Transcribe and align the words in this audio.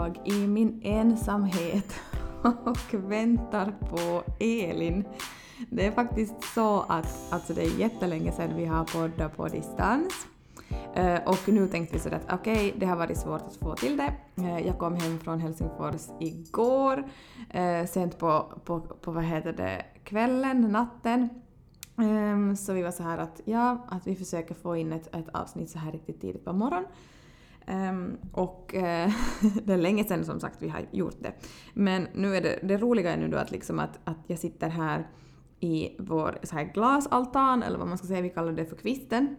jag 0.00 0.20
i 0.24 0.46
min 0.46 0.80
ensamhet 0.84 2.00
och 2.42 2.94
väntar 2.94 3.72
på 3.80 4.22
Elin. 4.38 5.04
Det 5.70 5.86
är 5.86 5.90
faktiskt 5.90 6.44
så 6.54 6.80
att 6.88 7.32
alltså 7.32 7.54
det 7.54 7.62
är 7.62 7.78
jättelänge 7.78 8.32
sedan 8.32 8.56
vi 8.56 8.64
har 8.64 8.84
poddat 8.84 9.36
på 9.36 9.48
distans. 9.48 10.26
Eh, 10.94 11.20
och 11.26 11.48
nu 11.48 11.68
tänkte 11.68 11.94
vi 11.94 12.00
sådär 12.00 12.16
att 12.16 12.40
okej, 12.40 12.66
okay, 12.66 12.72
det 12.76 12.86
har 12.86 12.96
varit 12.96 13.18
svårt 13.18 13.42
att 13.42 13.56
få 13.56 13.74
till 13.74 13.96
det. 13.96 14.12
Eh, 14.36 14.66
jag 14.66 14.78
kom 14.78 14.94
hem 14.94 15.18
från 15.18 15.40
Helsingfors 15.40 16.08
igår, 16.20 17.04
eh, 17.50 17.86
sent 17.86 18.18
på, 18.18 18.60
på, 18.64 18.80
på 18.80 19.10
vad 19.10 19.24
heter 19.24 19.52
det, 19.52 19.84
kvällen, 20.04 20.60
natten. 20.60 21.28
Ehm, 21.98 22.56
så 22.56 22.72
vi 22.72 22.82
var 22.82 22.90
så 22.90 23.02
här 23.02 23.18
att 23.18 23.40
ja, 23.44 23.86
att 23.88 24.06
vi 24.06 24.16
försöker 24.16 24.54
få 24.54 24.76
in 24.76 24.92
ett, 24.92 25.14
ett 25.14 25.28
avsnitt 25.32 25.70
så 25.70 25.78
här 25.78 25.92
riktigt 25.92 26.20
tidigt 26.20 26.44
på 26.44 26.52
morgonen. 26.52 26.86
Um, 27.70 28.16
och 28.32 28.74
uh, 28.76 28.82
det 29.64 29.72
är 29.72 29.76
länge 29.76 30.04
sedan 30.04 30.24
som 30.24 30.40
sagt 30.40 30.62
vi 30.62 30.68
har 30.68 30.86
gjort 30.90 31.16
det. 31.18 31.32
Men 31.74 32.08
nu 32.14 32.36
är 32.36 32.40
det, 32.40 32.58
det 32.62 32.76
roliga 32.76 33.12
är 33.12 33.16
nu 33.16 33.28
då 33.28 33.38
att, 33.38 33.50
liksom 33.50 33.78
att, 33.78 33.98
att 34.04 34.18
jag 34.26 34.38
sitter 34.38 34.68
här 34.68 35.08
i 35.60 35.96
vår 35.98 36.38
så 36.42 36.56
här 36.56 36.64
glasaltan, 36.74 37.62
eller 37.62 37.78
vad 37.78 37.88
man 37.88 37.98
ska 37.98 38.06
säga, 38.06 38.20
vi 38.20 38.30
kallar 38.30 38.52
det 38.52 38.64
för 38.64 38.76
kvisten. 38.76 39.36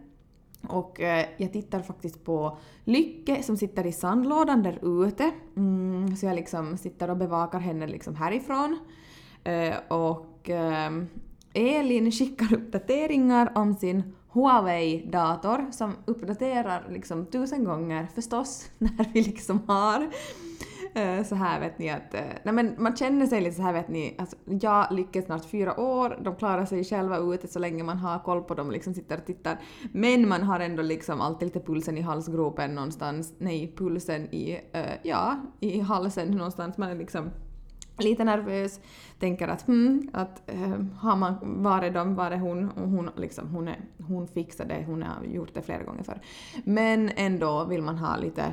Och 0.68 1.00
uh, 1.00 1.24
jag 1.36 1.52
tittar 1.52 1.80
faktiskt 1.80 2.24
på 2.24 2.58
Lycke 2.84 3.42
som 3.42 3.56
sitter 3.56 3.86
i 3.86 3.92
sandlådan 3.92 4.62
där 4.62 5.04
ute. 5.06 5.32
Mm, 5.56 6.16
så 6.16 6.26
jag 6.26 6.34
liksom 6.34 6.76
sitter 6.76 7.10
och 7.10 7.16
bevakar 7.16 7.58
henne 7.58 7.86
liksom 7.86 8.14
härifrån. 8.14 8.78
Uh, 9.48 9.98
och 9.98 10.50
um, 10.88 11.08
Elin 11.54 12.12
skickar 12.12 12.54
uppdateringar 12.54 13.52
om 13.54 13.74
sin 13.74 14.02
Huawei-dator 14.32 15.70
som 15.70 15.92
uppdaterar 16.04 16.86
liksom 16.90 17.26
tusen 17.26 17.64
gånger 17.64 18.08
förstås 18.14 18.70
när 18.78 19.12
vi 19.12 19.22
liksom 19.22 19.60
har 19.66 20.08
eh, 20.94 21.24
så 21.24 21.34
här 21.34 21.60
vet 21.60 21.78
ni 21.78 21.90
att, 21.90 22.14
eh, 22.14 22.20
nej 22.44 22.54
men 22.54 22.74
man 22.78 22.96
känner 22.96 23.26
sig 23.26 23.40
lite 23.40 23.56
så 23.56 23.62
här 23.62 23.72
vet 23.72 23.88
ni, 23.88 24.14
alltså 24.18 24.36
jag 24.44 24.86
lyckas 24.92 25.24
snart 25.24 25.44
fyra 25.44 25.80
år, 25.80 26.18
de 26.24 26.36
klarar 26.36 26.64
sig 26.64 26.84
själva 26.84 27.18
ute 27.18 27.48
så 27.48 27.58
länge 27.58 27.82
man 27.82 27.98
har 27.98 28.18
koll 28.18 28.42
på 28.42 28.54
dem 28.54 28.66
och 28.66 28.72
liksom 28.72 28.94
sitter 28.94 29.18
och 29.18 29.26
tittar. 29.26 29.58
Men 29.92 30.28
man 30.28 30.42
har 30.42 30.60
ändå 30.60 30.82
liksom 30.82 31.20
alltid 31.20 31.48
lite 31.48 31.60
pulsen 31.60 31.98
i 31.98 32.00
halsgropen 32.00 32.74
någonstans, 32.74 33.34
nej 33.38 33.74
pulsen 33.76 34.34
i, 34.34 34.60
uh, 34.76 34.92
ja, 35.02 35.36
i 35.60 35.80
halsen 35.80 36.28
någonstans, 36.30 36.78
man 36.78 36.90
är 36.90 36.94
liksom 36.94 37.30
lite 37.98 38.24
nervös, 38.24 38.80
tänker 39.18 39.48
att 39.48 39.66
hmm, 39.66 40.10
att 40.12 40.50
äh, 40.50 40.84
har 40.98 41.16
man, 41.16 41.34
var 41.42 41.82
är 41.82 41.90
de, 41.90 42.14
var 42.14 42.30
är 42.30 42.36
hon, 42.36 42.70
och 42.70 42.88
hon, 42.88 43.10
liksom, 43.16 43.48
hon, 43.48 43.68
är, 43.68 43.80
hon 44.08 44.28
fixar 44.28 44.64
det, 44.64 44.84
hon 44.86 45.02
har 45.02 45.24
gjort 45.24 45.54
det 45.54 45.62
flera 45.62 45.82
gånger 45.82 46.02
förr. 46.02 46.20
Men 46.64 47.10
ändå 47.16 47.64
vill 47.64 47.82
man 47.82 47.98
ha 47.98 48.16
lite 48.16 48.52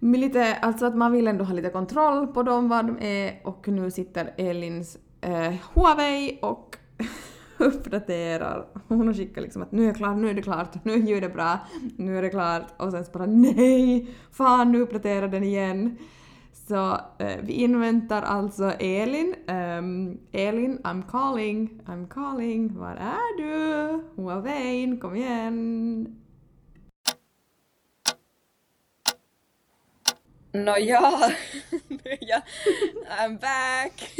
lite, 0.00 0.54
alltså 0.54 0.86
att 0.86 0.96
man 0.96 1.12
vill 1.12 1.28
ändå 1.28 1.44
ha 1.44 1.54
lite 1.54 1.70
kontroll 1.70 2.26
på 2.26 2.42
dem, 2.42 2.68
var 2.68 2.82
de 2.82 2.98
är 3.00 3.40
och 3.44 3.68
nu 3.68 3.90
sitter 3.90 4.34
Elins 4.36 4.98
äh, 5.20 5.54
Huawei 5.74 6.38
och 6.42 6.76
uppdaterar. 7.58 8.66
Hon 8.88 9.06
har 9.06 9.14
skickat 9.14 9.42
liksom 9.42 9.62
att 9.62 9.72
nu 9.72 9.82
är 9.82 9.86
jag 9.86 9.96
klar, 9.96 10.14
nu 10.14 10.30
är 10.30 10.34
det 10.34 10.42
klart, 10.42 10.84
nu 10.84 10.92
är 10.92 10.98
ljudet 10.98 11.34
bra, 11.34 11.58
nu 11.96 12.18
är 12.18 12.22
det 12.22 12.30
klart 12.30 12.66
och 12.76 12.90
sen 12.90 13.04
så 13.04 13.10
bara 13.12 13.26
nej, 13.26 14.10
fan 14.32 14.72
nu 14.72 14.80
uppdaterar 14.80 15.28
den 15.28 15.44
igen. 15.44 15.96
Så 16.68 17.00
uh, 17.20 17.36
vi 17.42 17.52
inväntar 17.52 18.22
alltså 18.22 18.70
Elin. 18.78 19.34
Um, 19.46 20.20
Elin, 20.32 20.78
I'm 20.78 21.02
calling, 21.10 21.80
I'm 21.86 22.08
calling. 22.08 22.78
Var 22.78 22.96
är 22.96 23.36
du? 23.38 24.04
Huawei, 24.16 24.98
kom 25.00 25.16
igen. 25.16 26.14
Nåja, 30.52 31.00
ja, 32.20 32.42
I'm 33.20 33.38
back. 33.38 34.18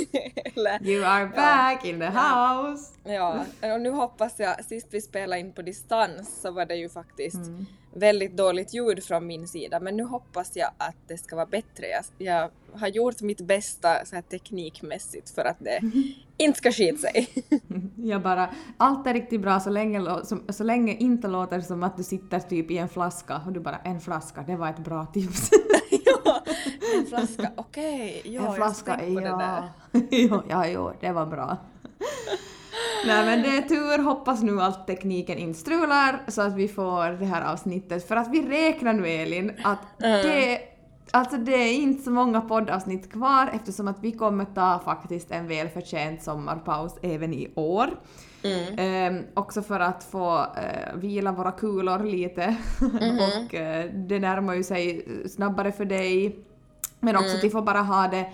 you 0.87 1.05
are 1.05 1.27
back 1.27 1.85
ja. 1.85 1.91
in 1.91 2.01
the 2.01 2.07
house. 2.07 2.95
Ja, 3.05 3.45
och 3.75 3.81
nu 3.81 3.91
hoppas 3.91 4.41
jag, 4.41 4.65
sist 4.65 4.87
vi 4.91 5.01
spelade 5.01 5.41
in 5.41 5.53
på 5.53 5.63
distans 5.63 6.41
så 6.41 6.51
var 6.51 6.67
det 6.67 6.77
ju 6.77 6.89
faktiskt 6.89 7.37
mm 7.37 7.67
väldigt 7.99 8.37
dåligt 8.37 8.75
ljud 8.75 9.05
från 9.05 9.27
min 9.27 9.49
sida 9.49 9.81
men 9.81 9.97
nu 9.97 10.05
hoppas 10.05 10.57
jag 10.57 10.71
att 10.79 10.97
det 11.07 11.19
ska 11.19 11.37
vara 11.37 11.47
bättre. 11.47 11.87
Jag, 11.87 12.05
jag 12.19 12.51
har 12.73 12.89
gjort 12.89 13.21
mitt 13.21 13.41
bästa 13.41 14.05
så 14.05 14.15
här 14.15 14.23
teknikmässigt 14.23 15.31
för 15.31 15.45
att 15.45 15.57
det 15.59 15.81
inte 16.37 16.59
ska 16.59 16.73
skita 16.73 16.99
sig. 16.99 17.29
jag 17.97 18.23
bara, 18.23 18.51
allt 18.77 19.07
är 19.07 19.15
riktigt 19.15 19.41
bra 19.41 19.61
så 19.61 19.71
länge, 19.71 20.25
så, 20.25 20.39
så 20.49 20.65
länge 20.65 20.95
inte 20.95 21.29
låter 21.29 21.61
som 21.61 21.83
att 21.83 21.97
du 21.97 22.03
sitter 22.03 22.41
typ 22.41 22.71
i 22.71 22.79
en 22.79 22.89
flaska 22.89 23.41
och 23.47 23.53
du 23.53 23.61
bara 23.61 23.79
en 23.79 24.01
flaska, 24.01 24.43
det 24.43 24.57
var 24.57 24.69
ett 24.69 24.79
bra 24.79 25.07
tips. 25.07 25.51
ja, 26.05 26.45
en 26.97 27.07
flaska, 27.07 27.51
okej, 27.57 28.21
okay. 28.21 28.35
ja, 28.35 28.49
en 28.49 28.55
flaska, 28.55 29.01
jag 29.03 29.11
ja. 29.13 29.21
det 29.21 29.45
där. 29.45 29.71
ja, 30.29 30.45
ja, 30.49 30.67
jo, 30.67 30.93
det 31.01 31.13
var 31.13 31.27
bra. 31.27 31.57
Nej 33.07 33.27
men 33.27 33.43
det 33.43 33.49
är 33.49 33.63
tur, 33.63 34.03
hoppas 34.03 34.43
nu 34.43 34.63
att 34.63 34.87
tekniken 34.87 35.39
inte 35.39 35.59
strular 35.59 36.23
så 36.29 36.43
att 36.43 36.55
vi 36.55 36.69
får 36.69 37.19
det 37.19 37.25
här 37.25 37.53
avsnittet. 37.53 38.09
För 38.09 38.17
att 38.17 38.29
vi 38.29 38.43
räknar 38.43 38.93
nu 38.93 39.09
Elin 39.09 39.53
att 39.65 39.79
det 39.99 40.61
Alltså 41.11 41.37
det 41.37 41.55
är 41.55 41.73
inte 41.73 42.03
så 42.03 42.11
många 42.11 42.41
poddavsnitt 42.41 43.13
kvar 43.13 43.51
eftersom 43.55 43.89
att 43.89 43.99
vi 44.01 44.13
kommer 44.13 44.45
ta 44.45 44.81
faktiskt 44.85 45.31
en 45.31 45.49
välförtjänt 45.49 46.23
sommarpaus 46.23 46.93
även 47.03 47.35
i 47.35 47.51
år. 47.55 47.89
Mm. 48.43 49.19
Eh, 49.19 49.25
också 49.35 49.63
för 49.63 49.81
att 49.81 50.05
få 50.05 50.39
eh, 50.39 50.95
vila 50.95 51.33
våra 51.33 51.53
kulor 51.53 52.05
lite. 52.05 52.57
Mm 53.01 53.19
och 53.47 53.55
eh, 53.55 53.91
det 53.95 54.19
närmar 54.19 54.55
ju 54.55 54.63
sig 54.63 55.09
snabbare 55.29 55.73
för 55.73 55.85
dig. 55.85 56.39
Men 57.01 57.17
också 57.17 57.29
mm. 57.29 57.39
att 57.39 57.45
vi 57.45 57.51
får 57.51 57.63
bara 57.63 57.81
ha 57.81 58.09
det 58.09 58.27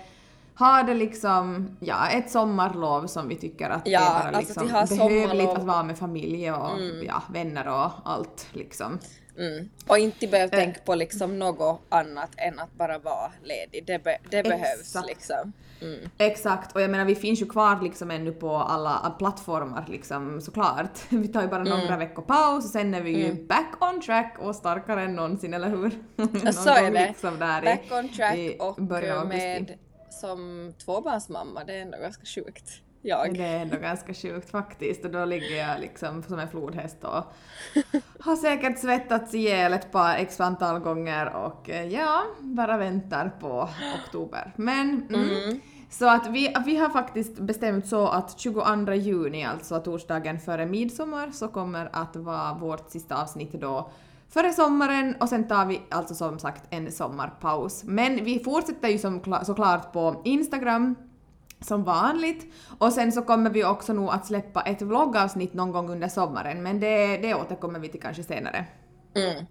ha 0.57 0.83
det 0.83 0.93
liksom, 0.93 1.77
ja, 1.79 2.09
ett 2.09 2.31
sommarlov 2.31 3.07
som 3.07 3.27
vi 3.27 3.35
tycker 3.35 3.69
att 3.69 3.87
ja, 3.87 3.99
är 3.99 4.23
bara 4.23 4.37
alltså 4.37 4.61
liksom 4.61 4.97
behövligt 4.97 5.49
att 5.49 5.63
vara 5.63 5.83
med 5.83 5.97
familj 5.97 6.51
och 6.51 6.77
mm. 6.77 7.05
ja, 7.05 7.23
vänner 7.29 7.67
och 7.67 7.91
allt 8.03 8.47
liksom. 8.51 8.99
Mm. 9.37 9.69
Och 9.87 9.97
inte 9.97 10.27
behöva 10.27 10.57
äh, 10.57 10.63
tänka 10.63 10.79
på 10.85 10.95
liksom 10.95 11.39
något 11.39 11.81
annat 11.89 12.29
än 12.37 12.59
att 12.59 12.73
bara 12.73 12.99
vara 12.99 13.31
ledig. 13.43 13.85
Det, 13.85 14.03
be 14.03 14.17
det 14.29 14.43
behövs 14.43 14.95
liksom. 15.07 15.53
Mm. 15.81 16.09
Exakt, 16.17 16.75
och 16.75 16.81
jag 16.81 16.91
menar 16.91 17.05
vi 17.05 17.15
finns 17.15 17.41
ju 17.41 17.45
kvar 17.45 17.79
liksom 17.83 18.11
ännu 18.11 18.31
på 18.31 18.55
alla 18.55 19.15
plattformar 19.19 19.85
liksom 19.89 20.41
såklart. 20.41 20.99
Vi 21.09 21.27
tar 21.27 21.41
ju 21.41 21.47
bara 21.47 21.63
några 21.63 21.83
mm. 21.83 21.99
veckor 21.99 22.21
paus 22.21 22.65
och 22.65 22.71
sen 22.71 22.93
är 22.93 23.01
vi 23.01 23.17
ju 23.17 23.25
mm. 23.25 23.47
back 23.47 23.73
on 23.79 24.01
track 24.01 24.35
och 24.39 24.55
starkare 24.55 25.01
än 25.01 25.15
någonsin, 25.15 25.53
eller 25.53 25.69
hur? 25.69 25.89
så 26.51 26.69
är 26.69 26.91
det. 26.91 27.07
Liksom 27.07 27.39
back 27.39 27.63
i, 27.65 27.93
on 27.93 28.09
track 28.09 28.37
och 28.59 29.27
med 29.27 29.77
som 30.27 30.73
tvåbarnsmamma, 30.85 31.63
det 31.63 31.73
är 31.73 31.81
ändå 31.81 31.97
ganska 31.97 32.25
sjukt. 32.25 32.81
Jag. 33.01 33.37
Det 33.37 33.43
är 33.43 33.59
ändå 33.59 33.77
ganska 33.77 34.13
sjukt 34.13 34.51
faktiskt 34.51 35.05
och 35.05 35.11
då 35.11 35.25
ligger 35.25 35.55
jag 35.67 35.79
liksom 35.79 36.23
som 36.23 36.39
en 36.39 36.49
flodhäst 36.49 37.03
och 37.03 37.23
har 38.19 38.35
säkert 38.35 38.79
svettats 38.79 39.33
ihjäl 39.33 39.73
ett 39.73 39.91
par 39.91 40.15
x 40.15 40.39
antal 40.39 40.79
gånger 40.79 41.35
och 41.35 41.69
eh, 41.69 41.87
ja, 41.87 42.23
bara 42.39 42.77
väntar 42.77 43.31
på 43.39 43.69
oktober. 44.05 44.53
Men 44.55 45.07
mm. 45.09 45.31
Mm. 45.31 45.61
Så 45.89 46.09
att 46.09 46.27
vi, 46.27 46.55
vi 46.65 46.75
har 46.77 46.89
faktiskt 46.89 47.39
bestämt 47.39 47.87
så 47.87 48.07
att 48.07 48.39
22 48.39 48.93
juni, 48.93 49.45
alltså 49.45 49.79
torsdagen 49.79 50.39
före 50.39 50.65
midsommar, 50.65 51.31
så 51.31 51.47
kommer 51.47 51.89
att 51.91 52.15
vara 52.15 52.53
vårt 52.53 52.91
sista 52.91 53.21
avsnitt 53.21 53.51
då 53.51 53.89
före 54.35 54.53
sommaren 54.53 55.15
och 55.19 55.29
sen 55.29 55.47
tar 55.47 55.65
vi 55.65 55.81
alltså 55.89 56.15
som 56.15 56.39
sagt 56.39 56.63
en 56.69 56.91
sommarpaus. 56.91 57.83
Men 57.83 58.25
vi 58.25 58.39
fortsätter 58.39 58.87
ju 58.87 58.97
som, 58.97 59.21
såklart 59.43 59.93
på 59.93 60.21
Instagram 60.25 60.95
som 61.59 61.83
vanligt. 61.83 62.53
Och 62.77 62.93
sen 62.93 63.11
så 63.11 63.21
kommer 63.21 63.49
vi 63.49 63.63
också 63.63 63.93
nog 63.93 64.09
att 64.09 64.25
släppa 64.25 64.61
ett 64.61 64.81
vloggavsnitt 64.81 65.53
någon 65.53 65.71
gång 65.71 65.89
under 65.89 66.07
sommaren, 66.07 66.63
men 66.63 66.79
det, 66.79 67.17
det 67.17 67.35
återkommer 67.35 67.79
vi 67.79 67.89
till 67.89 68.01
kanske 68.01 68.23
senare. 68.23 68.65
Mm. 69.15 69.45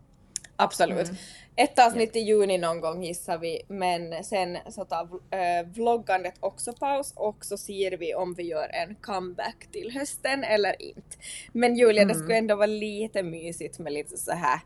Absolut. 0.57 1.09
Mm. 1.09 1.17
Ett 1.57 1.79
avsnitt 1.79 2.17
i 2.17 2.19
juni 2.19 2.59
någon 2.59 2.81
gång 2.81 3.03
gissar 3.03 3.39
vi, 3.39 3.63
men 3.69 4.25
sen 4.25 4.59
så 4.71 4.85
tar 4.85 5.09
äh, 5.31 5.67
vloggandet 5.67 6.35
också 6.41 6.73
paus 6.73 7.13
och 7.17 7.45
så 7.45 7.57
ser 7.57 7.97
vi 7.97 8.15
om 8.15 8.35
vi 8.35 8.43
gör 8.43 8.69
en 8.69 8.95
comeback 8.95 9.67
till 9.73 9.91
hösten 9.95 10.45
eller 10.45 10.83
inte. 10.83 11.17
Men 11.53 11.77
Julia, 11.77 12.03
mm. 12.03 12.09
det 12.09 12.21
skulle 12.21 12.39
ändå 12.39 12.57
vara 12.57 12.67
lite 12.67 13.23
mysigt 13.23 13.79
med 13.79 13.93
lite 13.93 14.17
så 14.17 14.33
här 14.33 14.61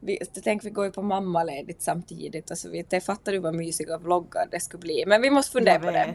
vi, 0.00 0.18
tänk 0.44 0.64
vi 0.64 0.70
går 0.70 0.84
ju 0.84 0.92
på 0.92 1.02
mammaledigt 1.02 1.82
samtidigt 1.82 2.50
och 2.50 2.58
så 2.58 2.70
vidare. 2.70 3.00
Fattar 3.00 3.32
du 3.32 3.38
vad 3.38 3.54
mysiga 3.54 3.98
vloggar 3.98 4.48
det 4.50 4.60
skulle 4.60 4.80
bli? 4.80 5.04
Men 5.06 5.22
vi 5.22 5.30
måste 5.30 5.52
fundera 5.52 5.78
på 5.78 5.90
det. 5.90 6.14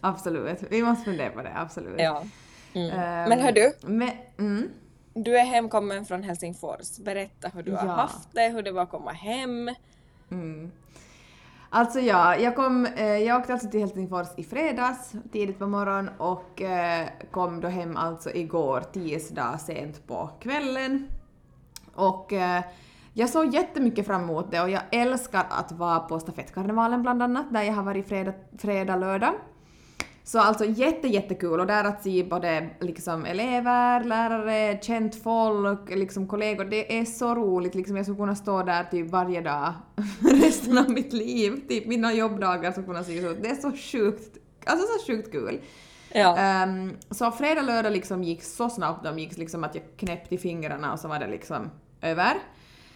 absolut, 0.00 0.58
vi 0.70 0.82
måste 0.82 1.04
fundera 1.04 1.30
på 1.30 1.42
det, 1.42 1.52
absolut. 1.54 2.00
Ja. 2.00 2.24
Mm. 2.74 2.90
Um, 2.90 3.28
men 3.28 3.40
hör 3.40 3.52
du? 3.52 3.72
Men, 3.80 4.10
mm. 4.38 4.70
Du 5.18 5.38
är 5.38 5.44
hemkommen 5.44 6.04
från 6.04 6.22
Helsingfors. 6.22 6.98
Berätta 6.98 7.48
hur 7.48 7.62
du 7.62 7.70
ja. 7.70 7.78
har 7.78 7.88
haft 7.88 8.28
det, 8.32 8.48
hur 8.48 8.62
det 8.62 8.72
var 8.72 8.82
att 8.82 8.90
komma 8.90 9.12
hem. 9.12 9.70
Mm. 10.30 10.70
Alltså 11.70 12.00
ja, 12.00 12.36
jag, 12.36 12.56
kom, 12.56 12.86
eh, 12.86 13.06
jag 13.06 13.40
åkte 13.40 13.52
alltså 13.52 13.68
till 13.70 13.80
Helsingfors 13.80 14.26
i 14.36 14.44
fredags 14.44 15.12
tidigt 15.32 15.58
på 15.58 15.66
morgonen 15.66 16.10
och 16.18 16.62
eh, 16.62 17.08
kom 17.30 17.60
då 17.60 17.68
hem 17.68 17.96
alltså 17.96 18.30
igår 18.30 18.80
tisdag 18.92 19.58
sent 19.58 20.06
på 20.06 20.30
kvällen. 20.40 21.08
Och 21.94 22.32
eh, 22.32 22.62
jag 23.12 23.30
såg 23.30 23.54
jättemycket 23.54 24.06
fram 24.06 24.22
emot 24.22 24.50
det 24.50 24.60
och 24.60 24.70
jag 24.70 24.82
älskar 24.90 25.46
att 25.50 25.72
vara 25.72 26.00
på 26.00 26.20
stafettkarnevalen 26.20 27.02
bland 27.02 27.22
annat, 27.22 27.52
där 27.52 27.62
jag 27.62 27.72
har 27.72 27.82
varit 27.82 28.08
fredag, 28.08 28.32
fredag 28.58 28.96
lördag. 28.96 29.34
Så 30.28 30.38
alltså 30.38 30.64
jätte, 30.64 31.08
jättekul 31.08 31.60
och 31.60 31.66
där 31.66 31.84
att 31.84 32.02
se 32.02 32.24
både 32.24 32.70
liksom 32.80 33.24
elever, 33.24 34.04
lärare, 34.04 34.78
känt 34.82 35.22
folk, 35.22 35.90
liksom 35.90 36.28
kollegor. 36.28 36.64
Det 36.64 36.98
är 36.98 37.04
så 37.04 37.34
roligt 37.34 37.74
liksom. 37.74 37.96
Jag 37.96 38.06
skulle 38.06 38.18
kunna 38.18 38.36
stå 38.36 38.62
där 38.62 38.84
typ 38.84 39.10
varje 39.10 39.40
dag 39.40 39.72
resten 40.20 40.78
av 40.78 40.90
mitt 40.90 41.12
liv. 41.12 41.60
Typ 41.68 41.86
mina 41.86 42.12
jobbdagar 42.12 42.72
skulle 42.72 42.86
kunna 42.86 43.04
se 43.04 43.18
ut. 43.18 43.42
Det 43.42 43.48
är 43.48 43.54
så 43.54 43.72
sjukt, 43.72 44.38
alltså 44.64 44.86
så 44.86 45.06
sjukt 45.06 45.32
kul. 45.32 45.60
Ja. 46.12 46.64
Um, 46.64 46.96
så 47.10 47.30
fredag, 47.30 47.62
lördag 47.62 47.92
liksom 47.92 48.24
gick 48.24 48.42
så 48.42 48.70
snabbt. 48.70 49.04
De 49.04 49.18
gick 49.18 49.36
liksom 49.36 49.64
att 49.64 49.74
jag 49.74 49.84
knäppte 49.96 50.34
i 50.34 50.38
fingrarna 50.38 50.92
och 50.92 51.00
så 51.00 51.08
var 51.08 51.18
det 51.18 51.26
liksom 51.26 51.70
över. 52.00 52.34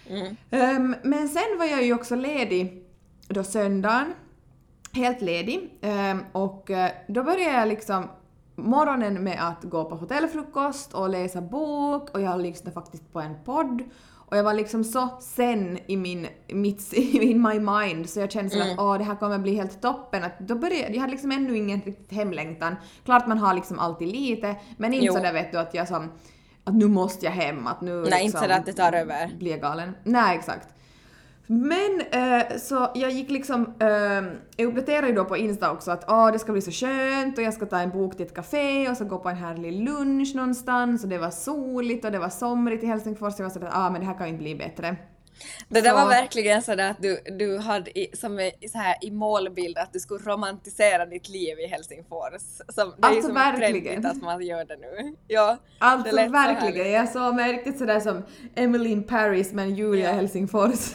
Mm. 0.09 0.27
Um, 0.51 0.95
men 1.03 1.29
sen 1.29 1.59
var 1.59 1.65
jag 1.65 1.85
ju 1.85 1.95
också 1.95 2.15
ledig 2.15 2.85
då 3.29 3.45
söndagen 3.45 4.15
helt 4.93 5.21
ledig 5.21 5.79
ehm, 5.81 6.25
och 6.33 6.71
eh, 6.71 6.91
då 7.07 7.23
började 7.23 7.59
jag 7.59 7.69
liksom 7.69 8.09
morgonen 8.57 9.25
med 9.25 9.49
att 9.49 9.65
gå 9.65 9.85
på 9.85 9.97
hotellfrukost 9.97 10.95
och 10.95 11.09
läsa 11.09 11.41
bok 11.41 12.11
och 12.11 12.21
jag 12.21 12.41
lyssnade 12.41 12.75
faktiskt 12.75 13.13
på 13.13 13.21
en 13.21 13.35
podd 13.45 13.83
och 14.31 14.37
jag 14.37 14.45
var 14.45 14.55
liksom 14.55 14.85
så 14.85 15.09
sen 15.21 15.79
i 15.87 15.97
min, 15.97 16.27
mitt, 16.49 16.93
in 16.93 17.43
my 17.43 17.61
mind 17.61 18.11
så 18.11 18.21
jag 18.21 18.33
kände 18.33 18.55
mm. 18.55 18.73
att 18.73 18.79
åh 18.79 18.99
det 18.99 19.05
här 19.05 19.17
kommer 19.17 19.39
bli 19.39 19.55
helt 19.55 19.83
toppen. 19.83 20.25
Att 20.25 20.39
då 20.39 20.55
började, 20.55 20.95
jag 20.95 21.01
hade 21.01 21.11
liksom 21.11 21.33
ännu 21.33 21.57
ingen 21.57 21.81
riktigt 21.81 22.13
hemlängtan. 22.13 22.77
Klart 23.05 23.27
man 23.27 23.39
har 23.39 23.55
liksom 23.55 23.79
alltid 23.79 24.09
lite 24.09 24.57
men 24.77 24.95
inte 24.95 25.13
sådär 25.13 25.33
vet 25.33 25.53
du 25.53 25.59
att 25.59 25.75
jag 25.75 25.89
som 25.89 26.13
att 26.65 26.75
nu 26.75 26.89
måste 26.89 27.27
jag 27.27 27.33
hem, 27.33 27.67
att 27.67 27.81
nu 27.81 27.93
Nej, 27.93 28.03
liksom, 28.03 28.21
inte 28.27 28.39
sådär 28.39 28.59
att 28.59 28.67
det 28.67 28.73
tar 28.73 28.93
över. 28.93 29.31
blir 29.39 29.51
jag 29.51 29.61
galen. 29.61 29.95
Nej 30.05 30.37
exakt. 30.37 30.69
Men 31.53 32.01
eh, 32.11 32.57
så 32.57 32.91
jag 32.95 33.11
gick 33.11 33.31
liksom, 33.31 33.75
eh, 33.79 33.89
jag 34.57 34.67
uppdaterade 34.67 35.09
ju 35.09 35.15
då 35.15 35.25
på 35.25 35.37
Insta 35.37 35.73
också 35.73 35.91
att 35.91 36.05
ah, 36.07 36.31
det 36.31 36.39
ska 36.39 36.53
bli 36.53 36.61
så 36.61 36.71
skönt 36.71 37.39
och 37.39 37.45
jag 37.45 37.55
ska 37.55 37.67
ta 37.67 37.79
en 37.79 37.91
bok 37.91 38.17
till 38.17 38.27
ett 38.27 38.35
café 38.35 38.89
och 38.91 38.97
så 38.97 39.05
gå 39.05 39.19
på 39.19 39.29
en 39.29 39.37
härlig 39.37 39.73
lunch 39.73 40.35
någonstans 40.35 41.03
och 41.03 41.09
det 41.09 41.19
var 41.19 41.31
soligt 41.31 42.05
och 42.05 42.13
det 42.13 42.19
var 42.19 42.29
somrigt 42.29 42.83
i 42.85 42.87
Helsingfors 42.87 43.35
jag 43.39 43.45
var 43.45 43.51
sådär 43.51 43.67
att 43.67 43.77
ah, 43.77 43.91
men 43.91 44.01
det 44.01 44.07
här 44.07 44.19
kan 44.19 44.27
ju 44.27 44.33
inte 44.33 44.43
bli 44.43 44.55
bättre. 44.55 44.97
Det 45.69 45.81
där 45.81 45.91
så... 45.91 45.97
var 45.97 46.09
verkligen 46.09 46.63
sådär 46.63 46.91
att 46.91 47.03
du, 47.03 47.21
du 47.39 47.59
hade 47.59 47.99
i, 47.99 48.17
som 48.17 48.41
i, 48.41 48.53
så 48.73 48.79
här, 48.79 48.97
i 49.01 49.11
målbild 49.11 49.79
att 49.79 49.93
du 49.93 50.01
skulle 50.01 50.25
romantisera 50.25 51.07
ditt 51.07 51.29
liv 51.29 51.59
i 51.59 51.67
Helsingfors. 51.67 52.43
Som, 52.69 52.95
det 52.99 53.07
alltså 53.07 53.31
är 53.31 53.35
verkligen. 53.35 54.07
att 54.07 54.23
man 54.23 54.43
gör 54.43 54.65
det 54.65 54.77
nu. 54.77 55.17
Ja, 55.29 55.57
alltså 55.79 56.17
verkligen, 56.17 56.93
jag 56.93 57.09
såg 57.09 57.35
mig 57.35 57.53
riktigt 57.53 57.79
sådär 57.79 58.01
som 58.01 58.23
Emily 58.55 58.91
in 58.91 59.03
Paris 59.03 59.53
men 59.53 59.75
Julia 59.75 60.09
ja. 60.09 60.13
Helsingfors. 60.13 60.95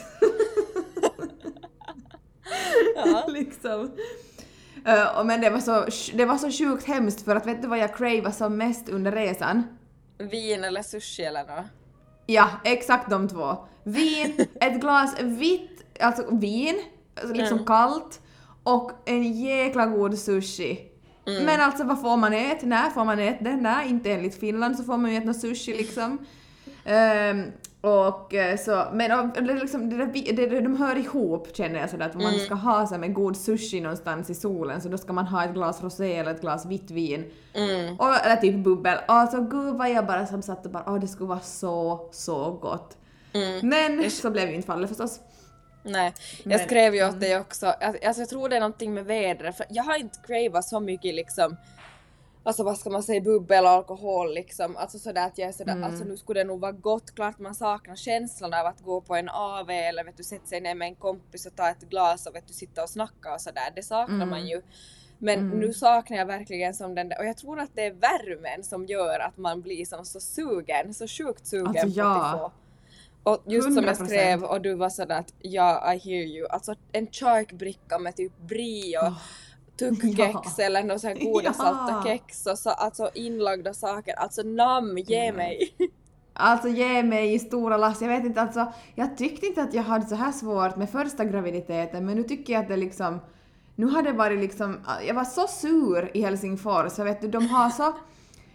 ja. 2.96 3.24
liksom. 3.28 3.90
Uh, 4.88 5.24
men 5.24 5.40
det 5.40 5.50
var, 5.50 5.60
så, 5.60 5.86
det 6.16 6.24
var 6.24 6.36
så 6.36 6.50
sjukt 6.50 6.84
hemskt 6.84 7.24
för 7.24 7.36
att 7.36 7.46
vet 7.46 7.62
du 7.62 7.68
vad 7.68 7.78
jag 7.78 7.96
cravade 7.96 8.32
som 8.32 8.56
mest 8.56 8.88
under 8.88 9.12
resan? 9.12 9.62
Vin 10.18 10.64
eller 10.64 10.82
sushi 10.82 11.22
eller 11.22 11.44
nåt? 11.44 11.66
Ja, 12.26 12.48
exakt 12.64 13.10
de 13.10 13.28
två. 13.28 13.56
Vin, 13.84 14.46
ett 14.60 14.80
glas 14.80 15.20
vitt, 15.20 15.84
alltså 16.00 16.24
vin, 16.30 16.82
liksom 17.24 17.58
mm. 17.58 17.66
kallt, 17.66 18.20
och 18.62 18.92
en 19.04 19.32
jäkla 19.32 19.86
god 19.86 20.18
sushi. 20.18 20.80
Mm. 21.26 21.44
Men 21.44 21.60
alltså 21.60 21.84
vad 21.84 22.00
får 22.00 22.16
man 22.16 22.32
äta? 22.32 22.66
När 22.66 22.90
får 22.90 23.04
man 23.04 23.18
äta 23.18 23.44
det? 23.44 23.56
Nej, 23.56 23.88
inte 23.88 24.12
enligt 24.12 24.40
Finland 24.40 24.76
så 24.76 24.84
får 24.84 24.96
man 24.96 25.10
ju 25.10 25.16
äta 25.16 25.26
någon 25.26 25.34
sushi 25.34 25.72
liksom. 25.72 26.18
Um, 26.84 27.52
och 27.86 28.34
eh, 28.34 28.56
så, 28.56 28.84
men 28.92 29.32
det, 29.32 29.54
liksom, 29.54 29.90
det, 29.90 30.06
det, 30.06 30.46
det, 30.46 30.60
de 30.60 30.76
hör 30.76 30.96
ihop 30.96 31.56
känner 31.56 31.80
jag 31.80 31.90
sådär 31.90 32.06
att 32.06 32.14
om 32.14 32.20
mm. 32.20 32.32
man 32.32 32.40
ska 32.40 32.54
ha 32.54 32.86
så 32.86 32.98
med 32.98 33.14
god 33.14 33.36
sushi 33.36 33.80
någonstans 33.80 34.30
i 34.30 34.34
solen 34.34 34.80
så 34.80 34.88
då 34.88 34.98
ska 34.98 35.12
man 35.12 35.26
ha 35.26 35.44
ett 35.44 35.54
glas 35.54 35.82
rosé 35.82 36.16
eller 36.16 36.30
ett 36.30 36.40
glas 36.40 36.66
vitt 36.66 36.90
vin. 36.90 37.32
Mm. 37.54 37.96
Och, 37.96 38.14
eller 38.24 38.36
typ 38.36 38.54
bubbel. 38.54 38.98
Alltså 39.08 39.40
gud 39.40 39.74
vad 39.74 39.90
jag 39.90 40.06
bara 40.06 40.26
som 40.26 40.42
satt 40.42 40.66
och 40.66 40.72
bara 40.72 40.84
åh 40.86 41.00
det 41.00 41.08
skulle 41.08 41.28
vara 41.28 41.40
så, 41.40 42.08
så 42.12 42.50
gott. 42.50 42.96
Mm. 43.32 43.68
Men 43.68 44.10
så 44.10 44.30
blev 44.30 44.48
ju 44.48 44.54
inte 44.54 44.66
fallet 44.66 44.88
förstås. 44.88 45.20
Nej, 45.82 46.14
jag 46.42 46.58
men, 46.58 46.58
skrev 46.58 46.94
ju 46.94 47.08
åt 47.08 47.20
dig 47.20 47.38
också, 47.38 47.66
alltså 47.66 48.22
jag 48.22 48.28
tror 48.28 48.48
det 48.48 48.56
är 48.56 48.60
någonting 48.60 48.94
med 48.94 49.04
vädret 49.04 49.56
för 49.56 49.66
jag 49.70 49.84
har 49.84 49.98
inte 49.98 50.18
cravat 50.26 50.64
så 50.64 50.80
mycket 50.80 51.14
liksom 51.14 51.56
alltså 52.46 52.62
vad 52.62 52.78
ska 52.78 52.90
man 52.90 53.02
säga, 53.02 53.20
bubbel 53.20 53.64
och 53.64 53.70
alkohol 53.70 54.34
liksom. 54.34 54.76
Alltså 54.76 54.98
sådär 54.98 55.26
att 55.26 55.38
jag 55.38 55.48
är 55.48 55.52
sådär, 55.52 55.72
mm. 55.72 55.84
alltså 55.84 56.04
nu 56.04 56.16
skulle 56.16 56.40
det 56.40 56.44
nog 56.44 56.60
vara 56.60 56.72
gott. 56.72 57.14
Klart 57.14 57.38
man 57.38 57.54
saknar 57.54 57.96
känslan 57.96 58.54
av 58.54 58.66
att 58.66 58.80
gå 58.80 59.00
på 59.00 59.14
en 59.14 59.28
AV 59.28 59.70
eller 59.70 60.04
vet 60.04 60.16
du 60.16 60.24
sätta 60.24 60.46
sig 60.46 60.60
ner 60.60 60.74
med 60.74 60.88
en 60.88 60.94
kompis 60.94 61.46
och 61.46 61.56
ta 61.56 61.70
ett 61.70 61.80
glas 61.90 62.26
och 62.26 62.34
vet 62.34 62.48
du 62.48 62.54
sitta 62.54 62.82
och 62.82 62.90
snacka 62.90 63.34
och 63.34 63.40
sådär. 63.40 63.72
Det 63.74 63.82
saknar 63.82 64.16
mm. 64.16 64.30
man 64.30 64.46
ju. 64.46 64.62
Men 65.18 65.38
mm. 65.38 65.58
nu 65.58 65.72
saknar 65.72 66.16
jag 66.16 66.26
verkligen 66.26 66.74
som 66.74 66.94
den 66.94 67.08
där, 67.08 67.18
och 67.18 67.26
jag 67.26 67.36
tror 67.36 67.60
att 67.60 67.70
det 67.74 67.86
är 67.86 67.92
värmen 67.92 68.64
som 68.64 68.86
gör 68.86 69.20
att 69.20 69.36
man 69.36 69.62
blir 69.62 69.84
som 69.84 70.04
så 70.04 70.20
sugen, 70.20 70.94
så 70.94 71.06
sjukt 71.08 71.46
sugen 71.46 71.68
alltså, 71.68 71.98
ja. 71.98 72.14
på 72.14 72.20
att 72.20 72.40
få. 72.40 72.52
Och 73.30 73.42
just 73.46 73.68
100%. 73.68 73.74
som 73.74 73.84
jag 73.84 73.96
skrev 73.96 74.44
och 74.44 74.60
du 74.60 74.74
var 74.74 74.88
sådär 74.88 75.18
att 75.18 75.32
ja, 75.38 75.94
I 75.94 75.98
hear 75.98 76.26
you. 76.26 76.46
Alltså 76.48 76.74
en 76.92 77.06
charkbricka 77.06 77.98
med 77.98 78.16
typ 78.16 78.38
brie 78.38 78.98
och 78.98 79.06
oh 79.06 79.22
tuggkex 79.78 80.58
ja. 80.58 80.64
eller 80.64 80.82
något 80.82 81.00
så 81.00 81.06
här 81.06 81.14
goda 81.14 81.54
ja. 81.58 82.02
kex 82.04 82.46
och 82.46 82.58
så, 82.58 82.70
alltså 82.70 83.10
inlagda 83.14 83.74
saker. 83.74 84.14
Alltså 84.14 84.42
namn, 84.42 84.98
ge 84.98 85.26
mm. 85.26 85.36
mig! 85.36 85.76
Alltså 86.38 86.68
ge 86.68 87.02
mig 87.02 87.34
i 87.34 87.38
stora 87.38 87.76
lass. 87.76 88.00
Jag 88.00 88.08
vet 88.08 88.24
inte, 88.24 88.40
alltså 88.40 88.72
jag 88.94 89.16
tyckte 89.16 89.46
inte 89.46 89.62
att 89.62 89.74
jag 89.74 89.82
hade 89.82 90.06
så 90.06 90.14
här 90.14 90.32
svårt 90.32 90.76
med 90.76 90.90
första 90.90 91.24
graviditeten 91.24 92.06
men 92.06 92.16
nu 92.16 92.22
tycker 92.22 92.52
jag 92.52 92.62
att 92.62 92.68
det 92.68 92.76
liksom 92.76 93.20
nu 93.74 93.86
har 93.86 94.02
det 94.02 94.12
varit 94.12 94.40
liksom, 94.40 94.80
jag 95.06 95.14
var 95.14 95.24
så 95.24 95.46
sur 95.46 96.16
i 96.16 96.22
Helsingfors, 96.22 96.92
så 96.92 97.04
vet 97.04 97.20
du, 97.20 97.28
de 97.28 97.48
har 97.48 97.70
så 97.70 97.92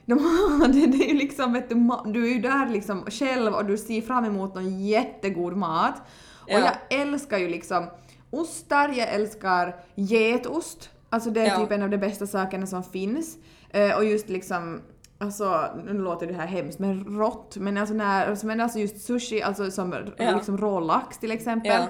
de 0.06 0.14
har, 0.14 0.68
det, 0.74 0.88
det 0.88 1.04
är 1.04 1.08
ju 1.08 1.18
liksom, 1.18 1.54
vet 1.54 1.70
du, 1.70 1.76
du 2.06 2.30
är 2.30 2.34
ju 2.34 2.40
där 2.40 2.70
liksom 2.70 3.06
själv 3.06 3.54
och 3.54 3.66
du 3.66 3.78
ser 3.78 4.02
fram 4.02 4.26
emot 4.26 4.56
någon 4.56 4.86
jättegod 4.86 5.58
mat. 5.58 6.02
Och 6.42 6.50
ja. 6.52 6.60
jag 6.60 7.02
älskar 7.02 7.38
ju 7.38 7.48
liksom 7.48 7.90
ostar, 8.30 8.90
jag 8.90 9.14
älskar 9.14 9.76
getost. 9.96 10.90
Alltså 11.14 11.30
det 11.30 11.42
är 11.42 11.48
ja. 11.48 11.58
typ 11.58 11.72
en 11.72 11.82
av 11.82 11.90
de 11.90 11.98
bästa 11.98 12.28
sakerna 12.28 12.68
som 12.68 12.84
finns. 12.84 13.38
Uh, 13.76 13.96
och 13.98 14.06
just 14.06 14.30
liksom 14.30 14.82
Alltså, 15.18 15.70
nu 15.86 15.94
låter 15.94 16.28
det 16.28 16.34
här 16.34 16.48
hemskt 16.48 16.80
men 16.80 17.20
rått, 17.20 17.58
men 17.58 17.78
alltså, 17.78 17.96
när, 17.96 18.30
alltså, 18.30 18.46
men 18.46 18.62
alltså 18.62 18.80
just 18.80 19.02
sushi, 19.02 19.42
alltså 19.42 19.72
som 19.72 19.96
ja. 20.18 20.36
liksom 20.36 20.58
rå 20.58 20.80
lax 20.80 21.18
till 21.18 21.32
exempel. 21.32 21.72
Ja. 21.72 21.88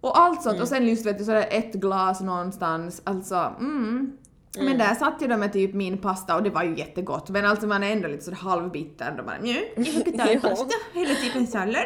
Och 0.00 0.18
allt 0.18 0.42
sånt, 0.42 0.52
mm. 0.52 0.62
och 0.62 0.68
sen 0.68 0.88
just 0.88 1.06
vet 1.06 1.18
du 1.18 1.24
sådär 1.24 1.46
ett 1.50 1.74
glas 1.74 2.20
någonstans, 2.20 3.02
alltså 3.04 3.54
mm. 3.60 4.18
Mm. 4.56 4.68
Men 4.68 4.78
där 4.78 4.94
satt 4.94 5.16
jag 5.20 5.30
då 5.30 5.36
med 5.36 5.52
typ 5.52 5.74
min 5.74 5.98
pasta 5.98 6.36
och 6.36 6.42
det 6.42 6.50
var 6.50 6.62
ju 6.62 6.76
jättegott 6.76 7.30
men 7.30 7.44
alltså 7.44 7.66
man 7.66 7.82
är 7.82 7.92
ändå 7.92 8.08
lite 8.08 8.24
sådär 8.24 8.38
halvbitter 8.38 9.14
då 9.16 9.22
bara 9.22 9.38
nju, 9.38 9.56
jag 9.76 10.16
ta 10.18 10.30
en 10.30 10.40
pasta 10.50 10.74
eller 10.94 11.14
typ 11.14 11.36
en 11.36 11.46
sallad. 11.46 11.84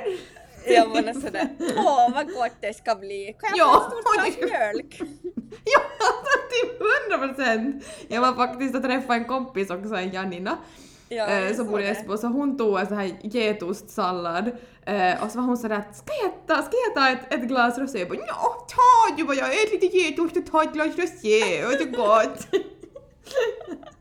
Jag 0.74 0.86
var 0.86 1.20
sådär, 1.20 1.48
åh 1.76 2.14
vad 2.14 2.32
gott 2.32 2.56
det 2.60 2.76
ska 2.76 2.94
bli, 2.94 3.36
kan 3.40 3.58
jag 3.58 3.74
få 3.74 3.80
ett 3.80 3.92
stort 3.92 4.14
glas 4.14 4.50
mjölk? 4.50 5.00
ja, 5.64 5.80
typ 6.50 6.78
hundra 6.78 7.28
procent! 7.28 7.84
Jag 8.08 8.20
var 8.20 8.34
faktiskt 8.34 8.74
och 8.74 8.82
träffade 8.82 9.14
en 9.14 9.24
kompis 9.24 9.70
också, 9.70 9.94
en 9.94 10.12
Janina, 10.12 10.58
ja, 11.08 11.26
eh, 11.26 11.54
som 11.54 11.66
bor 11.66 11.80
i 11.80 11.88
Esbo, 11.88 12.16
så 12.18 12.26
hon 12.26 12.58
tog 12.58 12.78
en 12.78 12.86
sån 12.86 12.96
här 12.96 13.18
getostsallad 13.22 14.46
eh, 14.86 15.24
och 15.24 15.30
så 15.30 15.38
var 15.38 15.44
hon 15.44 15.58
sådär 15.58 15.76
att 15.76 15.96
ska 15.96 16.12
jag 16.22 16.32
ta, 16.46 16.62
ska 16.62 16.76
jag 16.86 16.94
ta 16.94 17.10
ett, 17.10 17.34
ett 17.34 17.48
glas 17.48 17.78
rosé? 17.78 17.98
Jag 17.98 18.08
bara 18.08 18.18
ja, 18.28 18.66
ta 18.68 19.16
du 19.16 19.24
bara, 19.24 19.36
jag 19.36 19.52
äter 19.52 19.80
lite 19.80 19.96
getost 19.96 20.36
och 20.36 20.46
ta 20.46 20.62
ett 20.62 20.72
glas 20.72 20.98
rosé, 20.98 21.64
och 21.64 21.72
det 21.72 21.82
är 21.82 21.96
gott. 21.96 22.46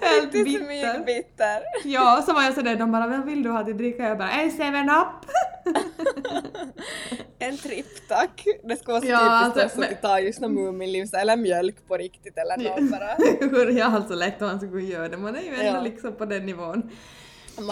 Helt 0.00 0.32
bitter. 0.32 1.04
bitter. 1.04 1.62
Ja, 1.84 2.22
så 2.26 2.32
var 2.32 2.42
jag 2.42 2.54
sådär, 2.54 2.76
de 2.76 2.92
bara 2.92 3.06
vad 3.06 3.24
vill 3.24 3.42
du 3.42 3.50
ha 3.50 3.64
till 3.64 3.76
dricka? 3.76 4.08
Jag 4.08 4.18
bara 4.18 4.30
en 4.30 4.50
7-Up. 4.50 5.30
en 7.38 7.56
tripp 7.56 8.08
tack. 8.08 8.44
Det 8.64 8.76
skulle 8.76 8.92
vara 8.92 9.00
så 9.00 9.08
ja, 9.08 9.42
typiskt 9.44 9.62
alltså, 9.62 9.80
men... 9.80 9.92
att 9.92 10.02
ta 10.02 10.20
just 10.20 10.40
någon 10.40 10.54
Muminlivs 10.54 11.12
eller 11.12 11.36
mjölk 11.36 11.88
på 11.88 11.96
riktigt 11.96 12.38
eller 12.38 12.56
något 12.56 12.90
bara. 12.90 13.70
ja, 13.78 13.84
alltså 13.84 14.14
lätt 14.14 14.42
om 14.42 14.48
man 14.48 14.60
skulle 14.60 14.82
göra 14.82 15.08
det, 15.08 15.16
man 15.16 15.36
är 15.36 15.42
ju 15.42 15.54
ändå 15.54 15.78
ja. 15.78 15.82
liksom 15.82 16.12
på 16.12 16.24
den 16.24 16.46
nivån. 16.46 16.90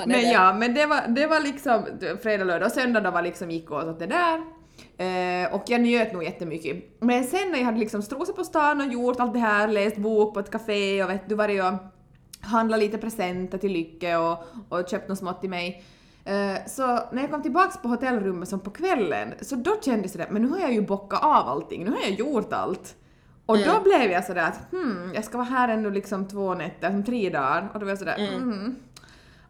Men 0.06 0.30
ja, 0.30 0.52
men 0.52 0.74
det 0.74 0.86
var, 0.86 1.08
det 1.08 1.26
var 1.26 1.40
liksom 1.40 1.86
fredag, 2.22 2.44
lördag 2.44 2.66
och 2.66 2.72
söndag 2.72 3.00
då 3.00 3.10
var 3.10 3.22
liksom 3.22 3.50
gick 3.50 3.70
åt 3.70 3.98
det 3.98 4.06
där. 4.06 4.59
Eh, 5.00 5.54
och 5.54 5.62
jag 5.66 5.80
njöt 5.80 6.12
nog 6.12 6.24
jättemycket. 6.24 6.96
Men 7.00 7.24
sen 7.24 7.50
när 7.50 7.58
jag 7.58 7.64
hade 7.64 7.78
liksom 7.78 8.02
strosat 8.02 8.36
på 8.36 8.44
stan 8.44 8.80
och 8.80 8.92
gjort 8.92 9.20
allt 9.20 9.32
det 9.32 9.38
här, 9.38 9.68
läst 9.68 9.96
bok 9.96 10.34
på 10.34 10.40
ett 10.40 10.50
café 10.50 11.04
och 11.04 11.10
vet 11.10 11.28
du 11.28 11.34
varit 11.34 11.62
och 11.62 11.72
handlat 12.40 12.80
lite 12.80 12.98
presenter 12.98 13.58
till 13.58 13.72
Lycke 13.72 14.16
och, 14.16 14.38
och 14.68 14.88
köpt 14.88 15.08
något 15.08 15.18
smått 15.18 15.40
till 15.40 15.50
mig. 15.50 15.84
Eh, 16.24 16.66
så 16.66 16.82
när 16.86 17.20
jag 17.20 17.30
kom 17.30 17.42
tillbaks 17.42 17.82
på 17.82 17.88
hotellrummet 17.88 18.48
som 18.48 18.60
på 18.60 18.70
kvällen, 18.70 19.34
så 19.40 19.56
då 19.56 19.76
kändes 19.82 20.12
det 20.12 20.26
men 20.30 20.42
nu 20.42 20.48
har 20.48 20.58
jag 20.58 20.72
ju 20.72 20.82
bockat 20.82 21.22
av 21.22 21.48
allting, 21.48 21.84
nu 21.84 21.90
har 21.90 22.00
jag 22.00 22.10
gjort 22.10 22.52
allt. 22.52 22.96
Och 23.46 23.56
mm. 23.56 23.68
då 23.68 23.80
blev 23.80 24.10
jag 24.10 24.24
sådär 24.24 24.48
att 24.48 24.72
hmm, 24.72 25.12
jag 25.14 25.24
ska 25.24 25.38
vara 25.38 25.48
här 25.48 25.68
ändå 25.68 25.90
liksom 25.90 26.28
två 26.28 26.54
nätter, 26.54 26.90
som 26.90 27.04
tre 27.04 27.30
dagar. 27.30 27.70
Och 27.74 27.80
då 27.80 27.86
var 27.86 27.90
jag 27.90 27.98
sådär 27.98 28.16
mm. 28.18 28.42
Mm, 28.42 28.76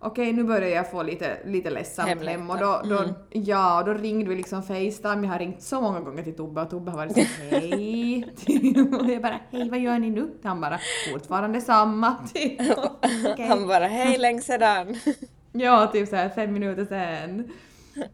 okej 0.00 0.32
nu 0.32 0.44
börjar 0.44 0.68
jag 0.68 0.90
få 0.90 1.02
lite, 1.02 1.38
lite 1.44 1.70
ledsamt 1.70 2.08
hem 2.08 2.18
Hemlängtan. 2.18 2.50
och 2.50 2.58
då, 2.58 2.96
då, 2.96 3.02
Mm. 3.02 3.14
ja, 3.30 3.78
och 3.80 3.86
då 3.86 3.92
ringde 3.94 4.28
vi 4.30 4.36
liksom 4.36 4.62
Facetime, 4.62 5.26
jag 5.26 5.32
har 5.32 5.38
ringt 5.38 5.62
så 5.62 5.80
många 5.80 6.00
gånger 6.00 6.22
till 6.22 6.36
Tobbe 6.36 6.60
och 6.62 6.70
Tobbe 6.70 6.90
har 6.90 6.98
varit 6.98 7.12
så 7.14 7.20
hej. 7.50 8.24
och 9.00 9.10
jag 9.10 9.22
bara 9.22 9.40
hej 9.50 9.70
vad 9.70 9.78
gör 9.78 9.98
ni 9.98 10.10
nu? 10.10 10.30
Han 10.42 10.60
bara 10.60 10.78
fortfarande 11.12 11.60
samma. 11.60 12.16
Okej. 13.32 13.46
Han 13.48 13.68
bara 13.68 13.86
hej 13.86 14.18
länge 14.18 14.40
sedan. 14.40 14.96
Ja, 15.52 15.86
typ 15.92 16.08
såhär 16.08 16.28
fem 16.28 16.52
minuter 16.52 16.84
sen. 16.84 17.50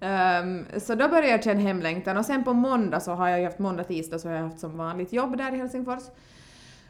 Ehm, 0.01 0.65
så 0.81 0.95
då 0.95 1.09
började 1.09 1.29
jag 1.29 1.45
känna 1.45 1.61
hemlängtan 1.61 2.17
och 2.17 2.25
sen 2.27 2.45
på 2.45 2.53
måndag 2.53 3.01
så 3.01 3.13
har 3.13 3.29
jag 3.29 3.39
ju 3.39 3.45
haft 3.45 3.59
måndag, 3.59 3.85
tisdag 3.85 4.19
så 4.19 4.29
har 4.29 4.35
jag 4.37 4.43
haft 4.43 4.61
som 4.61 4.77
vanligt 4.79 5.13
jobb 5.13 5.37
där 5.39 5.55
i 5.55 5.59
Helsingfors. 5.59 6.03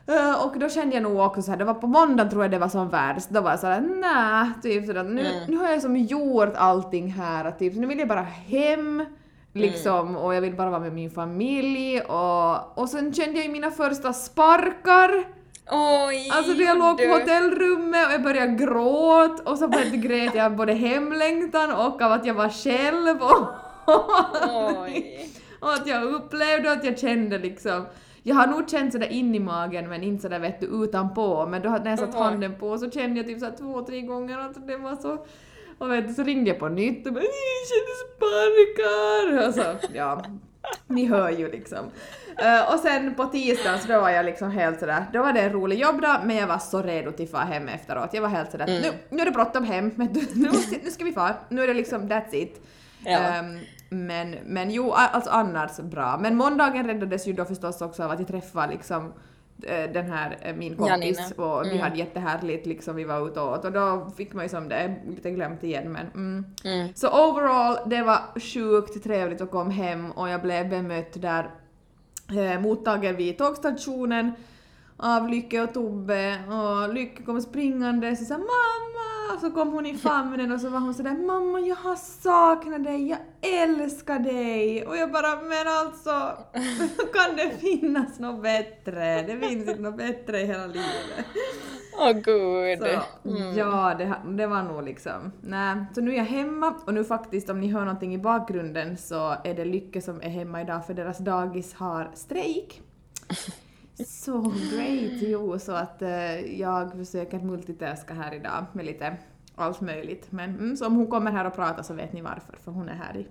Eh, 0.08 0.44
och 0.46 0.58
då 0.58 0.68
kände 0.68 0.94
jag 0.94 1.02
nog 1.02 1.18
också 1.20 1.42
såhär, 1.42 1.58
det 1.58 1.64
var 1.64 1.74
på 1.74 1.86
måndag 1.86 2.24
tror 2.24 2.42
jag 2.44 2.50
det 2.50 2.58
var 2.58 2.68
som 2.68 2.88
värst, 2.88 3.28
då 3.30 3.40
var 3.40 3.50
jag 3.50 3.60
såhär 3.60 3.80
nä, 3.80 4.52
typ 4.62 4.86
sådär, 4.86 5.04
nu, 5.04 5.20
Mm. 5.26 5.44
nu 5.48 5.56
har 5.56 5.68
jag 5.70 5.82
som 5.82 5.96
gjort 5.96 6.52
allting 6.56 7.08
här, 7.12 7.44
att 7.44 7.58
typ, 7.58 7.74
nu 7.76 7.86
vill 7.86 7.98
jag 7.98 8.08
bara 8.08 8.22
hem, 8.46 9.04
liksom, 9.52 10.16
och 10.16 10.34
jag 10.34 10.40
vill 10.40 10.54
bara 10.56 10.70
vara 10.70 10.80
med 10.80 10.92
min 10.92 11.10
familj 11.10 12.00
och, 12.00 12.78
och 12.78 12.88
sen 12.88 13.12
kände 13.14 13.32
jag 13.36 13.46
ju 13.46 13.52
mina 13.52 13.70
första 13.70 14.12
sparkar. 14.12 15.24
Oj! 15.70 16.30
Alltså 16.32 16.52
när 16.52 16.64
jag 16.64 16.78
låg 16.78 16.96
på 16.98 17.04
hotellrummet 17.18 18.06
och 18.06 18.12
jag 18.12 18.22
började 18.22 18.52
gråta 18.52 19.50
och 19.50 19.58
så 19.58 19.68
började 19.68 19.96
grät 19.96 20.34
jag 20.34 20.56
både 20.56 20.72
hemlängtan 20.72 21.70
och 21.72 22.02
av 22.02 22.12
att 22.12 22.26
jag 22.26 22.34
var 22.34 22.48
själv 22.48 23.22
och, 23.22 23.42
och 25.60 25.74
att 25.74 25.86
jag 25.86 26.02
upplevde 26.04 26.72
att 26.72 26.84
jag 26.84 26.98
kände 26.98 27.38
liksom 27.38 27.86
jag 28.28 28.36
har 28.36 28.46
nog 28.46 28.70
känt 28.70 28.92
sådär 28.92 29.12
in 29.12 29.34
i 29.34 29.38
magen 29.40 29.88
men 29.88 30.02
inte 30.02 30.22
sådär 30.22 30.38
vet 30.38 30.60
du 30.60 30.66
utanpå 30.66 31.46
men 31.46 31.62
då 31.62 31.68
när 31.70 31.90
jag 31.90 31.98
satt 31.98 32.14
handen 32.14 32.54
på 32.60 32.78
så 32.78 32.90
kände 32.90 33.16
jag 33.20 33.26
typ 33.26 33.38
såhär 33.38 33.56
två, 33.58 33.82
tre 33.82 34.00
gånger 34.00 34.38
att 34.38 34.66
det 34.66 34.76
var 34.76 34.96
så 34.96 35.26
och 35.78 35.90
vet 35.90 36.08
du, 36.08 36.14
så 36.14 36.22
ringde 36.22 36.50
jag 36.50 36.58
på 36.58 36.68
nytt 36.68 37.06
och 37.06 37.12
bara 37.12 37.20
jag 37.24 37.30
känner 37.68 37.96
sparkar 38.16 39.48
och 39.48 39.54
så 39.54 39.88
ja 39.94 40.24
ni 40.86 41.06
hör 41.06 41.30
ju 41.30 41.50
liksom. 41.50 41.78
Eh, 42.38 42.74
och 42.74 42.80
sen 42.80 43.14
på 43.14 43.24
tisdagen 43.24 43.78
så 43.78 43.88
då 43.92 44.00
var 44.00 44.10
jag 44.10 44.24
liksom 44.26 44.50
helt 44.50 44.80
sådär, 44.80 45.04
då 45.12 45.22
var 45.22 45.32
det 45.32 45.40
en 45.40 45.52
rolig 45.52 45.78
jobbdag 45.78 46.20
men 46.24 46.36
jag 46.36 46.46
var 46.46 46.58
så 46.58 46.82
redo 46.82 47.12
till 47.12 47.28
fara 47.28 47.42
hem 47.44 47.68
efteråt. 47.68 48.10
Jag 48.12 48.22
var 48.22 48.28
helt 48.28 48.50
sådär, 48.50 48.66
Mm. 48.68 48.82
nu, 48.82 48.88
nu 49.10 49.20
är 49.22 49.24
det 49.24 49.30
bråttom 49.30 49.64
hem, 49.64 49.90
men 49.96 50.08
nu, 50.12 50.50
nu 50.84 50.90
ska 50.90 51.04
vi 51.04 51.12
fara, 51.12 51.34
nu 51.48 51.62
är 51.62 51.66
det 51.66 51.74
liksom 51.74 52.02
that's 52.08 52.34
it. 52.34 52.60
Ja. 53.04 53.10
Ehm, 53.18 53.58
men, 53.90 54.36
men 54.44 54.70
jo, 54.70 54.92
alltså 54.92 55.30
annars 55.30 55.76
bra. 55.76 56.18
Men 56.20 56.36
måndagen 56.36 56.86
räddades 56.86 57.26
ju 57.28 57.32
då 57.32 57.44
förstås 57.44 57.82
också 57.82 58.02
av 58.04 58.10
att 58.10 58.18
jag 58.18 58.28
träffade 58.28 58.72
liksom 58.72 59.12
eh, 59.62 59.90
den 59.92 60.10
här 60.10 60.38
eh, 60.42 60.54
min 60.56 60.76
kompis 60.76 61.18
Janina. 61.18 61.44
och 61.44 61.64
vi 61.64 61.68
Mm. 61.70 61.82
hade 61.82 61.96
jättehärligt 61.96 62.66
liksom, 62.66 62.96
vi 62.96 63.04
var 63.04 63.26
ute 63.28 63.40
och 63.40 63.52
åt 63.52 63.64
och 63.64 63.72
då 63.72 64.10
fick 64.16 64.32
man 64.32 64.44
ju 64.44 64.48
som 64.48 64.68
det 64.68 64.94
lite 65.08 65.30
glömt 65.30 65.64
igen 65.64 65.92
men 65.92 66.06
mm. 66.14 66.44
Mm. 66.64 66.88
Så 66.94 67.28
overall, 67.30 67.78
det 67.86 68.02
var 68.02 68.40
sjukt 68.40 69.04
trevligt 69.04 69.40
att 69.40 69.50
komma 69.50 69.70
hem 69.70 70.10
och 70.10 70.28
jag 70.28 70.42
blev 70.42 70.68
bemött 70.70 71.22
där 71.22 71.50
eh, 72.30 72.60
mottagen 72.60 73.16
vid 73.16 73.38
tågstationen 73.38 74.32
av 74.96 75.28
Lykke 75.28 75.62
och 75.62 75.74
Tobbe 75.74 76.38
och 76.48 76.94
Lykke 76.94 77.22
kom 77.22 77.40
springande 77.40 78.10
och 78.10 78.18
sa 78.18 78.34
mamma! 78.34 79.05
Så 79.40 79.50
kom 79.50 79.72
hon 79.72 79.86
i 79.86 79.94
famnen 79.94 80.52
och 80.52 80.60
så 80.60 80.68
var 80.68 80.80
hon 80.80 80.94
sådär 80.94 81.26
mamma 81.26 81.60
jag 81.60 81.76
har 81.76 81.96
saknat 81.96 82.84
dig, 82.84 83.08
jag 83.08 83.18
älskar 83.40 84.18
dig! 84.18 84.86
Och 84.86 84.96
jag 84.96 85.12
bara 85.12 85.42
men 85.42 85.68
alltså 85.68 86.10
kan 87.14 87.36
det 87.36 87.50
finnas 87.60 88.18
något 88.18 88.42
bättre? 88.42 89.22
Det 89.22 89.38
finns 89.38 89.68
inte 89.68 89.80
något 89.82 89.96
bättre 89.96 90.40
i 90.40 90.46
hela 90.46 90.66
livet. 90.66 91.26
Åh 91.98 92.12
gud. 92.12 92.78
Så, 92.78 93.28
Mm. 93.28 93.58
Ja, 93.58 93.94
det, 93.98 94.14
det 94.36 94.46
var 94.46 94.62
nog 94.62 94.84
liksom... 94.84 95.32
Nej, 95.40 95.76
så 95.94 96.00
nu 96.00 96.12
är 96.12 96.16
jag 96.16 96.24
hemma 96.24 96.74
och 96.86 96.94
nu 96.94 97.04
faktiskt 97.04 97.50
om 97.50 97.60
ni 97.60 97.68
hör 97.68 97.80
någonting 97.80 98.14
i 98.14 98.18
bakgrunden 98.18 98.96
så 98.96 99.36
är 99.44 99.54
det 99.54 99.64
Lycke 99.64 100.00
som 100.02 100.20
är 100.20 100.28
hemma 100.28 100.60
idag 100.60 100.86
för 100.86 100.94
deras 100.94 101.18
dagis 101.18 101.74
har 101.74 102.10
strejk. 102.14 102.82
Så 104.04 104.40
great, 104.40 105.12
jo, 105.20 105.58
så 105.58 105.72
att 105.72 106.02
eh, 106.02 106.60
jag 106.60 106.92
försöker 106.92 107.38
multitaska 107.38 108.14
här 108.14 108.34
idag 108.34 108.64
med 108.72 108.84
lite 108.86 109.16
allt 109.54 109.80
möjligt. 109.80 110.26
Men 110.30 110.50
mm, 110.50 110.76
så 110.76 110.86
om 110.86 110.94
hon 110.96 111.06
kommer 111.06 111.30
här 111.30 111.44
och 111.44 111.54
pratar 111.54 111.82
så 111.82 111.94
vet 111.94 112.12
ni 112.12 112.20
varför, 112.20 112.56
för 112.64 112.72
hon 112.72 112.88
är 112.88 112.94
här 112.94 113.16
i 113.16 113.26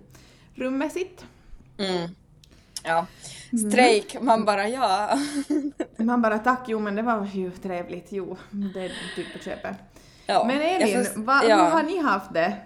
rummet 0.54 0.92
sitt. 0.92 1.24
Mm. 1.78 2.10
Ja. 2.84 3.06
Strejk, 3.70 4.16
man 4.20 4.44
bara 4.44 4.68
ja. 4.68 5.18
Man 5.96 6.22
bara 6.22 6.38
tack, 6.38 6.60
jo 6.66 6.78
men 6.78 6.94
det 6.94 7.02
var 7.02 7.26
ju 7.34 7.50
trevligt, 7.50 8.12
jo, 8.12 8.36
det 8.50 8.84
är 8.84 8.92
typ 9.16 9.32
på 9.32 9.38
köpet. 9.38 9.76
ja. 10.26 10.44
Men 10.46 10.60
Elin, 10.62 11.04
först- 11.04 11.16
va, 11.16 11.42
ja. 11.48 11.56
hur 11.64 11.70
har 11.70 11.82
ni 11.82 11.98
haft 11.98 12.34
det? 12.34 12.56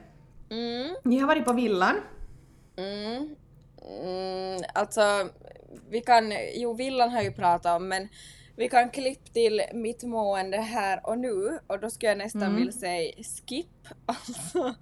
Mm. 0.51 0.97
Ni 1.05 1.19
har 1.19 1.27
varit 1.27 1.45
på 1.45 1.53
villan. 1.53 1.95
Mm. 2.77 3.37
Mm, 4.03 4.63
alltså, 4.75 5.01
vi 5.91 6.01
kan, 6.01 6.33
jo 6.55 6.73
villan 6.73 7.11
har 7.11 7.23
ju 7.23 7.33
pratat 7.33 7.77
om 7.77 7.89
men 7.89 8.09
vi 8.57 8.69
kan 8.69 8.91
klippa 8.91 9.33
till 9.33 9.63
mitt 9.73 10.03
mående 10.03 10.57
här 10.57 11.01
och 11.07 11.19
nu 11.19 11.59
och 11.67 11.81
då 11.81 11.91
skulle 11.91 12.11
jag 12.11 12.19
nästan 12.19 12.43
Mm. 12.43 12.57
vilja 12.57 12.73
säga 12.73 13.13
skip. 13.47 13.67
Alltså, 14.07 14.75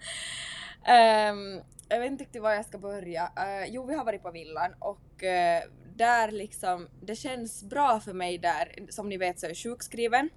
ehm, 0.87 1.61
jag 1.89 2.01
vet 2.01 2.11
inte 2.11 2.25
riktigt 2.25 2.43
var 2.43 2.53
jag 2.53 2.65
ska 2.67 2.79
börja. 2.79 3.33
Eh, 3.37 3.65
jo, 3.69 3.87
vi 3.87 3.95
har 3.95 4.05
varit 4.05 4.23
på 4.23 4.31
villan 4.31 4.75
och 4.79 5.25
eh, 5.25 5.63
där 5.97 6.31
liksom, 6.31 6.89
det 7.03 7.17
känns 7.17 7.63
bra 7.63 8.01
för 8.01 8.13
mig 8.13 8.39
där. 8.39 8.75
Som 8.89 9.09
ni 9.09 9.17
vet 9.17 9.41
så 9.41 9.47
är 9.47 9.51
jag 9.51 9.57
sjukskriven. 9.57 10.29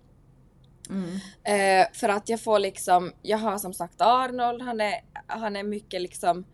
Mm. 0.89 1.15
Eh, 1.43 1.87
för 1.93 2.09
att 2.09 2.29
jag 2.29 2.41
får 2.41 2.59
liksom, 2.59 3.11
jag 3.21 3.37
har 3.37 3.57
som 3.57 3.73
sagt 3.73 4.01
Arnold, 4.01 4.61
han 4.61 4.81
är, 4.81 5.01
han 5.27 5.55
är 5.55 5.63
mycket 5.63 6.01
liksom 6.01 6.45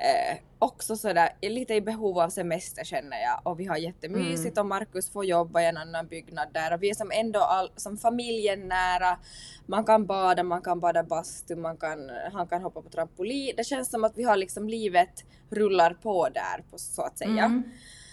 eh, 0.00 0.38
också 0.58 0.96
sådär 0.96 1.28
lite 1.42 1.74
i 1.74 1.80
behov 1.80 2.18
av 2.18 2.28
semester 2.28 2.84
känner 2.84 3.20
jag 3.22 3.40
och 3.42 3.60
vi 3.60 3.64
har 3.64 3.76
jättemysigt 3.76 4.58
och 4.58 4.66
Markus 4.66 5.10
får 5.10 5.24
jobba 5.24 5.60
i 5.60 5.66
en 5.66 5.76
annan 5.76 6.06
byggnad 6.06 6.48
där 6.52 6.74
och 6.74 6.82
vi 6.82 6.90
är 6.90 6.94
som 6.94 7.10
ändå 7.14 7.40
all, 7.40 7.70
som 7.76 7.96
familjen 7.96 8.68
nära. 8.68 9.18
Man 9.66 9.84
kan 9.84 10.06
bada, 10.06 10.42
man 10.42 10.62
kan 10.62 10.80
bada 10.80 11.02
bastu, 11.02 11.56
man 11.56 11.76
kan, 11.76 12.10
han 12.32 12.46
kan 12.46 12.62
hoppa 12.62 12.82
på 12.82 12.88
trampolin. 12.88 13.54
Det 13.56 13.64
känns 13.64 13.90
som 13.90 14.04
att 14.04 14.18
vi 14.18 14.22
har 14.22 14.36
liksom 14.36 14.68
livet 14.68 15.24
rullar 15.50 15.94
på 15.94 16.28
där 16.28 16.64
på, 16.70 16.78
så 16.78 17.02
att 17.02 17.18
säga. 17.18 17.44
Mm. 17.44 17.62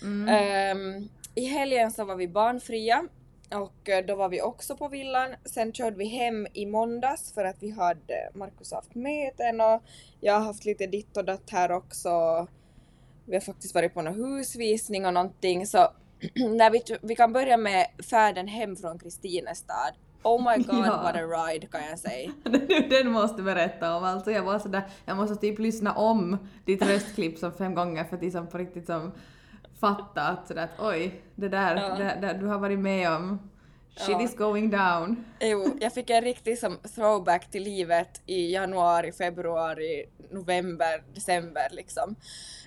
Mm. 0.01 0.27
Ehm, 0.27 1.09
I 1.35 1.45
helgen 1.45 1.91
så 1.91 2.05
var 2.05 2.15
vi 2.15 2.27
barnfria 2.27 3.07
och 3.55 3.89
eh, 3.89 4.05
då 4.05 4.15
var 4.15 4.29
vi 4.29 4.41
också 4.41 4.77
på 4.77 4.87
villan. 4.87 5.35
Sen 5.45 5.73
körde 5.73 5.97
vi 5.97 6.05
hem 6.05 6.47
i 6.53 6.65
måndags 6.65 7.33
för 7.33 7.45
att 7.45 7.55
vi 7.59 7.71
hade 7.71 8.29
Markus 8.33 8.71
haft 8.71 8.95
möten 8.95 9.61
och 9.61 9.83
jag 10.21 10.33
har 10.33 10.41
haft 10.41 10.65
lite 10.65 10.87
ditt 10.87 11.17
och 11.17 11.25
datt 11.25 11.49
här 11.49 11.71
också. 11.71 12.09
Vi 13.25 13.33
har 13.33 13.41
faktiskt 13.41 13.75
varit 13.75 13.93
på 13.93 14.01
någon 14.01 14.13
husvisning 14.15 15.05
och 15.05 15.13
någonting 15.13 15.67
så 15.67 15.77
när 16.35 16.71
vi, 16.71 16.81
vi 17.01 17.15
kan 17.15 17.33
börja 17.33 17.57
med 17.57 17.87
färden 18.09 18.47
hem 18.47 18.75
från 18.75 18.99
Kristinestad. 18.99 19.93
Oh 20.23 20.43
my 20.51 20.63
god 20.63 20.85
Ja. 20.85 21.01
what 21.03 21.15
a 21.15 21.21
ride 21.21 21.67
kan 21.67 21.81
jag 21.89 21.99
säga. 21.99 22.31
Den 22.89 23.11
måste 23.11 23.41
berätta 23.41 23.95
om. 23.95 24.03
Alltså 24.03 24.31
jag 24.31 24.43
var 24.43 24.59
sådär, 24.59 24.83
jag 25.05 25.17
måste 25.17 25.35
typ 25.35 25.59
lyssna 25.59 25.93
om 25.93 26.37
ditt 26.65 26.81
röstklipp 26.81 27.37
som 27.37 27.51
fem 27.51 27.75
gånger 27.75 28.03
för 28.03 28.15
att 28.15 28.21
liksom 28.23 28.47
på 28.47 28.57
riktigt 28.57 28.85
som 28.85 29.11
fatta 29.79 30.21
att 30.21 30.47
sådär 30.47 30.63
att 30.63 30.79
oj, 30.85 31.21
det 31.35 31.49
där, 31.49 31.75
Ja. 31.75 31.95
det, 31.95 32.17
det 32.27 32.33
du 32.39 32.45
har 32.45 32.59
varit 32.59 32.79
med 32.79 33.11
om. 33.11 33.39
Shit 33.97 34.09
Ja. 34.09 34.21
is 34.21 34.35
going 34.35 34.69
down. 34.69 35.25
Jo, 35.39 35.77
jag 35.81 35.93
fick 35.93 36.09
en 36.09 36.21
riktig 36.23 36.57
som 36.59 36.77
throwback 36.95 37.51
till 37.51 37.63
livet 37.63 38.21
i 38.25 38.53
januari, 38.53 39.11
februari, 39.11 40.05
november, 40.31 41.03
december 41.13 41.67
liksom. 41.71 42.15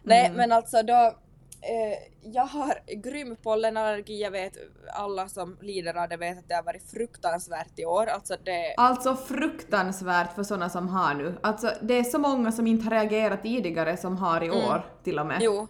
Nej 0.02 0.24
Mm. 0.26 0.36
men 0.36 0.52
alltså 0.52 0.82
då, 0.82 1.14
eh, 1.62 1.98
jag 2.32 2.46
har 2.46 2.74
grym 3.02 3.36
pollenallergi, 3.42 4.22
jag 4.22 4.30
vet 4.30 4.52
alla 4.92 5.28
som 5.28 5.56
lider 5.60 5.94
av 6.02 6.08
det 6.08 6.16
vet 6.16 6.38
att 6.38 6.48
det 6.48 6.54
har 6.54 6.62
varit 6.62 6.90
fruktansvärt 6.90 7.78
i 7.78 7.84
år. 7.84 8.06
Alltså 8.06 8.36
det, 8.44 8.74
Alltså 8.76 9.16
fruktansvärt 9.16 10.34
för 10.34 10.42
såna 10.42 10.68
som 10.68 10.88
har 10.88 11.14
nu. 11.14 11.34
Alltså 11.42 11.70
det 11.82 11.94
är 11.98 12.04
så 12.04 12.18
många 12.18 12.52
som 12.52 12.66
inte 12.66 12.84
har 12.84 12.90
reagerat 12.90 13.42
tidigare 13.42 13.96
som 13.96 14.16
har 14.16 14.42
i 14.42 14.46
Mm. 14.46 14.58
år 14.58 14.84
till 15.04 15.18
och 15.18 15.26
med. 15.26 15.38
jo, 15.42 15.68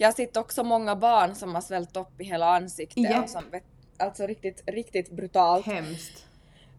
jag 0.00 0.08
har 0.08 0.12
sett 0.12 0.36
också 0.36 0.64
många 0.64 0.96
barn 0.96 1.34
som 1.34 1.54
har 1.54 1.62
svällt 1.62 1.96
upp 1.96 2.20
i 2.20 2.24
hela 2.24 2.56
ansiktet 2.56 3.04
Japp. 3.04 3.24
och 3.24 3.30
som 3.30 3.44
alltså 3.98 4.26
riktigt, 4.26 4.62
riktigt 4.66 5.10
brutalt. 5.10 5.66
Hemskt. 5.66 6.26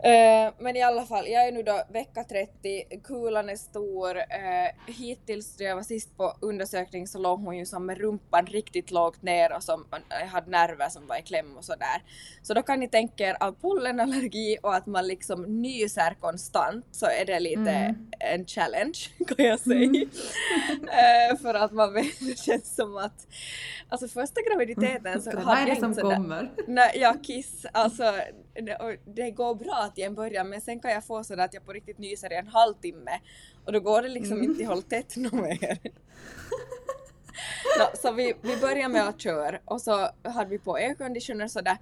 Eh, 0.03 0.53
men 0.59 0.75
i 0.75 0.81
alla 0.81 1.05
fall, 1.05 1.27
jag 1.27 1.47
är 1.47 1.51
nu 1.51 1.63
då 1.63 1.83
vecka 1.89 2.23
30, 2.23 2.85
kulan 3.03 3.49
är 3.49 3.55
stor. 3.55 4.15
Uh, 4.17 4.93
hittills 4.97 5.57
då 5.57 5.63
jag 5.63 5.75
var 5.75 5.83
sist 5.83 6.17
på 6.17 6.33
undersökning 6.41 7.07
så 7.07 7.19
låg 7.19 7.39
hon 7.43 7.57
ju 7.57 7.65
som 7.65 7.85
med 7.85 7.97
rumpan 7.97 8.45
riktigt 8.45 8.91
lågt 8.91 9.21
ner 9.21 9.55
och 9.55 9.63
som, 9.63 9.85
jag 10.09 10.27
hade 10.27 10.49
nerver 10.51 10.89
som 10.89 11.07
var 11.07 11.17
i 11.17 11.21
kläm 11.21 11.57
och 11.57 11.65
sådär. 11.65 12.03
Så 12.41 12.53
då 12.53 12.61
kan 12.61 12.79
ni 12.79 12.87
tänka 12.87 13.23
er 13.29 13.37
av 13.39 13.51
pollenallergi 13.51 14.57
och 14.63 14.75
att 14.75 14.85
man 14.85 15.07
liksom 15.07 15.61
nyser 15.61 16.13
konstant 16.19 16.85
så 16.91 17.05
är 17.05 17.25
det 17.25 17.39
lite 17.39 17.61
Mm. 17.71 18.07
en 18.19 18.45
challenge 18.45 18.99
kan 19.37 19.45
jag 19.45 19.59
säga. 19.59 20.05
Eh, 20.81 21.37
för 21.41 21.53
att 21.53 21.71
man 21.71 21.93
vet, 21.93 22.19
det 22.19 22.37
känns 22.39 22.75
som 22.75 22.97
att 22.97 23.27
alltså 23.89 24.07
första 24.07 24.41
graviditeten 24.41 25.21
så 25.21 25.31
Vad 25.31 25.43
hade 25.43 25.61
är 25.61 25.67
jag 25.67 25.75
det 25.75 25.79
som 25.79 25.89
inte 25.89 26.01
sådär- 26.01 26.15
kommer? 26.15 26.51
Nej, 26.67 26.91
ja, 27.01 27.15
kiss. 27.23 27.65
Alltså, 27.71 28.03
det, 28.53 28.97
det 29.05 29.31
går 29.31 29.55
bra 29.55 29.91
i 29.95 30.01
en 30.01 30.15
början 30.15 30.49
men 30.49 30.61
sen 30.61 30.79
kan 30.79 30.91
jag 30.91 31.05
få 31.05 31.23
sådär 31.23 31.45
att 31.45 31.53
jag 31.53 31.65
på 31.65 31.73
riktigt 31.73 31.97
nyser 31.97 32.33
i 32.33 32.35
en 32.35 32.47
halvtimme 32.47 33.19
och 33.65 33.71
då 33.71 33.79
går 33.79 34.01
det 34.01 34.07
liksom 34.09 34.37
Mm. 34.37 34.51
inte 34.51 34.63
att 34.63 34.69
hålla 34.69 34.81
tätt 34.81 35.15
mer. 35.15 35.77
no, 37.79 37.85
så 38.01 38.11
vi, 38.11 38.33
vi 38.41 38.57
började 38.57 38.87
med 38.93 39.07
att 39.07 39.21
köra 39.21 39.59
och 39.65 39.81
så 39.81 40.09
hade 40.23 40.49
vi 40.49 40.59
på 40.59 40.75
airconditioner 40.75 41.47
sådär. 41.47 41.77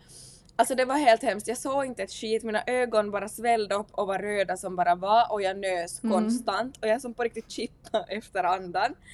Alltså 0.60 0.76
det 0.76 0.86
var 0.86 0.96
helt 0.96 1.24
hemskt, 1.24 1.48
jag 1.48 1.58
såg 1.58 1.86
inte 1.86 2.04
ett 2.04 2.12
skit, 2.12 2.44
mina 2.44 2.64
ögon 2.68 3.12
bara 3.12 3.30
svällde 3.30 3.76
upp 3.76 3.88
och 3.92 4.08
var 4.08 4.20
röda 4.20 4.58
som 4.58 4.76
bara 4.76 4.96
var 4.96 5.32
och 5.32 5.42
jag 5.42 5.58
nös 5.58 6.04
Mm. 6.04 6.14
konstant 6.14 6.78
och 6.82 6.88
jag 6.88 7.02
som 7.02 7.14
på 7.14 7.24
riktigt 7.24 7.52
chippade 7.52 8.06
efter 8.10 8.44
andan. 8.44 8.96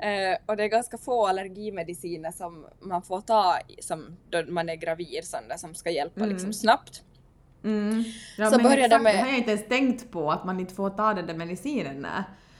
Eh, 0.00 0.38
och 0.46 0.56
det 0.56 0.64
är 0.64 0.68
ganska 0.68 0.98
få 0.98 1.26
allergimediciner 1.26 2.30
som 2.30 2.66
man 2.80 3.02
får 3.02 3.20
ta 3.20 3.58
som 3.80 4.16
då 4.30 4.42
man 4.48 4.68
är 4.68 4.74
gravid 4.76 5.20
sådana 5.24 5.58
som 5.58 5.74
ska 5.74 5.90
hjälpa 5.90 6.20
Mm. 6.20 6.32
liksom 6.32 6.52
snabbt. 6.52 7.02
Mm. 7.64 8.04
Ja, 8.38 8.50
Så 8.50 8.56
men 8.56 8.62
började 8.64 8.84
exakt, 8.84 9.02
med- 9.02 9.14
Det 9.14 9.18
har 9.18 9.26
jag 9.26 9.38
inte 9.38 9.50
ens 9.50 9.68
tänkt 9.68 10.10
på, 10.10 10.30
att 10.30 10.44
man 10.44 10.60
inte 10.60 10.74
får 10.74 10.90
ta 10.90 11.14
den 11.14 11.26
där 11.26 11.34
medicinen. 11.34 12.02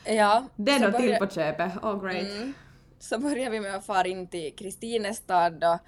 Nej. 0.05 0.17
Ja, 0.17 0.45
Det 0.57 0.73
är 0.73 0.79
då 0.93 0.99
till 0.99 1.07
börja- 1.09 1.19
på 1.19 1.27
köpet. 1.35 1.73
Oh 1.83 2.05
great. 2.05 2.23
Mm. 2.37 2.55
Så 2.99 3.19
började 3.19 3.51
vi 3.51 3.61
med 3.61 3.75
att 3.77 3.87
fara 3.87 4.07
in 4.07 4.27
till 4.27 4.53
Kristinestad 4.57 5.53
då, 5.61 5.79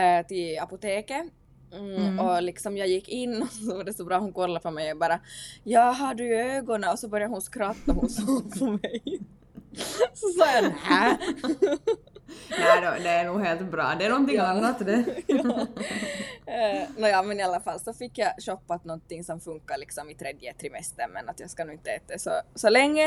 eh, 0.00 0.26
till 0.26 0.58
apoteket. 0.58 1.26
Mm, 1.72 1.94
Mm. 1.96 2.18
Och 2.20 2.42
liksom 2.42 2.76
jag 2.76 2.88
gick 2.88 3.08
in 3.08 3.42
och 3.42 3.48
så 3.48 3.76
var 3.76 3.84
det 3.84 3.94
så 3.94 4.04
bra, 4.04 4.18
hon 4.18 4.32
kollade 4.32 4.60
på 4.60 4.70
mig 4.70 4.92
och 4.92 4.98
bara 4.98 5.20
“Ja, 5.64 5.90
har 5.90 6.14
du 6.14 6.36
ögonen?” 6.36 6.90
och 6.92 6.98
så 6.98 7.08
började 7.08 7.32
hon 7.32 7.42
skratta 7.42 7.92
och 7.92 7.94
hon 7.96 8.10
såg 8.10 8.58
på 8.58 8.64
mig. 8.70 9.02
Så 10.14 10.28
sa 10.28 10.46
jag 10.54 10.64
“Nä?” 10.64 11.18
Nej 12.50 12.80
då, 12.82 13.02
det 13.02 13.08
är 13.10 13.24
nog 13.24 13.40
helt 13.40 13.70
bra. 13.70 13.94
Det 13.98 14.04
är 14.04 14.10
någonting 14.10 14.36
Ja. 14.36 14.42
annat 14.46 14.78
det. 14.86 15.04
ja. 15.26 15.66
Eh, 16.52 16.88
Nåja 16.96 17.22
men 17.22 17.40
i 17.40 17.42
alla 17.42 17.60
fall 17.60 17.80
så 17.80 17.92
fick 17.92 18.18
jag 18.18 18.32
shoppat 18.42 18.84
någonting 18.84 19.24
som 19.24 19.40
funkar 19.40 19.78
liksom 19.78 20.10
i 20.10 20.14
tredje 20.14 20.54
trimestern 20.54 21.10
men 21.10 21.28
att 21.28 21.40
jag 21.40 21.50
ska 21.50 21.64
nog 21.64 21.74
inte 21.74 21.90
äta 21.90 22.18
så, 22.18 22.30
så 22.54 22.68
länge. 22.68 23.06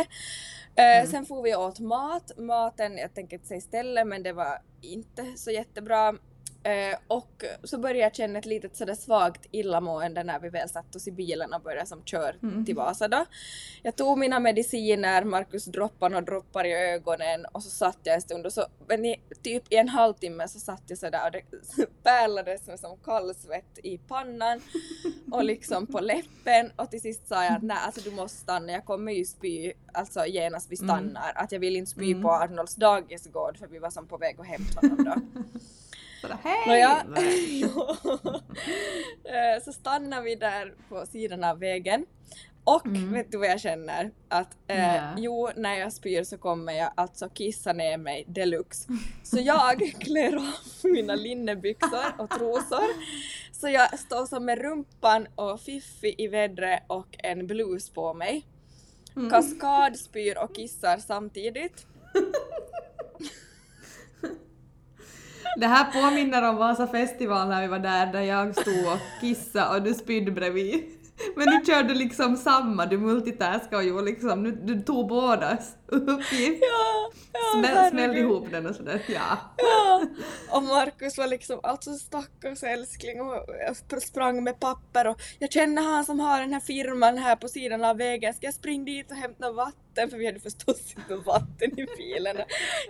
Eh, 0.75 1.09
Sen 1.09 1.25
får 1.25 1.41
vi 1.43 1.55
åt 1.55 1.79
mat. 1.79 2.31
Maten, 2.37 2.97
jag 2.97 3.13
tänker 3.13 3.35
inte 3.35 3.47
säga 3.47 3.61
ställe 3.61 4.05
men 4.05 4.23
det 4.23 4.33
var 4.33 4.61
inte 4.81 5.25
så 5.37 5.51
jättebra. 5.51 6.15
Eh, 6.63 6.97
och 7.07 7.43
så 7.63 7.77
började 7.77 7.99
jag 7.99 8.15
känna 8.15 8.39
ett 8.39 8.45
litet 8.45 8.75
sådär 8.75 8.93
svagt 8.95 9.45
illamående 9.51 10.23
när 10.23 10.39
vi 10.39 10.49
väl 10.49 10.69
satt 10.69 10.95
oss 10.95 11.07
i 11.07 11.11
bilen 11.11 11.53
och 11.53 11.61
började 11.61 11.85
som 11.85 12.03
köra 12.05 12.33
Mm. 12.43 12.65
till 12.65 12.75
Vasa 12.75 13.07
då. 13.07 13.25
Jag 13.83 13.95
tog 13.95 14.17
mina 14.17 14.39
mediciner, 14.39 15.23
Markus 15.23 15.65
droppar 15.65 16.15
och 16.15 16.23
droppar 16.23 16.65
i 16.65 16.73
ögonen 16.73 17.45
och 17.51 17.63
så 17.63 17.69
satt 17.69 17.97
jag 18.03 18.15
en 18.15 18.21
stund 18.21 18.45
och 18.45 18.53
så 18.53 18.65
men 18.87 19.05
i, 19.05 19.21
typ 19.43 19.63
i 19.73 19.75
en 19.75 19.89
halvtimme 19.89 20.47
så 20.47 20.59
satt 20.59 20.83
jag 20.87 20.97
sådär 20.97 21.25
och 21.25 21.31
det 21.31 21.41
pärlades 22.03 22.67
med 22.67 22.79
som 22.79 22.97
kallsvett 22.97 23.79
i 23.83 23.97
pannan 23.97 24.61
och 25.31 25.43
liksom 25.43 25.87
på 25.87 25.99
läppen 25.99 26.71
och 26.75 26.91
till 26.91 27.01
sist 27.01 27.27
sa 27.27 27.43
jag 27.43 27.53
att 27.55 27.63
nej 27.63 27.77
alltså 27.85 28.09
du 28.09 28.15
måste 28.15 28.37
stanna, 28.37 28.71
jag 28.71 28.85
kommer 28.85 29.11
ju 29.11 29.25
spy 29.25 29.73
alltså 29.93 30.25
genast 30.25 30.71
vi 30.71 30.75
Mm. 30.81 30.87
stannar. 30.89 31.31
Att 31.35 31.51
jag 31.51 31.59
vill 31.59 31.75
inte 31.75 31.91
spy 31.91 32.11
Mm. 32.11 32.23
på 32.23 32.31
Arnolds 32.31 32.75
dagisgård 32.75 33.57
för 33.57 33.67
vi 33.67 33.79
var 33.79 33.89
som 33.89 34.07
på 34.07 34.17
väg 34.17 34.39
att 34.39 34.47
hämta 34.47 34.79
honom 34.87 35.03
då. 35.05 35.41
Sådär, 36.21 36.37
hej! 36.43 36.85
Nej. 37.07 37.63
Eh, 39.23 39.63
så 39.63 39.73
stannar 39.73 40.21
vi 40.21 40.35
där 40.35 40.73
på 40.89 41.05
sidan 41.05 41.43
av 41.43 41.59
vägen. 41.59 42.05
Och 42.63 42.85
Mm. 42.85 43.13
vet 43.13 43.31
du 43.31 43.37
vad 43.37 43.47
jag 43.47 43.59
känner? 43.61 44.11
Att 44.27 44.57
eh, 44.67 44.95
Ja. 44.95 45.13
jo, 45.17 45.49
när 45.55 45.75
jag 45.79 45.93
spyr 45.93 46.23
så 46.23 46.37
kommer 46.37 46.73
jag 46.73 46.91
alltså 46.95 47.29
kissa 47.29 47.73
ner 47.73 47.97
mig 47.97 48.25
deluxe. 48.27 48.87
Så 49.23 49.37
jag 49.39 49.79
klär 49.99 50.35
av 50.35 50.53
mina 50.83 51.15
linnebyxor 51.15 52.13
och 52.17 52.29
trosor. 52.29 52.83
Så 53.51 53.69
jag 53.69 53.99
står 53.99 54.25
som 54.25 54.45
med 54.45 54.57
rumpan 54.61 55.27
och 55.35 55.61
fiffi 55.61 56.15
i 56.17 56.27
vädret 56.27 56.83
och 56.87 57.07
en 57.17 57.47
blus 57.47 57.89
på 57.89 58.13
mig. 58.13 58.45
Mm. 59.15 59.29
Kaskadspyr 59.29 60.37
och 60.43 60.55
kissar 60.55 60.97
samtidigt. 60.97 61.85
Det 65.57 65.67
här 65.67 65.91
påminner 65.91 66.49
om 66.49 66.55
Vasa 66.55 66.87
festival 66.87 67.47
när 67.47 67.61
vi 67.61 67.67
var 67.67 67.79
där, 67.79 68.13
där 68.13 68.21
jag 68.21 68.55
stod 68.55 68.85
och 68.85 68.99
kissade 69.21 69.75
och 69.75 69.83
du 69.83 69.93
spydde 69.93 70.31
bredvid. 70.31 70.83
Men 71.35 71.45
du 71.45 71.65
körde 71.65 71.93
liksom 71.93 72.37
samma, 72.37 72.85
du 72.85 72.97
multitaskade 72.97 73.91
och 73.91 74.03
liksom, 74.03 74.43
du, 74.43 74.51
du 74.51 74.81
tog 74.81 75.07
bådas 75.07 75.75
uppgift. 75.87 76.61
Ja, 76.61 77.11
ja 77.33 77.59
Smäll, 77.59 77.89
smällde 77.89 78.19
ihop 78.19 78.47
den 78.51 78.65
och 78.65 78.75
sådär, 78.75 79.01
ja. 79.07 79.37
Ja, 79.57 80.01
och 80.59 80.65
Markus 80.65 81.17
var 81.17 81.27
liksom 81.27 81.59
alltså 81.63 81.93
stackars 81.93 82.63
älskling 82.63 83.21
och 83.21 83.45
jag 83.91 84.01
sprang 84.01 84.43
med 84.43 84.59
papper 84.59 85.07
och 85.07 85.21
jag 85.39 85.51
känner 85.51 85.81
han 85.81 86.05
som 86.05 86.19
har 86.19 86.41
den 86.41 86.53
här 86.53 86.59
firman 86.59 87.17
här 87.17 87.35
på 87.35 87.47
sidan 87.47 87.83
av 87.83 87.97
vägen, 87.97 88.33
ska 88.33 88.45
jag 88.45 88.53
springa 88.53 88.85
dit 88.85 89.11
och 89.11 89.17
hämta 89.17 89.51
vatten? 89.51 90.09
För 90.09 90.17
vi 90.17 90.25
hade 90.25 90.39
förstås 90.39 90.95
inte 90.97 91.15
vatten 91.15 91.79
i 91.79 91.85
bilen. 91.97 92.37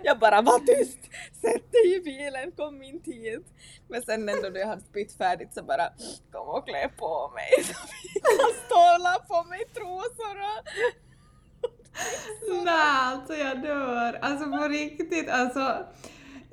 Jag 0.02 0.18
bara 0.18 0.42
var 0.42 0.58
tyst, 0.58 0.98
sätt 1.40 1.72
dig 1.72 1.96
i 1.96 2.00
bilen, 2.00 2.52
kom 2.52 2.82
in 2.82 3.00
hit. 3.04 3.46
Men 3.88 4.02
sen 4.02 4.28
ändå 4.28 4.48
när 4.48 4.60
jag 4.60 4.66
hade 4.66 4.82
spytt 4.82 5.12
färdigt 5.12 5.54
så 5.54 5.62
bara 5.62 5.88
kom 6.32 6.48
och 6.48 6.68
klä 6.68 6.88
på 6.88 7.32
mig. 7.34 7.50
Så 7.64 7.74
fick 7.74 8.22
han 8.22 8.54
stålar 8.66 9.18
på 9.18 9.48
mig 9.48 9.60
trosor 9.74 10.36
och 10.40 10.66
Nej, 12.64 12.74
alltså 12.74 13.34
jag 13.34 13.62
dör. 13.62 14.18
Alltså 14.22 14.44
på 14.44 14.68
riktigt, 14.68 15.28
alltså. 15.28 15.86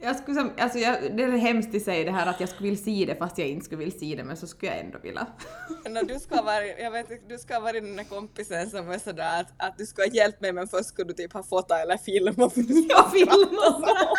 Jag 0.01 0.15
skulle 0.15 0.38
som, 0.38 0.51
alltså 0.57 0.79
jag, 0.79 1.17
det 1.17 1.23
är 1.23 1.31
hemskt 1.31 1.73
i 1.75 1.79
sig 1.79 2.03
det 2.05 2.12
här 2.12 2.27
att 2.27 2.39
jag 2.39 2.49
skulle 2.49 2.69
vilja 2.69 2.83
se 2.83 3.05
det 3.05 3.15
fast 3.15 3.38
jag 3.38 3.47
inte 3.47 3.65
skulle 3.65 3.79
vilja 3.79 3.99
se 3.99 4.15
det 4.15 4.23
men 4.23 4.38
så 4.38 4.47
skulle 4.47 4.71
jag 4.71 4.79
ändå 4.86 4.99
vilja. 5.03 5.27
No, 5.89 6.05
du 6.07 6.19
ska 6.19 6.41
vara, 6.41 6.65
jag 6.65 6.91
vet 6.91 7.29
du 7.29 7.38
ska 7.38 7.60
vara 7.60 7.73
den 7.73 7.95
där 7.95 8.03
kompisen 8.03 8.69
som 8.69 8.91
är 8.91 8.99
sådär 8.99 9.41
att, 9.41 9.47
att 9.57 9.77
du 9.77 9.86
ska 9.86 10.01
ha 10.01 10.07
hjälpt 10.10 10.41
mig 10.41 10.53
men 10.53 10.67
först 10.67 10.86
skulle 10.86 11.07
du 11.07 11.13
typ 11.13 11.33
ha 11.33 11.43
fota 11.43 11.79
eller 11.81 11.97
filma 11.97 12.49
för 12.49 12.62
du 12.62 12.73
ska 12.81 12.95
Jag 12.95 13.12
filmar 13.12 13.33
så. 13.33 13.79
bara. 13.79 14.10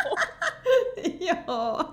ja, 1.20 1.92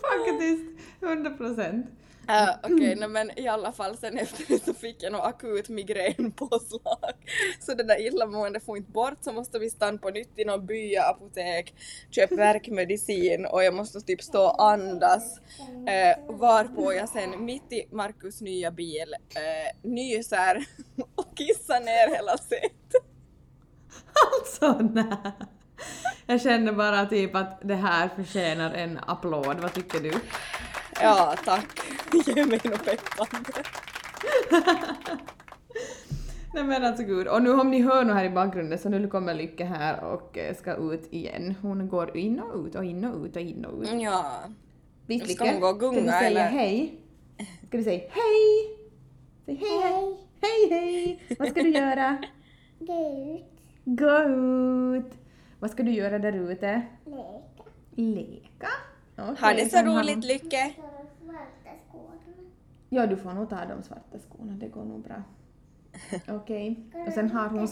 faktiskt. 0.00 0.64
100 1.02 1.30
procent. 1.38 1.86
Uh, 2.28 2.50
Okej, 2.72 2.96
no, 2.96 3.08
men 3.08 3.38
i 3.38 3.48
alla 3.48 3.72
fall 3.72 3.96
sen 3.96 4.18
efter 4.18 4.44
det 4.48 4.64
så 4.64 4.74
fick 4.74 5.02
jag 5.02 5.12
nog 5.12 5.20
akut 5.20 5.68
migränpåslag. 5.68 7.12
Så 7.60 7.74
det 7.74 7.82
där 7.82 8.06
illamående 8.06 8.60
får 8.60 8.76
inte 8.76 8.90
bort 8.90 9.18
så 9.20 9.32
måste 9.32 9.58
vi 9.58 9.70
stanna 9.70 9.98
på 9.98 10.10
nytt 10.10 10.38
i 10.38 10.44
någon 10.44 10.66
byapotek, 10.66 11.74
köpa 12.10 12.34
värkmedicin 12.34 13.46
och 13.46 13.64
jag 13.64 13.74
måste 13.74 14.00
typ 14.00 14.22
stå 14.22 14.44
och 14.44 14.62
andas. 14.62 15.38
Uh, 15.68 16.36
varpå 16.36 16.92
jag 16.92 17.08
sen 17.08 17.44
mitt 17.44 17.72
i 17.72 17.86
Markus 17.90 18.40
nya 18.40 18.70
bil 18.70 19.14
uh, 19.36 19.90
nyser 19.90 20.66
och 21.14 21.36
kissar 21.36 21.80
ner 21.80 22.16
hela 22.16 22.38
sätet. 22.38 22.72
Alltså 24.40 24.78
nej. 24.82 25.32
Jag 26.26 26.40
känner 26.40 26.72
bara 26.72 27.06
typ 27.06 27.34
att 27.34 27.60
det 27.62 27.74
här 27.74 28.08
förtjänar 28.16 28.74
en 28.74 28.98
applåd. 29.06 29.60
Vad 29.60 29.74
tycker 29.74 30.00
du? 30.00 30.12
Ja, 31.02 31.34
tack. 31.44 31.66
Ge 32.26 32.46
mig 32.46 32.60
något 32.64 32.84
peppande. 32.84 33.52
Nej 36.54 36.64
men 36.64 36.84
alltså 36.84 37.02
gud. 37.02 37.26
Och 37.28 37.42
nu 37.42 37.50
om 37.52 37.70
ni 37.70 37.82
hör 37.82 38.04
nu 38.04 38.12
här 38.12 38.24
i 38.24 38.30
bakgrunden 38.30 38.78
så 38.78 38.88
nu 38.88 39.08
kommer 39.08 39.34
Lycka 39.34 39.64
här 39.64 40.04
och 40.04 40.38
eh, 40.38 40.54
ska 40.56 40.74
ut 40.74 41.12
igen. 41.12 41.54
Hon 41.62 41.88
går 41.88 42.16
in 42.16 42.40
och 42.40 42.66
ut 42.66 42.74
och 42.74 42.84
in 42.84 43.04
och 43.04 43.24
ut 43.24 43.36
och 43.36 43.42
in 43.42 43.64
och 43.64 43.82
ut. 43.82 43.90
Ja. 44.02 44.40
Visst 45.06 45.24
Ska 45.34 45.44
Lycka? 45.44 45.52
hon 45.54 45.60
gå 45.60 45.66
och 45.68 45.80
gunga, 45.80 45.94
Ska 45.94 46.02
du 46.02 46.10
säga 46.10 46.26
eller? 46.26 46.48
hej? 46.48 47.00
Ska 47.68 47.76
du 47.76 47.84
säga 47.84 47.98
hej? 48.10 48.78
Säg 49.46 49.54
hej 49.54 49.80
hej. 49.82 50.16
Hej 50.40 50.68
hej. 50.70 51.22
Vad 51.38 51.48
ska 51.48 51.62
du 51.62 51.70
göra? 51.70 52.16
Gå 52.78 53.34
ut, 53.34 53.44
Gå 53.84 54.18
ut. 54.22 55.12
Vad 55.60 55.70
ska 55.70 55.82
du 55.82 55.90
göra 55.92 56.18
där 56.18 56.32
ute? 56.32 56.82
leka, 57.04 58.20
Leka. 58.20 58.68
Okej, 59.18 59.34
Har 59.38 59.54
det 59.54 59.70
så 59.70 59.78
roligt 59.82 60.14
hon- 60.14 60.20
Lycke? 60.20 60.74
Ja, 62.88 63.06
du 63.06 63.16
får 63.16 63.32
nog 63.32 63.50
ta 63.50 63.64
de 63.64 63.82
svarta 63.82 64.18
skorna, 64.18 64.52
det 64.52 64.68
går 64.68 64.84
nog 64.84 65.02
bra. 65.02 65.22
Okej. 66.36 66.84
Och 67.06 67.12
sen 67.12 67.30
har 67.30 67.48
hon... 67.48 67.68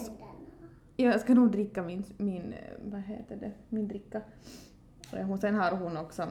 jag 0.95 1.21
ska 1.21 1.33
nog 1.33 1.51
dricka 1.51 1.83
min, 1.83 2.03
min, 2.17 2.53
eh, 2.53 2.59
vad 2.83 3.01
heter 3.01 3.35
det, 3.35 3.51
min 3.69 3.87
dricka. 3.87 4.21
Eh, 5.13 5.25
Hon, 5.25 5.37
sen 5.39 5.55
har 5.55 5.71
hon 5.71 5.97
också, 5.97 6.27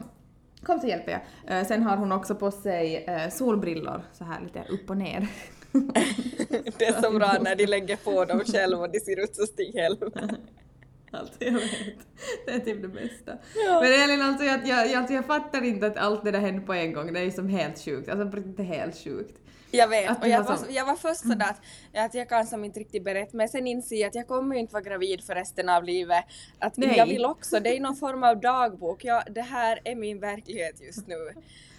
kom 0.63 0.79
så 0.79 0.87
hjälper 0.87 1.11
jag. 1.11 1.21
Eh, 1.59 1.67
Sen 1.67 1.83
har 1.83 1.97
hon 1.97 2.11
också 2.11 2.35
på 2.35 2.51
sig 2.51 3.05
solbrillor 3.31 4.01
så 4.13 4.23
här 4.23 4.41
lite 4.41 4.63
upp 4.69 4.89
och 4.89 4.97
ner. 4.97 5.27
Det 6.77 6.85
är 6.85 7.01
så 7.01 7.11
bra 7.11 7.33
när 7.41 7.55
de 7.55 7.65
lägger 7.65 7.95
på 7.97 8.25
dem 8.25 8.39
själv 8.39 8.79
och 8.79 8.91
de 8.91 8.99
ser 8.99 9.23
ut 9.23 9.35
som 9.35 9.45
Stig-Helm. 9.47 9.97
Alltså 11.19 11.33
jag 11.39 11.51
vet. 11.51 12.07
Det 12.45 12.51
är 12.51 12.59
typ 12.59 12.81
det 12.81 12.87
bästa. 12.87 13.37
Ja. 13.65 13.81
Men 13.81 13.93
Elin, 14.03 14.21
alltså 14.21 14.45
jag, 14.45 14.67
jag, 14.67 14.93
alltså 14.93 15.13
jag 15.13 15.25
fattar 15.25 15.63
inte 15.63 15.87
att 15.87 15.97
allt 15.97 16.23
det 16.23 16.31
där 16.31 16.39
hände 16.39 16.61
på 16.61 16.73
en 16.73 16.93
gång. 16.93 17.13
Det 17.13 17.19
är 17.19 17.23
ju 17.23 17.31
som 17.31 17.49
helt 17.49 17.79
sjukt. 17.79 18.09
Alltså 18.09 18.29
på 18.29 18.37
riktigt, 18.37 18.65
helt 18.65 18.97
sjukt. 19.03 19.39
Jag 19.71 19.87
vet, 19.87 20.21
och 20.21 20.27
jag 20.27 20.43
var, 20.43 20.55
som- 20.55 20.73
jag 20.73 20.85
var 20.85 20.95
först 20.95 21.21
sådär 21.21 21.45
att, 21.49 21.61
att 22.05 22.13
jag 22.13 22.29
kan 22.29 22.47
som 22.47 22.63
inte 22.65 22.79
riktigt 22.79 23.03
berätta, 23.03 23.37
men 23.37 23.49
sen 23.49 23.67
inser 23.67 23.95
jag 23.95 24.07
att 24.07 24.15
jag 24.15 24.27
kommer 24.27 24.55
ju 24.55 24.61
inte 24.61 24.73
vara 24.73 24.83
gravid 24.83 25.23
för 25.23 25.35
resten 25.35 25.69
av 25.69 25.83
livet. 25.83 26.23
Att 26.59 26.77
Nej. 26.77 26.97
jag 26.97 27.05
vill 27.05 27.25
också, 27.25 27.59
det 27.59 27.77
är 27.77 27.79
någon 27.79 27.95
form 27.95 28.23
av 28.23 28.39
dagbok, 28.41 29.03
ja, 29.05 29.23
det 29.29 29.41
här 29.41 29.79
är 29.83 29.95
min 29.95 30.19
verklighet 30.19 30.81
just 30.81 31.07
nu. 31.07 31.15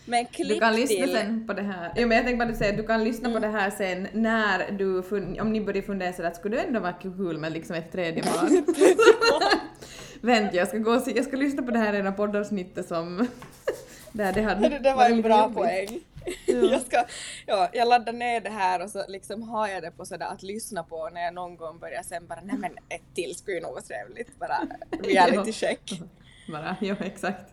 Men 0.04 0.26
klipp 0.26 0.48
Du 0.48 0.60
kan 0.60 0.76
lyssna 0.76 1.06
till... 1.06 1.16
sen 1.16 1.46
på 1.46 1.52
det 1.52 1.62
här. 1.62 1.92
Ja, 1.96 2.06
men 2.06 2.16
jag 2.16 2.26
tänkte 2.26 2.46
bara 2.46 2.54
säga 2.56 2.70
att 2.70 2.76
du 2.76 2.86
kan 2.86 3.04
lyssna 3.04 3.30
på 3.30 3.38
det 3.38 3.48
här 3.48 3.70
sen 3.70 4.08
när 4.12 4.70
du, 4.72 5.00
fun- 5.02 5.40
om 5.40 5.52
ni 5.52 5.60
börjar 5.60 5.82
fundera 5.82 6.12
sådär 6.12 6.30
skulle 6.30 6.56
du 6.56 6.62
ändå 6.62 6.80
vara 6.80 6.92
kul 6.92 7.38
med 7.38 7.52
liksom 7.52 7.76
ett 7.76 7.92
tredje 7.92 8.22
barn? 8.32 8.64
Vänta, 10.20 10.56
jag 10.56 10.68
ska 10.68 10.78
gå 10.78 11.00
se, 11.00 11.12
jag 11.16 11.24
ska 11.24 11.36
lyssna 11.36 11.62
på 11.62 11.70
det 11.70 11.78
här 11.78 11.94
ena 11.94 12.12
poddavsnittet 12.12 12.88
som... 12.88 13.28
där 14.12 14.32
det 14.32 14.42
hade 14.42 14.68
Det, 14.68 14.78
det 14.78 14.94
var 14.94 15.04
en 15.10 15.22
bra 15.22 15.42
jobbigt. 15.42 15.56
poäng. 15.56 16.00
Ja. 16.46 16.54
Jag, 16.54 16.80
ska, 16.82 17.04
ja, 17.46 17.68
jag 17.72 17.88
laddar 17.88 18.12
ner 18.12 18.40
det 18.40 18.50
här 18.50 18.82
och 18.84 18.90
så 18.90 19.04
liksom 19.08 19.42
har 19.42 19.68
jag 19.68 19.82
det 19.82 19.90
på 19.90 20.04
sådär 20.06 20.26
att 20.26 20.42
lyssna 20.42 20.82
på 20.82 21.10
när 21.14 21.20
jag 21.20 21.34
någon 21.34 21.56
gång 21.56 21.78
börjar 21.78 22.02
sen 22.02 22.26
bara 22.26 22.40
nej 22.44 22.56
men 22.58 22.70
ett 22.88 23.02
till 23.14 23.34
skulle 23.36 23.56
ju 23.56 23.62
nog 23.62 23.72
vara 23.72 23.82
trevligt, 23.82 24.38
bara 24.38 24.60
reality 25.02 25.52
check. 25.52 26.00
Bara, 26.48 26.76
ja 26.80 26.94
exakt. 27.00 27.52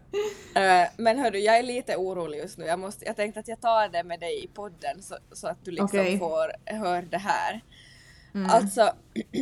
Eh, 0.55 0.87
men 0.97 1.19
hördu, 1.19 1.39
jag 1.39 1.57
är 1.57 1.63
lite 1.63 1.95
orolig 1.95 2.37
just 2.37 2.57
nu. 2.57 2.65
Jag, 2.65 2.79
måste, 2.79 3.05
jag 3.05 3.15
tänkte 3.15 3.39
att 3.39 3.47
jag 3.47 3.61
tar 3.61 3.89
det 3.89 4.03
med 4.03 4.19
dig 4.19 4.43
i 4.43 4.47
podden 4.47 5.01
så, 5.01 5.17
så 5.31 5.47
att 5.47 5.65
du 5.65 5.71
liksom 5.71 5.99
Okej. 5.99 6.19
får 6.19 6.51
höra 6.65 7.01
det 7.01 7.17
här. 7.17 7.61
Mm. 8.33 8.49
Alltså, 8.51 8.91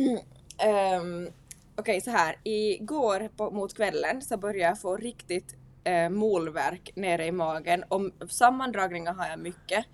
ehm, 0.58 1.28
okej 1.76 2.00
så 2.00 2.10
här. 2.10 2.36
Igår 2.42 3.28
på, 3.36 3.50
mot 3.50 3.74
kvällen 3.74 4.22
så 4.22 4.36
började 4.36 4.68
jag 4.68 4.80
få 4.80 4.96
riktigt 4.96 5.54
uh, 5.88 6.08
molverk 6.08 6.90
nere 6.94 7.26
i 7.26 7.32
magen 7.32 7.84
och 7.88 8.10
sammandragningar 8.30 9.14
har 9.14 9.26
jag 9.26 9.38
mycket. 9.38 9.86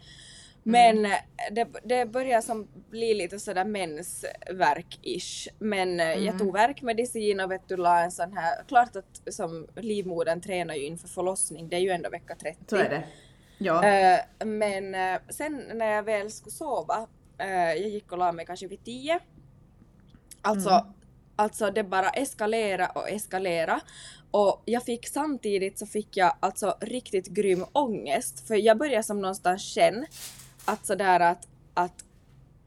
Men 0.68 1.04
eh, 1.04 1.12
det, 1.52 1.66
det 1.84 2.06
börjar 2.06 2.40
som 2.40 2.68
bli 2.90 3.14
lite 3.14 3.38
sådär 3.38 3.64
mensvärk-ish. 3.64 5.48
Men 5.58 6.00
eh, 6.00 6.12
jag 6.12 6.38
tog 6.38 6.52
värkmedicin 6.52 7.40
och 7.40 7.50
vet 7.50 7.68
du 7.68 7.76
la 7.76 8.00
en 8.04 8.10
sån 8.10 8.32
här, 8.32 8.64
klart 8.68 8.96
att 8.96 9.34
som 9.34 9.66
livmodern 9.76 10.40
tränar 10.40 10.74
ju 10.74 10.86
inför 10.86 11.08
förlossning, 11.08 11.68
det 11.68 11.76
är 11.76 11.80
ju 11.80 11.90
ändå 11.90 12.10
vecka 12.10 12.34
30. 12.40 12.58
Så 12.68 12.76
är 12.76 12.88
det. 12.90 13.04
Ja. 13.58 13.84
Eh, 13.84 14.20
men 14.46 14.96
sen 15.28 15.64
när 15.74 15.92
jag 15.92 16.02
väl 16.02 16.30
skulle 16.30 16.52
sova, 16.52 17.06
eh, 17.38 17.48
jag 17.50 17.78
gick 17.78 18.12
och 18.12 18.18
la 18.18 18.32
mig 18.32 18.46
kanske 18.46 18.66
vid 18.66 18.84
10. 18.84 19.20
Alltså, 20.42 20.70
Mm. 20.70 20.84
alltså 21.36 21.70
det 21.70 21.84
bara 21.84 22.08
eskalera 22.10 22.86
och 22.88 23.08
eskalera. 23.10 23.80
Och 24.30 24.62
jag 24.64 24.82
fick 24.84 25.08
samtidigt 25.08 25.78
så 25.78 25.86
fick 25.86 26.16
jag 26.16 26.36
alltså 26.40 26.74
riktigt 26.80 27.26
grym 27.26 27.64
ångest. 27.72 28.46
För 28.48 28.54
jag 28.54 28.78
började 28.78 29.02
som 29.02 29.20
någonstans 29.20 29.62
känna 29.62 30.06
att 30.66 30.86
sådär 30.86 31.20
att, 31.20 31.48
att 31.74 32.04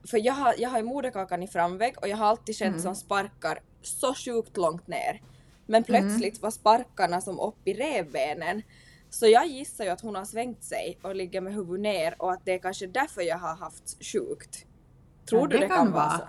för 0.09 0.17
jag 0.25 0.33
har, 0.33 0.55
jag 0.57 0.69
har 0.69 0.77
ju 0.77 0.83
moderkakan 0.83 1.43
i 1.43 1.47
framvägg 1.47 1.95
och 2.01 2.07
jag 2.07 2.17
har 2.17 2.25
alltid 2.25 2.55
känt 2.55 2.69
Mm. 2.73 2.81
som 2.81 2.95
sparkar 2.95 3.59
så 3.81 4.13
sjukt 4.13 4.57
långt 4.57 4.87
ner. 4.87 5.21
Men 5.65 5.83
plötsligt 5.83 6.41
var 6.41 6.51
sparkarna 6.51 7.21
som 7.21 7.39
upp 7.39 7.67
i 7.67 7.73
revbenen. 7.73 8.61
Så 9.09 9.27
jag 9.27 9.47
gissar 9.47 9.83
ju 9.83 9.89
att 9.89 10.01
hon 10.01 10.15
har 10.15 10.25
svängt 10.25 10.63
sig 10.63 10.99
och 11.01 11.15
ligger 11.15 11.41
med 11.41 11.53
huvudet 11.53 11.81
ner 11.81 12.15
och 12.17 12.31
att 12.31 12.45
det 12.45 12.51
är 12.53 12.59
kanske 12.59 12.87
därför 12.87 13.21
jag 13.21 13.37
har 13.37 13.55
haft 13.55 14.05
sjukt. 14.05 14.65
Tror 15.29 15.41
Ja, 15.41 15.47
du 15.47 15.57
det, 15.57 15.67
kan 15.67 15.91
vara 15.91 16.17
så? 16.17 16.27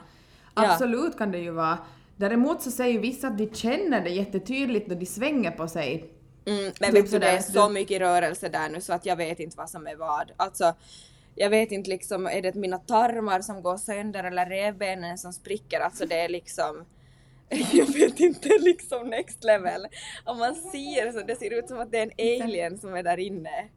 Ja. 0.55 0.73
Absolut 0.73 1.19
kan 1.19 1.33
det 1.33 1.39
ju 1.39 1.51
vara. 1.51 1.79
Däremot 2.17 2.63
så 2.63 2.71
säger 2.71 2.93
ju 2.93 2.99
vissa 2.99 3.29
att 3.29 3.39
de 3.39 3.55
känner 3.55 4.01
det 4.05 4.11
jättetydligt 4.11 4.89
när 4.89 4.95
de 4.97 5.07
svänger 5.07 5.51
på 5.51 5.69
sig. 5.69 6.15
Mm, 6.45 6.63
men 6.65 6.73
Typ 6.93 7.05
vet 7.05 7.11
du, 7.11 7.19
det 7.19 7.31
är 7.31 7.43
så 7.43 7.69
mycket 7.69 8.01
rörelse 8.01 8.49
där 8.49 8.69
nu 8.69 8.81
så 8.81 8.93
att 8.93 9.07
jag 9.07 9.17
vet 9.17 9.41
inte 9.41 9.57
vad 9.57 9.71
som 9.71 9.87
är 9.87 9.97
vad. 9.97 10.33
Alltså, 10.37 10.75
jag 11.35 11.51
vet 11.51 11.73
inte 11.73 11.91
liksom, 11.91 12.27
är 12.27 12.43
det 12.43 12.55
mina 12.55 12.79
tarmar 12.79 13.41
som 13.41 13.63
går 13.63 13.77
sönder 13.77 14.25
eller 14.25 14.47
revbenen 14.47 15.19
som 15.19 15.33
spricker? 15.33 15.81
Alltså 15.81 16.07
det 16.07 16.21
är 16.21 16.29
liksom 16.29 16.85
jag 17.73 17.87
vet 17.87 18.21
inte, 18.21 18.49
liksom 18.61 19.09
next 19.09 19.45
level. 19.45 19.87
Om 20.25 20.39
man 20.39 20.55
ser 20.55 21.13
så 21.13 21.27
det 21.27 21.37
ser 21.37 21.59
ut 21.59 21.69
som 21.69 21.81
att 21.81 21.91
det 21.91 21.99
är 21.99 22.03
en 22.03 22.43
alien 22.43 22.79
som 22.79 22.95
är 22.95 23.03
där 23.03 23.19
inne. 23.19 23.69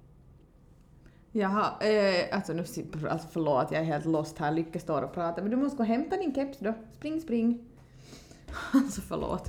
Jaha, 1.31 1.87
eh, 1.87 2.35
alltså 2.35 2.53
nu, 2.53 2.65
alltså 3.09 3.27
förlåt 3.31 3.71
jag 3.71 3.81
är 3.81 3.85
helt 3.85 4.05
lost 4.05 4.37
här, 4.37 4.51
Lycke 4.51 4.79
står 4.79 5.01
och 5.01 5.13
pratar 5.13 5.41
men 5.41 5.51
du 5.51 5.57
måste 5.57 5.77
gå 5.77 5.83
och 5.83 5.87
hämta 5.87 6.17
din 6.17 6.35
keps 6.35 6.59
då. 6.59 6.73
Spring, 6.97 7.21
spring. 7.21 7.65
alltså 8.73 9.01
förlåt. 9.01 9.47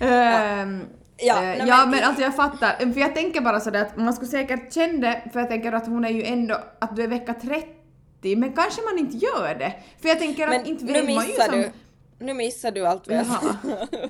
Ehm, 0.00 0.80
Ja, 1.18 1.42
eh, 1.42 1.58
ja 1.66 1.76
men- 1.80 1.90
men 1.90 2.04
alltså 2.04 2.22
jag 2.22 2.36
fattar, 2.36 2.92
för 2.92 3.00
jag 3.00 3.14
tänker 3.14 3.40
bara 3.40 3.60
sådär 3.60 3.82
att 3.82 3.96
man 3.96 4.12
skulle 4.14 4.30
säkert 4.30 4.72
känna 4.72 5.00
det, 5.08 5.22
för 5.32 5.40
jag 5.40 5.48
tänker 5.48 5.72
att 5.72 5.86
hon 5.86 6.04
är 6.04 6.08
ju 6.10 6.22
ändå, 6.24 6.56
att 6.78 6.96
du 6.96 7.02
är 7.02 7.08
vecka 7.08 7.34
30, 7.34 8.36
men 8.36 8.52
kanske 8.52 8.82
man 8.82 8.98
inte 8.98 9.16
gör 9.16 9.54
det. 9.54 9.74
För 10.00 10.08
jag 10.08 10.18
tänker 10.18 10.46
Men 10.48 10.60
att 10.60 10.66
inte 10.66 10.84
nu 10.84 10.92
vet 10.92 11.04
man 11.04 11.24
ju 11.24 11.30
missar 11.30 11.44
som... 11.44 11.54
du, 11.60 11.70
nu 12.18 12.34
missar 12.34 12.70
du 12.70 12.86
allt 12.86 13.08
vad 13.08 13.16
jag 13.16 13.26
sa. 13.26 13.40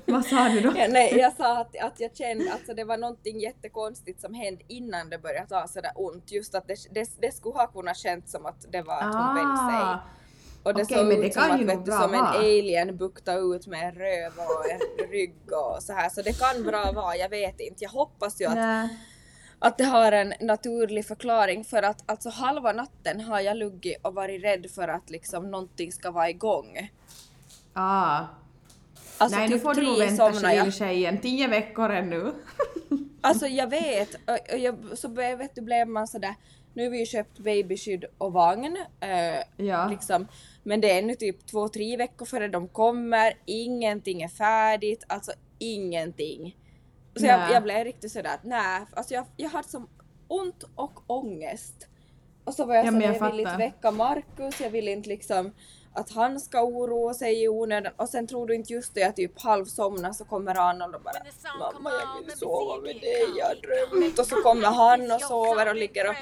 Vad 0.05 0.25
sa 0.25 0.49
du 0.49 0.59
då? 0.61 0.73
Ja, 0.77 0.85
nej, 0.89 1.17
jag 1.17 1.33
sa 1.33 1.57
att, 1.61 1.75
att 1.81 1.99
jag 1.99 2.15
kände 2.15 2.45
att 2.47 2.53
alltså, 2.53 2.73
det 2.73 2.83
var 2.83 2.97
någonting 2.97 3.39
jättekonstigt 3.39 4.21
som 4.21 4.33
hände 4.33 4.61
innan 4.67 5.09
det 5.09 5.17
började 5.17 5.47
ta 5.47 5.67
sådär 5.67 5.91
ont. 5.95 6.31
Just 6.31 6.55
att 6.55 6.67
det, 6.67 6.75
det, 6.91 7.09
det 7.21 7.31
skulle 7.35 7.55
ha 7.55 7.67
kunnat 7.67 7.97
kännas 7.97 8.31
som 8.31 8.45
att 8.45 8.65
det 8.71 8.81
var 8.81 8.97
att 9.01 9.15
hon 9.15 9.35
vände 9.35 9.57
sig. 9.57 9.97
Och 10.63 10.73
det 10.73 10.83
Okej, 10.83 10.97
såg 10.97 11.07
men 11.07 11.17
ut 11.17 11.23
det 11.23 11.33
som 11.33 11.43
kan 11.43 11.51
att 11.51 11.61
ju 11.61 11.65
vet 11.65 11.75
nog 11.75 11.85
du, 11.85 11.91
bra 11.91 12.01
som 12.01 12.13
en 12.13 12.19
vara. 12.19 12.29
alien 12.37 12.97
buktade 12.97 13.39
ut 13.39 13.67
med 13.67 13.87
en 13.87 13.95
röv 13.95 14.33
och 14.37 14.69
en 14.71 15.09
rygg 15.11 15.35
och 15.51 15.83
så 15.83 15.93
här. 15.93 16.09
Så 16.09 16.21
det 16.21 16.39
kan 16.39 16.63
bra 16.63 16.91
vara, 16.91 17.15
jag 17.15 17.29
vet 17.29 17.59
inte. 17.59 17.83
Jag 17.83 17.89
hoppas 17.89 18.41
ju 18.41 18.45
att, 18.45 18.55
nej. 18.55 18.97
att 19.59 19.77
det 19.77 19.83
har 19.83 20.11
en 20.11 20.33
naturlig 20.39 21.05
förklaring 21.05 21.63
för 21.63 21.83
att 21.83 22.03
alltså 22.05 22.29
halva 22.29 22.71
natten 22.71 23.21
har 23.21 23.39
jag 23.39 23.57
luggit 23.57 23.97
och 24.01 24.13
varit 24.13 24.43
rädd 24.43 24.71
för 24.75 24.87
att 24.87 25.09
liksom 25.09 25.51
någonting 25.51 25.91
ska 25.91 26.11
vara 26.11 26.29
igång. 26.29 26.91
Ah. 27.73 28.25
Alltså 29.17 29.37
Nej, 29.37 29.47
nu 29.47 29.53
typ 29.53 29.63
får 29.63 29.73
du 29.73 29.81
nog 29.81 29.95
tre 29.97 30.05
vänta 30.05 30.33
somnar 30.33 30.53
jag. 30.53 30.73
tjejen. 30.73 31.21
Tio 31.21 31.47
veckor 31.47 31.89
ännu. 31.89 32.33
Alltså 33.21 33.47
jag 33.47 33.69
vet, 33.69 34.13
och, 34.15 34.53
och 34.53 34.59
jag, 34.59 34.75
så 34.95 35.07
vet 35.07 35.55
du 35.55 35.61
blev 35.61 35.87
man 35.87 36.07
sådär, 36.07 36.35
nu 36.73 36.83
har 36.83 36.89
vi 36.89 36.99
ju 36.99 37.05
köpt 37.05 37.39
babyskydd 37.39 38.05
och 38.17 38.33
vagn, 38.33 38.77
eh, 38.99 39.65
Ja. 39.65 39.87
liksom, 39.87 40.27
men 40.63 40.81
det 40.81 40.91
är 40.91 41.01
nu 41.01 41.15
typ 41.15 41.45
två, 41.45 41.69
tre 41.69 41.97
veckor 41.97 42.25
före 42.25 42.47
de 42.47 42.67
kommer, 42.67 43.33
ingenting 43.45 44.21
är 44.21 44.27
färdigt, 44.27 45.03
alltså 45.07 45.31
ingenting. 45.57 46.57
Så 47.15 47.25
jag, 47.25 47.39
Nej. 47.39 47.53
jag 47.53 47.63
blev 47.63 47.83
riktigt 47.83 48.11
sådär 48.11 48.33
att 48.33 48.43
nej, 48.43 48.81
alltså 48.93 49.13
jag, 49.13 49.25
jag 49.37 49.49
hade 49.49 49.67
som 49.67 49.89
ont 50.27 50.63
och 50.75 51.03
ångest. 51.07 51.87
Och 52.43 52.53
så 52.53 52.65
var 52.65 52.75
jag 52.75 52.85
Ja, 52.85 52.91
så 52.91 52.97
jag, 53.01 53.15
jag 53.15 53.31
vill 53.31 53.39
inte 53.39 53.57
väcka 53.57 53.91
Markus, 53.91 54.61
jag 54.61 54.69
vill 54.69 54.87
inte 54.87 55.09
liksom 55.09 55.53
att 55.93 56.11
han 56.11 56.39
ska 56.39 56.61
oroa 56.63 57.13
sig 57.13 57.43
i 57.43 57.47
onödan. 57.47 57.93
Och 57.95 58.09
sen 58.09 58.27
tror 58.27 58.47
du 58.47 58.55
inte 58.55 58.73
just 58.73 58.93
det 58.93 59.03
att 59.03 59.15
typ 59.15 59.41
halvsomnar 59.41 60.13
så 60.13 60.25
kommer 60.25 60.55
han 60.55 60.81
och 60.81 60.91
då 60.91 60.99
bara 60.99 61.13
Mamma 61.73 61.89
jag 61.91 62.25
vill 62.25 62.37
sova 62.37 62.81
med 62.81 62.95
dig, 62.95 63.23
jag 63.37 63.45
har 63.45 63.55
drömt. 63.55 64.19
och 64.19 64.25
så 64.25 64.35
kommer 64.35 64.67
han 64.67 65.11
och 65.11 65.21
sover 65.21 65.69
och 65.69 65.75
ligger 65.75 66.09
och 66.09 66.15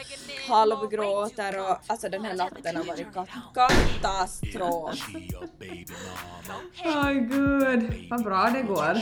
halvgråter 0.49 1.59
och 1.59 1.77
alltså 1.87 2.09
den 2.09 2.25
här 2.25 2.33
natten 2.33 2.75
har 2.75 2.83
varit 2.83 3.07
ka- 3.07 3.27
katastrof. 3.53 4.95
Åh 6.85 7.11
gud, 7.11 8.07
vad 8.09 8.23
bra 8.23 8.49
det 8.53 8.61
går. 8.61 8.97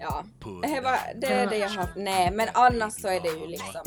Ja, 0.00 0.24
det, 0.62 0.80
var, 0.80 0.98
det 1.20 1.26
är 1.26 1.46
det 1.46 1.56
jag 1.56 1.68
har 1.68 1.76
haft. 1.76 1.96
Nej, 1.96 2.30
men 2.30 2.48
annars 2.54 2.92
så 2.92 3.08
är 3.08 3.20
det 3.20 3.28
ju 3.28 3.46
liksom 3.46 3.80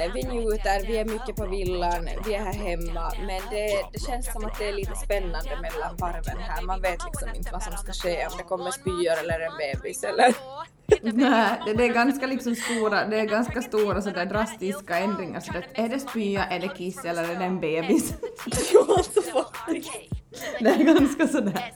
eh, 0.00 0.12
vi 0.14 0.22
njuter, 0.22 0.86
vi 0.86 0.96
är 0.96 1.04
mycket 1.04 1.36
på 1.36 1.46
villan, 1.46 2.08
vi 2.26 2.34
är 2.34 2.44
här 2.44 2.52
hemma 2.52 3.12
men 3.26 3.42
det, 3.50 3.84
det 3.92 3.98
känns 4.06 4.32
som 4.32 4.44
att 4.44 4.58
det 4.58 4.68
är 4.68 4.72
lite 4.72 4.96
spännande 4.96 5.50
mellan 5.62 5.96
varven 5.96 6.38
här. 6.38 6.62
Man 6.62 6.82
vet 6.82 7.04
liksom 7.04 7.28
inte 7.34 7.52
vad 7.52 7.62
som 7.62 7.76
ska 7.76 7.92
ske, 7.92 8.26
om 8.26 8.32
det 8.36 8.42
kommer 8.42 8.70
spyor 8.70 9.18
eller 9.22 9.40
en 9.40 9.56
bebis 9.58 10.04
eller 10.04 10.34
Nej, 11.02 11.60
det, 11.66 11.74
det 11.74 11.84
är 11.84 11.94
ganska 11.94 12.26
liksom 12.26 12.56
stora, 12.56 13.06
det 13.06 13.20
är 13.20 13.24
ganska 13.24 13.62
stora 13.62 14.02
sådär 14.02 14.26
drastiska 14.26 14.98
ändringar. 14.98 15.40
Så 15.40 15.52
det, 15.52 15.64
är 15.74 15.88
det 15.88 16.00
spya, 16.00 16.44
är 16.44 16.60
det 16.60 16.68
kiss 16.68 17.04
eller 17.04 17.22
är 17.22 17.38
det 17.38 17.44
en 17.44 17.60
bebis? 17.60 18.14
alltså 18.96 19.22
faktiskt. 19.22 19.90
Det 20.60 20.68
är 20.70 20.84
ganska 20.84 21.28
sådär. 21.28 21.72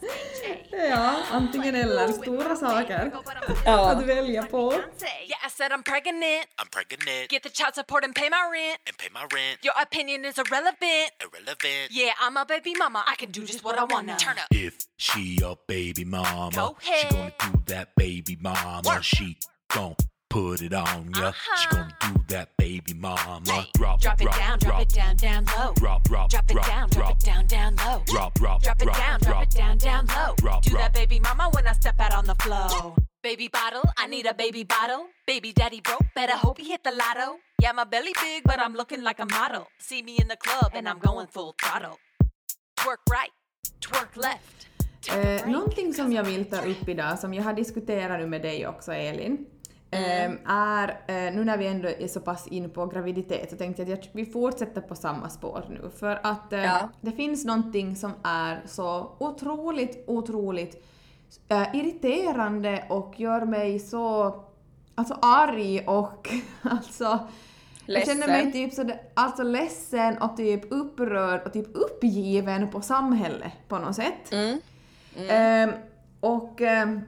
Ja, 0.91 1.17
antingen 1.31 1.75
eller. 1.75 2.09
Stora 2.13 2.57
saker 2.57 3.13
Ja. 3.65 3.91
att 3.91 4.03
välja 4.07 4.43
på. 4.43 4.73
Yeah, 4.73 5.47
I 5.47 5.51
said 5.51 5.73
I'm 5.73 5.83
pregnant. 5.83 6.47
I'm 6.59 6.69
pregnant 6.71 7.31
Get 7.31 7.43
the 7.43 7.49
child 7.51 7.75
support 7.75 8.05
and 8.05 8.15
pay 8.15 8.31
my 8.31 8.37
rent. 8.59 8.79
and 8.89 8.97
pay 8.99 9.09
my 9.13 9.21
rent. 9.37 9.65
Your 9.65 9.75
opinion 9.83 10.25
is 10.25 10.39
irrelevant. 10.39 11.11
Irrelevant. 11.25 11.91
Yeah, 11.91 12.15
I'm 12.21 12.37
a 12.37 12.45
baby 12.45 12.75
mama. 12.79 13.05
I 13.13 13.15
can 13.17 13.31
do 13.31 13.43
just 13.45 13.65
what 13.65 13.79
I 13.79 13.85
wanna. 13.85 14.17
Turn 14.17 14.39
up. 14.39 14.47
If 14.51 14.75
she 14.97 15.39
a 15.45 15.55
baby 15.69 16.05
mama, 16.05 16.51
Go 16.55 16.77
she 16.81 16.91
ahead. 16.93 17.13
gonna 17.13 17.33
do 17.53 17.63
that 17.75 17.89
baby 17.97 18.37
mama. 18.41 18.83
Work. 18.85 19.03
She 19.03 19.37
gon' 19.75 19.95
put 20.31 20.63
it 20.63 20.73
on 20.73 21.11
ya. 21.15 21.33
She 21.33 21.67
Uh-huh. 21.67 21.77
gonna 21.77 22.15
do 22.15 22.25
that 22.29 22.49
baby 22.57 22.95
mama. 22.95 23.41
Hey, 23.45 23.67
Drop, 23.75 24.01
drop 24.01 24.21
it 24.21 24.25
drop, 24.25 24.37
down, 24.39 24.59
drop 24.59 24.73
drop, 24.73 24.83
it 24.83 24.89
down, 24.95 25.17
down 25.17 25.45
low. 25.59 25.73
drop, 25.75 26.03
drop, 26.05 26.31
Drop 26.31 26.45
it 26.51 26.55
drop, 26.55 26.67
down, 26.67 26.89
drop 26.91 27.05
drop, 27.05 27.13
it 27.13 27.25
down, 27.25 27.47
down 27.47 27.73
low. 27.77 28.03
drop, 28.07 28.35
drop, 28.35 28.63
Drop 28.63 28.81
it 28.83 28.85
drop, 28.85 28.97
down, 28.97 29.19
drop 29.21 29.33
drop. 29.33 29.43
it 29.43 29.51
down, 29.59 29.79
down 29.79 30.07
low. 30.07 30.35
Drop, 30.37 30.63
Do 30.63 30.71
drop. 30.71 30.83
that 30.83 30.93
baby 30.95 31.19
mama 31.21 31.51
when 31.55 31.67
I 31.67 31.73
step 31.73 31.99
out 32.01 32.15
on 32.15 32.25
the 32.25 32.35
floor. 32.37 32.95
Baby 33.23 33.49
bottle, 33.49 33.83
I 33.99 34.07
need 34.07 34.27
a 34.27 34.35
baby 34.35 34.65
bottle. 34.65 35.03
Baby 35.27 35.53
daddy 35.53 35.81
broke, 35.83 36.07
better 36.15 36.37
hope 36.37 36.59
he 36.63 36.69
hit 36.73 36.83
the 36.85 36.91
lotto. 37.03 37.37
Yeah, 37.63 37.73
my 37.75 37.85
belly 37.85 38.13
big, 38.23 38.43
but 38.45 38.59
I'm 38.59 38.75
looking 38.75 39.03
like 39.03 39.21
a 39.21 39.27
model. 39.27 39.67
See 39.79 40.03
me 40.03 40.13
in 40.23 40.29
the 40.29 40.37
club 40.37 40.71
and 40.75 40.89
I'm 40.89 40.99
going 41.01 41.27
full 41.27 41.55
throttle. 41.63 41.99
Twerk 42.77 43.03
right, 43.11 43.33
twerk 43.81 44.17
left. 44.17 44.57
Eh, 45.09 45.47
någonting 45.47 45.95
som 45.95 46.13
jag 46.13 46.25
vill 46.25 46.51
ta 46.51 46.61
upp 46.61 46.89
idag, 46.89 47.19
som 47.19 47.35
jag 47.35 47.43
har 47.45 47.53
diskuterat 47.53 48.21
nu 48.21 48.27
med 48.27 48.43
dig 48.43 48.67
också 48.67 48.93
Elin, 48.93 49.47
Mm. 49.93 50.33
eh, 50.33 50.53
är, 50.53 50.89
eh, 50.89 51.35
nu 51.35 51.45
när 51.45 51.57
vi 51.57 51.67
ändå 51.67 51.89
är 51.89 52.09
så 52.09 52.21
pass 52.21 52.47
in 52.47 52.71
på 52.71 52.87
graviditet, 52.87 53.51
så 53.51 53.57
tänkte 53.57 53.83
jag 53.83 53.93
att 53.93 54.09
vi 54.13 54.27
fortsätter 54.27 54.81
på 54.81 54.95
samma 54.95 55.29
spår 55.29 55.65
nu. 55.69 55.91
För 55.99 56.21
att 56.23 56.53
eh, 56.53 56.65
Ja. 56.65 56.89
det 57.01 57.13
finns 57.13 57.45
någonting 57.45 57.97
som 57.97 58.13
är 58.23 58.63
så 58.67 59.17
otroligt, 59.19 60.05
otroligt 60.07 60.85
eh, 61.49 61.75
irriterande 61.75 62.85
och 62.89 63.15
gör 63.21 63.45
mig 63.45 63.79
så 63.79 64.35
alltså 64.95 65.19
arg 65.23 65.81
och 65.87 66.29
alltså 66.63 67.19
jag 67.87 68.07
känner 68.07 68.27
mig 68.27 68.45
Ledsen. 68.45 68.53
typ 68.53 68.75
så 68.75 68.91
alltså 69.15 69.43
ledsen 69.43 70.19
och 70.19 70.37
typ 70.37 70.73
upprörd 70.73 71.43
och 71.47 71.53
typ 71.53 71.67
uppgiven 71.77 72.71
på 72.71 72.81
samhället 72.81 73.53
på 73.69 73.79
något 73.79 73.97
sätt. 73.97 74.33
Mm. 74.33 74.59
Ehm, 75.29 75.71
och, 76.21 76.61
ehm, 76.61 77.01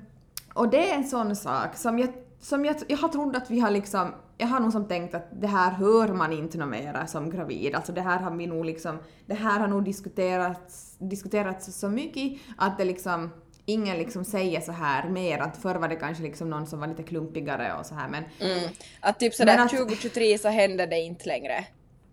och 0.55 0.69
det 0.69 0.91
är 0.91 0.95
en 0.95 1.05
sån 1.05 1.37
sak 1.37 1.77
som 1.77 1.99
jag, 1.99 2.09
som 2.43 2.65
jag, 2.65 2.77
jag 2.89 2.99
har 2.99 3.09
trott 3.09 3.37
att 3.37 3.51
vi 3.51 3.61
har 3.61 3.71
liksom, 3.71 4.15
jag 4.39 4.47
har 4.47 4.61
nog 4.61 4.73
som 4.73 4.89
tänkt 4.89 5.15
att 5.15 5.29
det 5.41 5.47
här 5.47 5.71
hör 5.71 6.09
man 6.09 6.33
inte 6.33 6.59
något 6.59 6.69
mera 6.69 7.07
som 7.07 7.31
gravid. 7.31 7.75
Alltså 7.75 7.93
det 7.93 8.01
här 8.01 8.19
har 8.19 8.31
vi 8.31 8.47
nog 8.47 8.65
liksom, 8.65 8.99
det 9.27 9.35
här 9.35 9.61
har 9.61 9.67
nog 9.69 9.85
diskuterats, 9.85 10.97
diskuterats 10.99 11.79
så 11.81 11.89
mycket 11.89 12.33
att 12.57 12.79
det 12.79 12.85
liksom 12.85 13.31
ingen 13.65 13.97
liksom 13.99 14.25
säger 14.25 14.61
så 14.61 14.73
här 14.73 15.09
mer, 15.09 15.39
att 15.39 15.57
förr 15.57 15.75
var 15.75 15.89
det 15.89 15.97
kanske 15.97 16.23
liksom 16.23 16.51
någon 16.51 16.67
som 16.67 16.81
var 16.81 16.87
lite 16.87 17.03
klumpigare 17.03 17.73
och 17.79 17.87
så 17.87 17.95
här 17.95 18.09
men 18.09 18.25
Mm. 18.41 18.71
Att 19.01 19.19
typ 19.19 19.35
sådär 19.35 19.59
att- 19.59 19.71
2023 19.71 20.39
så 20.39 20.49
händer 20.49 20.87
det 20.87 21.01
inte 21.01 21.29
längre. 21.29 21.65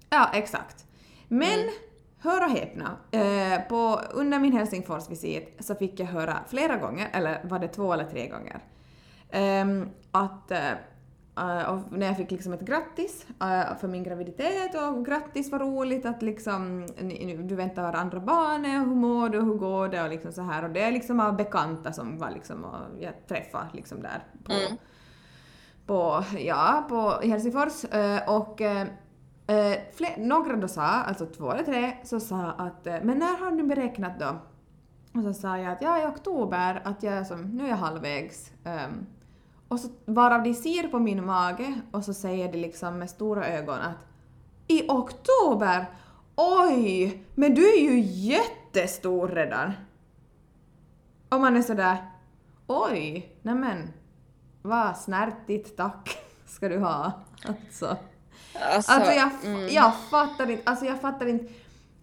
Ja, 0.10 0.30
exakt. 0.34 0.86
Men, 1.28 1.70
hör 2.20 2.46
och 2.46 2.52
häpna, 2.52 2.98
eh, 3.12 3.62
på, 3.70 4.02
under 4.14 4.40
min 4.40 4.54
Helsingforsvisit 4.54 5.58
så 5.60 5.76
fick 5.76 6.00
jag 6.00 6.08
höra 6.08 6.38
flera 6.50 6.78
gånger, 6.78 7.10
eller 7.14 7.42
var 7.44 7.60
det 7.60 7.68
två 7.68 7.94
eller 7.94 8.06
tre 8.06 8.28
gånger, 8.28 8.60
att 10.12 10.52
eh, 10.52 11.80
när 11.92 12.08
jag 12.08 12.18
fick 12.18 12.32
liksom 12.32 12.54
ett 12.54 12.62
grattis 12.62 13.26
eh, 13.30 13.78
för 13.78 13.88
min 13.88 14.04
graviditet 14.04 14.76
och 14.76 15.06
grattis 15.06 15.52
vad 15.52 15.62
roligt 15.62 16.06
att 16.06 16.22
liksom 16.22 16.88
du 17.48 17.56
väntar 17.56 17.94
andra 17.94 18.20
barnet 18.20 18.88
hur 18.88 18.96
mår 18.96 19.30
du, 19.30 19.42
hur 19.42 19.56
går 19.56 19.88
det 19.88 20.04
och 20.04 20.10
liksom 20.10 20.32
så 20.32 20.42
här 20.42 20.64
och 20.64 20.70
det 20.70 20.82
är 20.82 20.92
liksom 20.92 21.20
av 21.20 21.36
bekanta 21.36 21.94
som 21.94 22.18
var 22.18 22.32
liksom 22.32 22.66
och 22.66 23.02
jag 23.04 23.28
träffade 23.28 23.70
liksom 23.74 24.02
där 24.02 24.24
på 24.44 24.54
på, 25.86 26.24
ja, 26.38 26.86
på 26.90 27.10
Helsingfors 27.28 27.86
eh, 27.86 28.30
och 28.30 28.62
fler, 29.94 30.18
några 30.18 30.56
då 30.56 30.68
sa, 30.68 30.82
alltså 30.82 31.26
två 31.26 31.52
eller 31.52 31.64
tre, 31.64 31.98
så 32.04 32.20
sa 32.20 32.52
att 32.52 32.86
men 32.86 33.20
när 33.20 33.38
har 33.38 33.52
du 33.52 33.64
beräknat 33.64 34.20
då? 34.20 34.40
Och 35.14 35.24
så 35.24 35.34
sa 35.34 35.58
jag 35.58 35.72
att 35.72 35.82
ja, 35.82 36.04
i 36.04 36.06
oktober, 36.06 36.82
att 36.86 37.04
jag 37.04 37.14
är 37.14 37.24
som, 37.24 37.42
nu 37.42 37.66
är 37.66 37.70
jag 37.70 37.78
halvvägs. 37.78 38.52
ehm, 38.64 39.06
och 39.70 39.80
så 39.80 39.88
varav 40.06 40.44
de 40.44 40.54
ser 40.54 40.88
på 40.88 41.00
min 41.00 41.26
mage 41.26 41.82
och 41.92 42.04
så 42.04 42.14
säger 42.14 42.52
de 42.52 42.58
liksom 42.58 43.00
med 43.00 43.10
stora 43.10 43.48
ögon 43.48 43.80
att 43.80 43.96
i 44.68 44.90
oktober? 44.90 45.86
Oj, 46.36 47.24
men 47.36 47.56
du 47.56 47.74
är 47.74 47.82
ju 47.82 48.00
jättestor 48.00 49.28
redan. 49.28 49.72
Och 51.30 51.42
man 51.42 51.58
är 51.58 51.62
sådär 51.62 51.98
oj, 52.68 53.36
nämen 53.42 53.94
vad 54.62 54.98
snärtigt 54.98 55.78
tack 55.78 56.18
ska 56.46 56.70
du 56.70 56.80
ha. 56.80 57.12
Alltså. 57.46 57.98
Alltså, 58.54 58.92
Alltså 58.92 59.12
jag, 59.12 59.30
mm. 59.44 59.68
jag 59.74 59.94
fattar 60.12 60.50
inte, 60.50 60.70
alltså 60.70 60.86
jag 60.86 61.02
fattar 61.02 61.26
inte. 61.26 61.54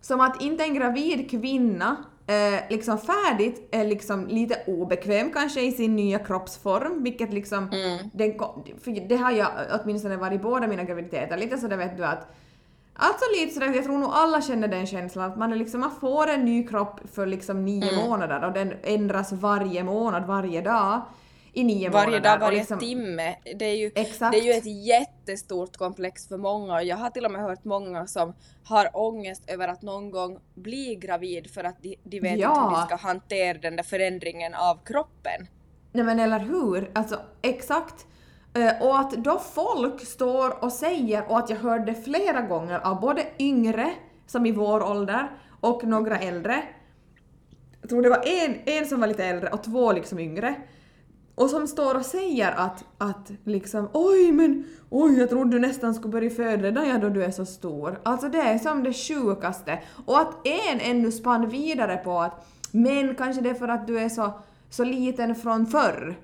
Som 0.01 0.21
att 0.21 0.43
inte 0.43 0.65
en 0.65 0.75
gravid 0.75 1.31
kvinna 1.31 1.97
eh, 2.27 2.61
liksom 2.71 2.99
färdigt 2.99 3.69
är 3.71 3.85
liksom 3.85 4.27
lite 4.27 4.63
obekväm 4.67 5.33
kanske 5.33 5.61
i 5.61 5.73
sin 5.73 5.97
nya 5.97 6.19
kroppsform, 6.19 7.03
vilket 7.03 7.33
liksom, 7.33 7.69
Mm. 7.73 7.99
den, 8.13 8.33
för 8.85 9.09
det 9.09 9.17
har 9.17 9.31
jag 9.31 9.49
åtminstone 9.83 10.17
varit 10.17 10.41
i 10.41 10.43
båda 10.43 10.67
mina 10.67 10.85
graviditeter, 10.85 11.37
lite 11.37 11.59
sådär 11.59 11.77
vet 11.77 11.97
du 11.97 12.05
att 12.05 12.33
Alltså 12.99 13.25
lite 13.41 13.55
sådär, 13.55 13.75
jag 13.75 13.85
tror 13.85 13.99
nog 13.99 14.11
alla 14.15 14.41
känner 14.43 14.69
den 14.69 14.87
känslan 14.87 15.31
att 15.31 15.39
man, 15.39 15.53
är 15.53 15.57
liksom, 15.57 15.81
man 15.81 15.91
får 16.01 16.27
en 16.31 16.45
ny 16.45 16.67
kropp 16.67 17.01
för 17.15 17.27
liksom 17.27 17.65
nio 17.65 17.93
Mm. 17.93 18.09
månader 18.09 18.45
och 18.45 18.53
den 18.53 18.73
ändras 18.83 19.33
varje 19.33 19.85
månad, 19.85 20.27
varje 20.27 20.61
dag 20.61 21.01
i 21.57 21.65
nio 21.65 21.89
Varje 21.91 22.07
månader. 22.07 22.21
dag, 22.21 22.35
och 22.35 22.41
varje 22.41 22.59
liksom, 22.59 22.79
timme. 22.79 23.37
Det 23.57 23.65
är, 23.65 23.75
ju, 23.77 23.91
Exakt. 23.95 24.33
det 24.33 24.39
är 24.41 24.45
ju 24.45 24.51
ett 24.53 24.87
jättestort 24.87 25.77
komplex 25.77 26.29
för 26.29 26.37
många. 26.37 26.83
Jag 26.83 26.97
har 26.97 27.11
till 27.11 27.25
och 27.25 27.31
med 27.31 27.41
hört 27.43 27.65
många 27.65 28.07
som 28.07 28.35
har 28.65 28.91
ångest 28.93 29.43
över 29.51 29.69
att 29.69 29.83
någon 29.83 30.11
gång 30.11 30.39
bli 30.55 30.95
gravid 30.95 31.51
för 31.51 31.65
att 31.65 31.83
de, 31.83 31.97
de 32.05 32.21
vet 32.21 32.31
inte 32.31 32.43
Ja. 32.43 32.69
hur 32.69 32.77
de 32.77 32.87
ska 32.87 32.97
hantera 33.09 33.59
den 33.59 33.77
där 33.77 33.83
förändringen 33.83 34.55
av 34.55 34.79
kroppen. 34.85 35.47
Nej 35.93 36.05
men 36.05 36.21
eller 36.21 36.39
hur? 36.39 36.91
Alltså 36.95 37.21
exakt. 37.43 38.07
Eh, 38.55 38.83
Och 38.83 38.99
att 38.99 39.11
då 39.13 39.39
folk 39.39 40.01
står 40.07 40.65
och 40.65 40.73
säger, 40.73 41.31
och 41.31 41.39
att 41.39 41.51
jag 41.51 41.57
hörde 41.57 41.95
flera 41.95 42.41
gånger 42.41 42.79
av 42.87 43.01
både 43.01 43.23
yngre, 43.39 43.91
som 44.27 44.47
i 44.47 44.53
vår 44.53 44.83
ålder, 44.91 45.31
och 45.61 45.85
några 45.85 46.19
äldre. 46.19 46.63
Jag 47.81 47.89
tror 47.91 48.03
det 48.03 48.09
var 48.09 48.25
en, 48.27 48.55
en 48.65 48.87
som 48.87 49.01
var 49.01 49.09
lite 49.09 49.25
äldre 49.25 49.51
och 49.51 49.65
två 49.65 49.93
liksom 49.93 50.19
yngre. 50.19 50.55
Och 51.37 51.51
som 51.51 51.67
står 51.67 51.95
och 51.95 52.05
säger 52.05 52.53
att, 52.53 52.85
att 52.99 53.31
liksom 53.45 53.89
oj 53.93 54.33
men 54.33 54.65
oj 54.91 55.19
jag 55.19 55.29
trodde 55.31 55.51
du 55.51 55.59
nästan 55.59 55.95
skulle 55.95 56.13
börja 56.13 56.31
föda 56.31 56.87
ja 56.87 56.99
då 56.99 57.09
du 57.09 57.25
är 57.25 57.31
så 57.31 57.47
stor. 57.47 58.01
Alltså 58.03 58.29
det 58.29 58.39
är 58.39 58.59
som 58.59 58.83
det 58.83 58.93
sjukaste. 58.93 59.79
Och 60.07 60.21
att 60.21 60.47
en 60.47 60.81
ännu 60.81 61.13
spann 61.13 61.49
vidare 61.49 61.97
på 61.97 62.21
att 62.21 62.47
men 62.73 63.15
kanske 63.15 63.43
det 63.43 63.51
är 63.51 63.55
för 63.55 63.69
att 63.69 63.87
du 63.87 63.99
är 63.99 64.09
så, 64.09 64.33
så 64.71 64.85
liten 64.85 65.35
från 65.35 65.67
förr. 65.67 66.17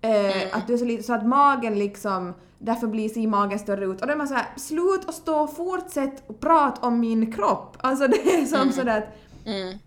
Eh, 0.00 0.56
Att 0.56 0.66
du 0.66 0.74
är 0.74 0.78
så 0.78 0.84
liten 0.84 1.04
så 1.04 1.14
att 1.14 1.26
magen 1.26 1.78
liksom 1.78 2.34
därför 2.58 2.86
blir 2.86 3.08
sin 3.08 3.30
mage 3.30 3.58
större 3.58 3.84
ut. 3.84 4.00
Och 4.00 4.06
då 4.06 4.12
är 4.12 4.16
man 4.16 4.28
såhär 4.28 4.46
slut 4.56 5.04
och 5.04 5.14
stå 5.14 5.40
och 5.40 5.56
fortsätt 5.56 6.22
och 6.26 6.40
prata 6.40 6.86
om 6.86 7.00
min 7.00 7.32
kropp. 7.32 7.76
Alltså 7.78 8.08
det 8.08 8.34
är 8.34 8.44
som 8.44 8.72
sådär 8.72 8.98
att 8.98 9.08
Mm. 9.46 9.78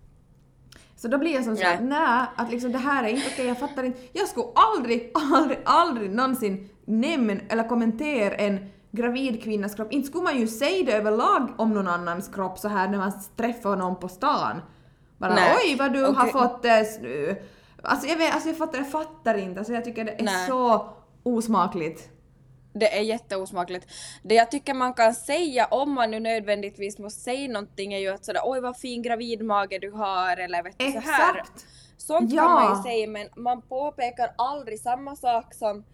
Så 1.02 1.08
då 1.08 1.18
blir 1.18 1.34
jag 1.34 1.44
som 1.44 1.56
såhär, 1.56 1.80
Nej. 1.80 2.26
att 2.36 2.50
liksom 2.50 2.72
det 2.72 2.78
här 2.78 3.04
är 3.04 3.08
inte 3.08 3.26
okej, 3.32 3.46
jag 3.46 3.58
fattar 3.58 3.82
inte. 3.82 4.00
Jag 4.12 4.28
skulle 4.28 4.46
aldrig, 4.54 5.12
aldrig, 5.14 5.58
aldrig 5.64 6.10
någonsin 6.10 6.68
nämna 6.84 7.34
eller 7.48 7.68
kommentera 7.68 8.34
en 8.34 8.70
gravid 8.90 9.42
kvinnas 9.42 9.74
kropp. 9.74 9.92
Inte 9.92 10.08
skulle 10.08 10.24
man 10.24 10.38
ju 10.40 10.46
säga 10.46 10.84
det 10.84 10.92
överlag 10.92 11.48
om 11.56 11.74
någon 11.74 11.88
annans 11.88 12.28
kropp 12.28 12.58
så 12.58 12.68
här 12.68 12.88
när 12.88 12.98
man 12.98 13.12
träffar 13.36 13.76
någon 13.76 13.96
på 13.96 14.08
stan. 14.08 14.62
Bara 15.18 15.34
Nej. 15.34 15.56
oj 15.64 15.76
vad 15.78 15.92
du 15.92 16.02
har 16.04 16.10
Okej. 16.10 16.32
fått 16.32 16.62
nu. 17.02 17.42
Alltså 17.82 18.06
jag 18.06 18.16
vet, 18.16 18.34
alltså 18.34 18.48
jag 18.48 18.58
fattar, 18.58 18.78
jag 18.78 18.90
fattar 18.90 19.34
inte. 19.34 19.60
Alltså 19.60 19.72
jag 19.72 19.84
tycker 19.84 20.04
det 20.04 20.20
är 20.20 20.24
Nej. 20.24 20.46
så 20.48 20.88
osmakligt. 21.22 22.08
Det 22.72 22.98
är 22.98 23.02
jätteosmakligt. 23.02 23.86
Det 24.22 24.34
jag 24.34 24.50
tycker 24.50 24.74
man 24.74 24.94
kan 24.94 25.14
säga 25.14 25.66
om 25.66 25.92
man 25.92 26.10
nu 26.10 26.20
nödvändigtvis 26.20 26.98
måste 26.98 27.20
säga 27.20 27.48
någonting 27.52 27.92
är 27.94 27.98
ju 27.98 28.08
att 28.08 28.24
sådär 28.24 28.40
oj 28.44 28.60
vad 28.60 28.76
fin 28.78 29.02
gravidmage 29.02 29.78
du 29.80 29.90
har 29.90 30.36
eller 30.36 30.62
vet 30.62 30.78
du 30.78 30.92
så 30.92 30.98
här. 31.00 31.42
Sånt 31.96 32.32
Ja. 32.32 32.42
kan 32.42 32.52
man 32.52 32.76
ju 32.76 32.82
säga 32.82 33.06
men 33.06 33.28
man 33.36 33.62
påpekar 33.62 34.34
aldrig 34.38 34.80
samma 34.80 35.16
sak 35.16 35.54
som 35.54 35.84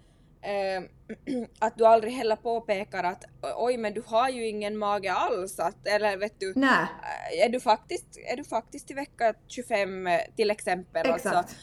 eh, 0.43 0.83
att 1.59 1.79
du 1.79 1.87
aldrig 1.87 2.12
heller 2.12 2.37
påpekar 2.37 3.05
att 3.05 3.25
oj 3.57 3.77
men 3.77 3.95
du 3.95 4.03
har 4.07 4.29
ju 4.29 4.49
ingen 4.49 4.77
mage 4.77 5.12
alls 5.12 5.59
att, 5.59 5.87
eller 5.87 6.17
vet 6.17 6.41
du 6.41 6.53
Nej, 6.57 6.87
eh, 7.33 7.45
är 7.47 7.49
du 7.49 7.61
faktiskt, 7.61 8.19
är 8.33 8.37
du 8.37 8.45
faktiskt 8.45 8.91
i 8.91 8.95
vecka 8.95 9.35
25 9.49 10.07
eh, 10.07 10.21
till 10.37 10.51
exempel 10.51 11.07
exakt. 11.07 11.27
alltså 11.37 11.55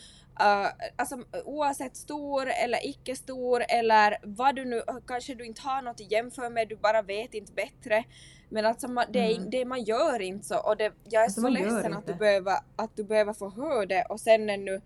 Uh, 0.41 0.71
alltså 0.95 1.17
oavsett 1.45 1.97
stor 1.97 2.49
eller 2.63 2.87
icke 2.87 3.15
stor 3.15 3.63
eller 3.69 4.17
vad 4.23 4.55
du 4.55 4.65
nu, 4.65 4.83
kanske 5.07 5.35
du 5.35 5.45
inte 5.45 5.61
har 5.61 5.81
något 5.81 6.01
att 6.01 6.11
jämföra 6.11 6.49
med, 6.49 6.69
du 6.69 6.75
bara 6.75 7.01
vet 7.01 7.33
inte 7.33 7.53
bättre. 7.53 8.03
Men 8.49 8.65
alltså 8.65 8.87
man, 8.87 9.05
det, 9.09 9.19
är, 9.19 9.35
Mm. 9.37 9.49
det 9.49 9.65
man 9.65 9.83
gör 9.83 10.21
inte 10.21 10.45
så 10.45 10.59
och 10.59 10.77
det, 10.77 10.93
jag 11.03 11.21
är 11.21 11.25
Alltså, 11.25 11.41
så 11.41 11.49
ledsen 11.49 11.93
att 11.93 12.07
du, 12.07 12.13
behöver, 12.13 12.57
att 12.75 12.95
du 12.95 13.03
behöver 13.03 13.33
få 13.33 13.49
höra 13.49 13.85
det 13.85 14.05
och 14.09 14.19
sen 14.19 14.49
ännu 14.49 14.81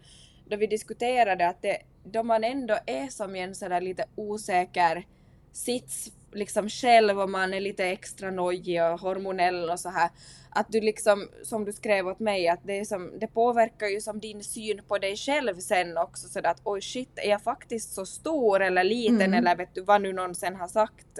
då 0.49 0.57
vi 0.57 0.67
diskuterade 0.67 1.47
att 1.47 1.61
det, 1.61 1.77
då 2.03 2.23
man 2.23 2.43
ändå 2.43 2.77
är 2.85 3.07
som 3.07 3.35
i 3.35 3.39
en 3.39 3.55
sådär 3.55 3.81
lite 3.81 4.05
osäker 4.15 5.05
sits 5.53 6.11
liksom 6.31 6.69
själv 6.69 7.19
och 7.19 7.29
man 7.29 7.53
är 7.53 7.59
lite 7.59 7.85
extra 7.85 8.31
nojig 8.31 8.83
och 8.83 8.99
hormonell 8.99 9.69
och 9.69 9.79
så 9.79 9.89
här 9.89 10.09
att 10.59 10.71
du 10.71 10.81
liksom, 10.81 11.29
som 11.43 11.65
du 11.65 11.73
skrev 11.73 12.07
åt 12.07 12.19
mig, 12.19 12.47
att 12.47 12.59
det, 12.63 12.85
som, 12.85 13.19
det 13.19 13.27
påverkar 13.27 13.87
ju 13.87 14.01
som 14.01 14.19
din 14.19 14.43
syn 14.43 14.81
på 14.87 14.97
dig 14.97 15.15
själv 15.15 15.59
sen 15.59 15.97
också 15.97 16.27
sådär 16.27 16.49
att 16.49 16.61
oj 16.63 16.81
shit, 16.81 17.09
är 17.15 17.29
jag 17.29 17.41
faktiskt 17.41 17.93
så 17.93 18.05
stor 18.05 18.61
eller 18.61 18.83
liten 18.83 19.21
Mm. 19.21 19.33
eller 19.33 19.55
vet 19.55 19.75
du 19.75 19.81
vad 19.81 20.01
nu 20.01 20.13
någon 20.13 20.35
sen 20.35 20.55
har 20.55 20.67
sagt? 20.67 21.19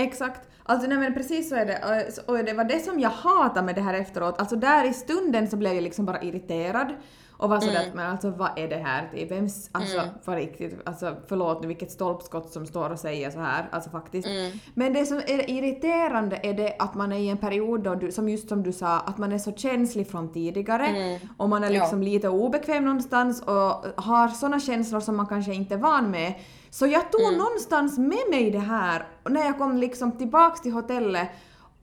Exakt. 0.00 0.40
Alltså 0.62 0.88
nej 0.88 0.98
men 0.98 1.14
precis 1.14 1.48
så 1.48 1.54
är 1.54 1.66
det. 1.66 1.78
Och- 2.26 2.44
det 2.44 2.52
var 2.52 2.64
det 2.64 2.78
som 2.84 3.00
jag 3.00 3.10
hatade 3.10 3.66
med 3.66 3.74
det 3.74 3.80
här 3.80 3.94
efteråt. 3.94 4.40
Alltså 4.40 4.56
där 4.56 4.84
i 4.84 4.92
stunden 4.92 5.48
så 5.50 5.56
blev 5.56 5.74
jag 5.74 5.82
liksom 5.82 6.04
bara 6.06 6.22
irriterad. 6.22 6.92
Och 7.30 7.50
var 7.50 7.60
sådär 7.60 7.80
att 7.88 7.94
men 7.94 8.06
alltså 8.06 8.30
vad 8.30 8.50
är 8.58 8.68
det 8.68 8.76
här 8.76 9.08
typ? 9.14 9.30
Vems, 9.30 9.68
alltså 9.72 10.02
på 10.24 10.32
riktigt, 10.32 10.78
alltså 10.84 11.16
förlåt 11.28 11.62
nu 11.62 11.68
vilket 11.68 11.90
stolpskott 11.90 12.52
som 12.52 12.66
står 12.66 12.90
och 12.90 12.98
säger 12.98 13.30
så 13.30 13.38
här, 13.40 13.68
alltså 13.70 13.90
faktiskt. 13.90 14.28
Men 14.74 14.92
det 14.92 15.06
som 15.06 15.16
är 15.16 15.50
irriterande 15.50 16.40
är 16.42 16.54
det 16.54 16.76
att 16.78 16.94
man 16.94 17.12
är 17.12 17.16
i 17.18 17.28
en 17.28 17.36
period 17.38 17.80
då, 17.82 17.94
du, 17.94 18.12
som 18.12 18.28
just 18.28 18.48
som 18.48 18.62
du 18.62 18.72
sa, 18.72 18.98
att 19.00 19.18
man 19.18 19.32
är 19.32 19.38
så 19.38 19.52
känslig 19.52 20.08
från 20.10 20.32
tidigare 20.32 21.18
och 21.36 21.48
man 21.48 21.64
är 21.64 21.70
Ja. 21.70 21.80
liksom 21.80 22.02
lite 22.02 22.28
obekväm 22.28 22.84
någonstans 22.84 23.42
och 23.42 23.84
har 24.02 24.28
såna 24.28 24.60
känslor 24.60 25.00
som 25.00 25.16
man 25.16 25.26
kanske 25.26 25.54
inte 25.54 25.74
är 25.74 25.78
van 25.78 26.10
med. 26.10 26.34
Så 26.70 26.86
jag 26.86 27.12
tog 27.12 27.36
någonstans 27.36 27.98
med 27.98 28.30
mig 28.30 28.50
det 28.50 28.58
här 28.58 29.06
när 29.24 29.44
jag 29.44 29.58
kom 29.58 29.76
liksom 29.76 30.12
tillbaks 30.12 30.60
till 30.60 30.72
hotellet 30.72 31.28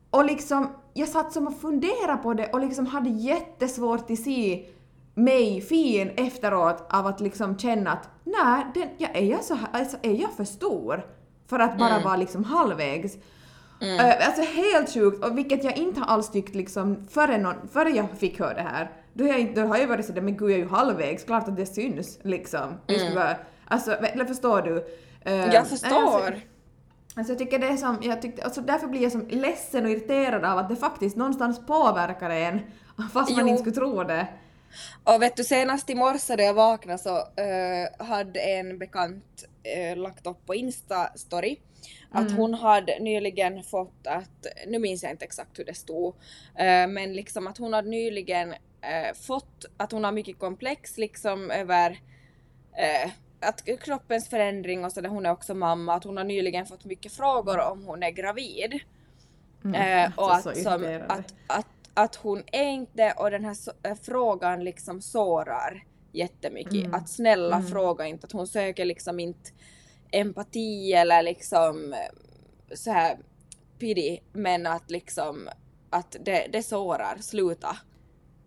och 0.10 0.26
liksom, 0.26 0.69
jag 0.93 1.08
satt 1.08 1.34
som 1.34 1.47
och 1.47 1.62
funderade 1.62 2.17
på 2.23 2.34
det 2.34 2.47
och 2.47 2.60
liksom 2.60 2.86
hade 2.86 3.10
jättesvårt 3.10 4.12
att 4.12 4.19
se 4.19 4.65
mig 5.13 5.62
fin 5.62 6.12
efteråt 6.15 6.88
av 6.89 7.08
att 7.08 7.21
liksom 7.21 7.58
känna 7.58 7.91
att 7.91 8.10
nej, 8.23 8.65
den, 8.73 8.89
jag 8.97 9.15
är 9.15 9.26
jag 9.26 9.43
så 9.43 9.56
här, 9.56 9.67
alltså 9.71 9.97
är 10.02 10.13
jag 10.13 10.32
för 10.32 10.43
stor? 10.43 11.06
För 11.47 11.60
att 11.60 11.78
bara 11.78 12.00
vara 12.00 12.15
liksom 12.15 12.43
halvvägs. 12.43 13.15
Eh, 13.82 14.28
alltså 14.28 14.41
helt 14.41 14.93
sjukt, 14.93 15.26
och 15.26 15.38
vilket 15.38 15.63
jag 15.63 15.78
inte 15.78 16.02
alls 16.02 16.32
tyckt 16.32 16.56
liksom 16.56 17.08
före, 17.10 17.38
någon, 17.38 17.67
före 17.73 17.89
jag 17.89 18.08
fick 18.17 18.39
höra 18.39 18.54
det 18.54 18.62
här. 18.62 18.91
Då 19.13 19.23
har 19.23 19.32
jag, 19.32 19.39
inte, 19.39 19.62
då 19.62 19.67
har 19.67 19.78
jag 19.78 19.88
varit 19.88 20.06
sådär, 20.06 20.21
men 20.21 20.38
gud 20.38 20.52
jag 20.52 20.60
är 20.60 20.63
ju 20.63 20.69
halvvägs, 20.69 21.23
klart 21.23 21.47
att 21.47 21.56
det 21.56 21.65
syns 21.65 22.19
liksom. 22.21 22.73
Bara, 23.15 23.38
alltså, 23.67 23.91
eller 23.91 24.25
förstår 24.25 24.62
du? 24.62 24.73
Nej, 25.25 25.36
Jag 25.38 25.56
alltså- 25.56 25.75
förstår. 25.75 26.39
Alltså 27.15 27.32
jag 27.34 27.39
tycker 27.39 27.60
det 27.60 27.67
är 27.67 27.77
som, 27.77 27.99
jag 28.01 28.21
tyckte, 28.21 28.43
alltså 28.43 28.62
därför 28.62 28.88
blir 28.88 29.01
jag 29.01 29.12
som 29.12 29.27
ledsen 29.27 29.86
och 29.86 29.91
irriterad 29.91 30.45
av 30.45 30.58
att 30.58 30.69
det 30.69 30.75
faktiskt 30.75 31.15
någonstans 31.17 31.65
påverkar 31.65 32.30
en, 32.30 32.60
fast 33.13 33.32
man 33.32 33.39
Jo. 33.39 33.47
inte 33.47 33.62
skulle 33.62 33.75
tro 33.75 34.03
det. 34.03 34.27
Och 35.03 35.21
vet 35.21 35.36
du, 35.36 35.43
senast 35.43 35.89
i 35.89 35.95
morse 35.95 36.36
när 36.36 36.43
jag 36.43 36.53
vaknade 36.53 36.99
så 36.99 37.17
eh, 37.17 38.06
hade 38.08 38.39
en 38.39 38.77
bekant 38.77 39.45
eh, 39.63 39.97
lagt 39.97 40.27
upp 40.27 40.45
på 40.45 40.56
Insta-story 40.56 41.58
att 42.12 42.32
hon 42.32 42.53
hade 42.53 42.99
nyligen 42.99 43.63
fått 43.63 44.08
att, 44.08 44.45
nu 44.67 44.80
minns 44.80 45.03
jag 45.03 45.12
inte 45.12 45.25
exakt 45.25 45.60
hur 45.60 45.65
det 45.65 45.73
stod, 45.73 46.15
eh, 46.56 46.88
men 46.88 47.13
liksom 47.13 47.47
att 47.47 47.58
hon 47.58 47.73
hade 47.73 47.89
nyligen 47.89 48.53
fått 49.27 49.65
att 49.77 49.91
hon 49.91 50.03
har 50.03 50.12
mycket 50.12 50.39
komplex 50.39 50.97
liksom 50.97 51.51
över 51.51 51.99
att 53.39 53.63
kroppens 53.82 54.30
förändring 54.30 54.86
och 54.86 54.91
så 54.91 55.02
där 55.02 55.10
hon 55.10 55.26
är 55.26 55.32
också 55.32 55.54
mamma, 55.54 55.93
att 55.93 56.04
hon 56.04 56.17
har 56.17 56.23
nyligen 56.23 56.65
fått 56.65 56.86
mycket 56.86 57.12
frågor 57.12 57.60
om 57.60 57.84
hon 57.86 58.04
är 58.04 58.12
gravid. 58.12 58.80
Eh, 59.76 60.12
och 60.15 60.34
alltså, 60.34 60.50
att, 60.50 60.58
så 60.58 60.63
som, 60.63 61.02
att, 61.08 61.34
att, 61.47 61.67
att 61.93 62.15
hon 62.15 62.43
är 62.52 62.63
inte, 62.63 63.13
och 63.17 63.32
den 63.32 63.45
här 63.45 63.54
så, 63.54 63.71
äh, 63.84 63.95
frågan 64.02 64.63
liksom 64.63 65.02
sårar 65.02 65.84
jättemycket. 66.12 66.73
Mm. 66.73 66.93
Att 66.93 67.10
snälla 67.10 67.62
fråga 67.62 68.06
inte, 68.06 68.26
att 68.26 68.32
hon 68.32 68.47
söker 68.47 68.86
liksom 68.86 69.19
inte 69.19 69.52
empati 70.12 70.93
eller 70.93 71.21
liksom 71.23 71.93
eh, 71.93 72.76
så 72.76 72.91
här 72.91 73.17
pity, 73.80 74.19
men 74.34 74.67
att 74.67 74.91
liksom 74.91 75.50
att 75.89 76.15
det, 76.19 76.47
det 76.52 76.63
sårar, 76.63 77.17
sluta. 77.21 77.78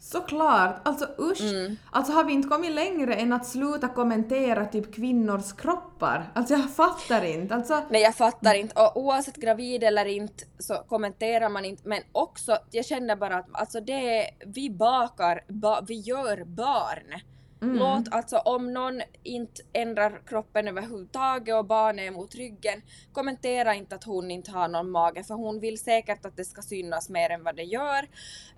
Såklart! 0.02 0.80
Alltså 0.82 1.06
usch! 1.18 1.40
Mm. 1.40 1.76
Alltså 1.90 2.12
har 2.12 2.24
vi 2.24 2.32
inte 2.32 2.48
kommit 2.48 2.72
längre 2.72 3.14
än 3.14 3.32
att 3.32 3.46
sluta 3.46 3.88
kommentera 3.88 4.66
typ 4.66 4.94
kvinnors 4.94 5.52
kroppar? 5.52 6.30
Alltså 6.34 6.54
jag 6.54 6.70
fattar 6.70 7.24
inte. 7.24 7.54
Alltså, 7.54 7.82
Nej 7.90 8.02
jag 8.02 8.14
fattar 8.14 8.54
inte, 8.54 8.80
och 8.80 8.96
oavsett 8.96 9.36
gravid 9.36 9.82
eller 9.82 10.04
inte 10.04 10.44
så 10.58 10.74
kommenterar 10.74 11.48
man 11.48 11.64
inte, 11.64 11.88
men 11.88 12.02
också, 12.12 12.58
jag 12.70 12.86
känner 12.86 13.16
bara 13.16 13.36
att 13.36 13.46
alltså 13.52 13.80
det 13.80 14.18
är, 14.18 14.30
vi 14.46 14.70
bakar, 14.70 15.44
ba, 15.48 15.80
vi 15.88 15.94
gör 15.94 16.44
barn. 16.44 17.20
Låt 17.60 18.08
alltså 18.10 18.38
om 18.38 18.72
någon 18.72 19.02
inte 19.22 19.62
ändrar 19.72 20.20
kroppen 20.26 20.68
överhuvudtaget 20.68 21.54
och 21.54 21.64
barnet 21.64 22.06
är 22.06 22.10
mot 22.10 22.34
ryggen, 22.34 22.82
kommentera 23.12 23.74
inte 23.74 23.94
att 23.94 24.04
hon 24.04 24.30
inte 24.30 24.50
har 24.50 24.68
någon 24.68 24.90
mage 24.90 25.24
för 25.24 25.34
hon 25.34 25.60
vill 25.60 25.78
säkert 25.78 26.26
att 26.26 26.36
det 26.36 26.44
ska 26.44 26.62
synas 26.62 27.08
mer 27.08 27.30
än 27.30 27.44
vad 27.44 27.56
det 27.56 27.62
gör. 27.62 28.08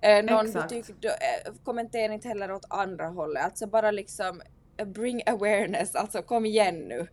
Eh, 0.01 0.25
någon 0.25 0.53
då, 0.53 1.09
eh, 1.09 1.55
kommentera 1.65 2.13
inte 2.13 2.29
heller 2.29 2.53
åt 2.53 2.67
andra 2.71 3.07
hållet, 3.07 3.45
alltså 3.45 3.67
bara 3.67 3.91
liksom 3.91 4.43
eh, 4.77 4.87
bring 4.87 5.23
awareness, 5.27 5.95
alltså 5.95 6.23
kom 6.23 6.47
igen 6.47 6.79
nu. 6.79 7.09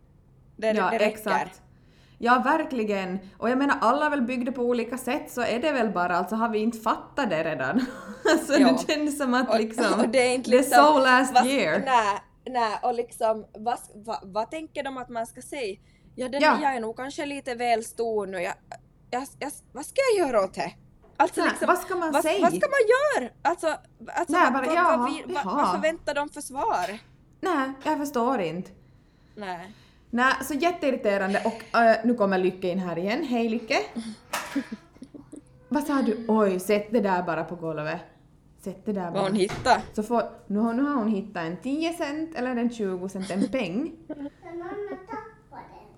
Det, 0.56 0.66
ja, 0.66 0.90
det 0.90 0.98
räcker. 0.98 1.06
exakt. 1.06 1.62
Ja, 2.22 2.38
verkligen. 2.44 3.18
Och 3.38 3.50
jag 3.50 3.58
menar, 3.58 3.78
alla 3.80 4.06
är 4.06 4.10
väl 4.10 4.22
byggda 4.22 4.52
på 4.52 4.62
olika 4.62 4.98
sätt, 4.98 5.30
så 5.30 5.40
är 5.42 5.60
det 5.60 5.72
väl 5.72 5.90
bara, 5.90 6.16
alltså 6.16 6.34
har 6.36 6.48
vi 6.48 6.58
inte 6.58 6.78
fattat 6.78 7.30
det 7.30 7.44
redan? 7.44 7.86
alltså 8.32 8.52
Ja. 8.58 8.72
det 8.86 8.92
känns 8.92 9.18
som 9.18 9.34
att 9.34 9.48
Och- 9.48 9.58
liksom, 9.60 10.00
och 10.00 10.08
det 10.08 10.18
är 10.18 10.34
inte 10.34 10.50
liksom, 10.50 10.84
so 10.84 10.98
last 10.98 11.34
vad- 11.34 11.46
year. 11.46 11.82
Nej, 11.86 12.18
nej, 12.46 12.78
och 12.82 12.94
liksom 12.94 13.46
vad, 13.58 13.78
vad, 13.94 14.18
vad 14.22 14.50
tänker 14.50 14.82
de 14.82 14.96
att 14.98 15.08
man 15.08 15.26
ska 15.26 15.42
säga? 15.42 15.76
Ja, 16.14 16.28
den, 16.28 16.42
Ja. 16.42 16.58
jag 16.62 16.74
är 16.76 16.80
nog 16.80 16.96
kanske 16.96 17.26
lite 17.26 17.54
väl 17.54 17.84
stor 17.84 18.26
nu. 18.26 18.38
Jag, 18.42 18.54
jag, 19.10 19.26
jag, 19.38 19.52
vad 19.72 19.86
ska 19.86 19.96
jag 20.16 20.28
göra 20.28 20.44
åt 20.44 20.54
det? 20.54 20.72
Alltså, 21.16 21.40
Nej, 21.40 21.50
vad 21.66 21.78
ska 21.78 21.94
man 21.96 22.12
vad, 22.12 22.22
säga? 22.22 22.40
Vad 22.42 22.50
ska 22.54 22.66
man 22.68 23.20
göra? 23.22 23.32
Alltså, 23.42 23.66
alltså 23.66 24.32
Nej, 24.32 24.50
vad, 24.52 24.64
bara, 24.64 24.96
vad, 24.96 25.12
vi, 25.12 25.24
vad, 25.34 25.44
vad 25.44 25.70
förväntar 25.72 26.14
de 26.14 26.28
för 26.28 26.40
svar? 26.40 26.98
Nej, 27.40 27.72
jag 27.84 27.98
förstår 27.98 28.40
inte. 28.40 28.70
Nej. 29.36 29.74
Nej, 30.10 30.34
så 30.42 30.54
jätteirriterande 30.54 31.42
och 31.44 31.78
äh, 31.80 31.96
nu 32.04 32.14
kommer 32.14 32.38
Lycke 32.38 32.68
in 32.68 32.78
här 32.78 32.98
igen. 32.98 33.24
Hej 33.24 33.48
Lycke! 33.48 33.76
Vad 35.68 35.84
sa 35.84 36.02
du? 36.02 36.24
Oj, 36.28 36.60
sätt 36.60 36.86
det 36.90 37.00
där 37.00 37.22
bara 37.22 37.44
på 37.44 37.56
golvet. 37.56 38.00
Sätt 38.60 38.86
det 38.86 38.92
där 38.92 39.04
Vad 39.04 39.12
bara. 39.12 39.22
hon 39.22 39.34
hittar. 39.34 39.80
Så 39.92 40.02
får, 40.02 40.22
nu, 40.46 40.58
har, 40.58 40.74
nu 40.74 40.82
har 40.82 40.94
hon 40.94 41.08
hittat 41.08 41.42
en 41.42 41.56
10 41.56 41.92
cent 41.92 42.34
eller 42.34 42.56
en 42.56 42.70
20 42.70 43.08
cent, 43.08 43.30
en 43.30 43.48
peng. 43.48 43.92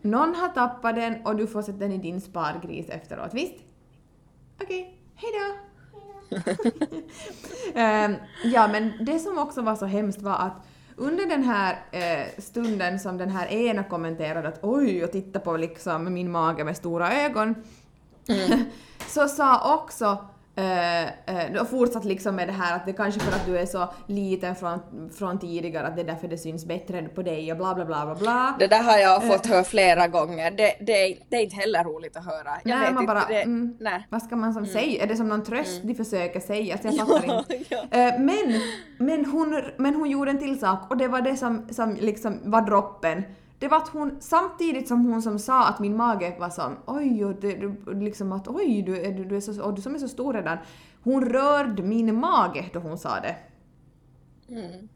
Någon 0.03 0.35
har 0.35 0.49
tappat 0.49 0.95
den 0.95 1.27
och 1.27 1.37
du 1.37 1.47
får 1.47 1.63
sätta 1.63 1.79
den 1.79 1.93
i 1.93 1.99
din 1.99 2.21
spargris 2.21 2.89
efteråt, 2.89 3.35
visst? 3.35 3.55
Okej, 4.63 4.99
hejdå! 5.15 5.57
Ehm, 7.75 8.15
ja, 8.45 8.69
men 8.69 8.93
det 9.05 9.19
som 9.19 9.39
också 9.39 9.63
var 9.63 9.77
så 9.77 9.87
hemskt 9.87 10.23
var 10.23 10.35
att 10.37 10.67
under 10.97 11.27
den 11.27 11.43
här 11.43 11.79
eh, 11.91 12.43
stunden 12.43 13.01
som 13.01 13.19
den 13.19 13.31
här 13.31 13.47
ena 13.47 13.85
kommenterade 13.85 14.49
att 14.49 14.59
oj, 14.63 15.05
och 15.05 15.13
titta 15.13 15.41
på 15.41 15.57
liksom 15.57 16.15
min 16.15 16.31
mage 16.31 16.65
med 16.65 16.77
stora 16.77 17.13
ögon, 17.13 17.55
så 19.09 19.29
sa 19.29 19.75
också 19.83 20.19
eh, 20.57 21.03
eh, 21.03 21.61
och 21.61 21.69
fortsatt 21.69 22.05
liksom 22.05 22.37
med 22.37 22.49
det 22.49 22.53
här 22.53 22.77
att 22.77 22.87
det 22.87 22.93
kanske 22.93 23.21
för 23.21 23.37
att 23.37 23.47
du 23.47 23.59
är 23.59 23.67
så 23.67 23.89
liten 24.07 24.55
från, 24.55 24.81
från 25.19 25.39
tidigare 25.39 25.87
att 25.87 25.97
det 25.97 26.03
är 26.03 26.07
därför 26.07 26.29
det 26.29 26.39
syns 26.39 26.67
bättre 26.67 27.03
på 27.03 27.23
dig 27.23 27.53
och 27.53 27.59
bla 27.59 27.75
bla 27.75 27.85
bla 27.85 28.05
bla 28.07 28.15
bla. 28.15 28.57
Det 28.59 28.67
där 28.67 28.83
har 28.83 28.99
jag 28.99 29.27
fått 29.27 29.47
höra 29.47 29.65
flera 29.65 30.09
gånger. 30.09 30.51
Det, 30.51 30.75
det, 30.81 30.93
är, 30.93 31.19
det 31.29 31.37
är 31.37 31.41
inte 31.41 31.57
heller 31.57 31.85
roligt 31.85 32.17
att 32.17 32.25
höra. 32.25 32.51
Jag 32.65 32.79
Nej, 32.79 32.93
man 32.93 33.03
inte, 33.03 33.15
bara, 33.15 33.25
det, 33.29 33.43
mm, 33.43 33.77
nej. 33.81 34.07
vad 34.11 34.23
ska 34.23 34.37
man 34.37 34.55
som 34.55 34.67
säga? 34.67 35.03
Är 35.03 35.07
det 35.07 35.17
som 35.17 35.29
någon 35.29 35.45
tröst 35.45 35.83
de 35.83 35.95
försöker 35.95 36.41
säga? 36.41 36.75
Alltså 36.75 36.89
jag 36.89 37.09
fattar 37.09 37.39
inte. 37.39 37.75
ja. 37.75 37.79
Eh, 37.91 38.19
Men, 38.21 38.61
men, 38.99 39.25
hon, 39.27 39.63
men 39.77 39.95
hon 39.95 40.11
gjorde 40.11 40.31
en 40.31 40.39
till 40.39 40.61
sak 40.61 40.91
och 40.91 40.97
det 40.97 41.09
var 41.09 41.21
det 41.21 41.37
som, 41.37 41.69
som 41.71 41.95
liksom 42.01 42.41
var 42.45 42.63
droppen. 42.63 43.23
Det 43.63 43.69
var 43.69 43.79
att 43.79 43.89
hon, 43.89 44.17
samtidigt 44.21 44.89
som 44.89 45.07
hon 45.07 45.23
som 45.23 45.39
sa 45.39 45.67
att 45.69 45.79
min 45.79 45.97
mage 45.97 46.37
var 46.39 46.51
sån, 46.51 46.77
oj, 46.87 47.25
och 47.25 47.35
det, 47.35 47.57
liksom 47.95 48.33
att 48.33 48.49
oj, 48.49 48.83
du, 48.83 49.13
du, 49.13 49.25
du, 49.25 49.37
är 49.37 49.41
så, 49.41 49.63
och 49.63 49.75
du 49.75 49.83
som 49.83 49.95
är 49.95 49.99
så 49.99 50.09
stor 50.09 50.35
redan. 50.35 50.59
Hon 51.03 51.25
rörde 51.25 51.83
min 51.83 52.21
mage 52.21 52.71
då 52.73 52.81
hon 52.81 52.99
sa 52.99 53.21
det. 53.21 53.37
Mm. 54.49 54.89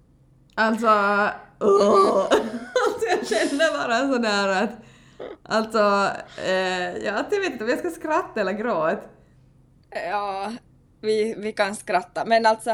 Alltså, 0.55 0.89
alltså 0.89 2.29
jag 3.11 3.27
känner 3.27 3.79
bara 3.79 4.13
sådär 4.15 4.63
att, 4.65 4.71
alltså, 5.43 6.11
eh, 6.45 6.97
ja, 6.97 7.25
jag 7.31 7.41
vet 7.41 7.53
inte 7.53 7.65
om 7.65 7.71
jag 7.71 7.79
ska 7.79 7.91
skratta 7.91 8.41
eller 8.41 8.53
gråta. 8.53 9.01
Ja, 9.91 10.53
vi, 11.01 11.35
vi 11.39 11.53
kan 11.53 11.77
skratta. 11.77 12.25
Men 12.25 12.47
alltså, 12.47 12.71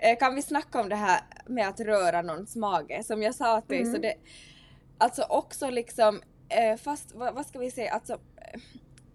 eh, 0.00 0.18
kan 0.18 0.34
vi 0.34 0.42
snacka 0.42 0.80
om 0.80 0.88
det 0.88 0.96
här 0.96 1.20
med 1.46 1.68
att 1.68 1.80
röra 1.80 2.22
någons 2.22 2.56
mage? 2.56 3.02
Som 3.04 3.22
jag 3.22 3.34
sa 3.34 3.60
till 3.60 3.76
dig, 3.76 3.94
så 3.94 4.00
det... 4.00 4.14
Alltså 4.98 5.22
också 5.22 5.70
liksom, 5.70 6.22
eh, 6.48 6.76
fast 6.76 7.12
vad, 7.14 7.34
vad 7.34 7.46
ska 7.46 7.58
vi 7.58 7.70
säga, 7.70 7.90
alltså... 7.92 8.12
eh, 8.12 8.60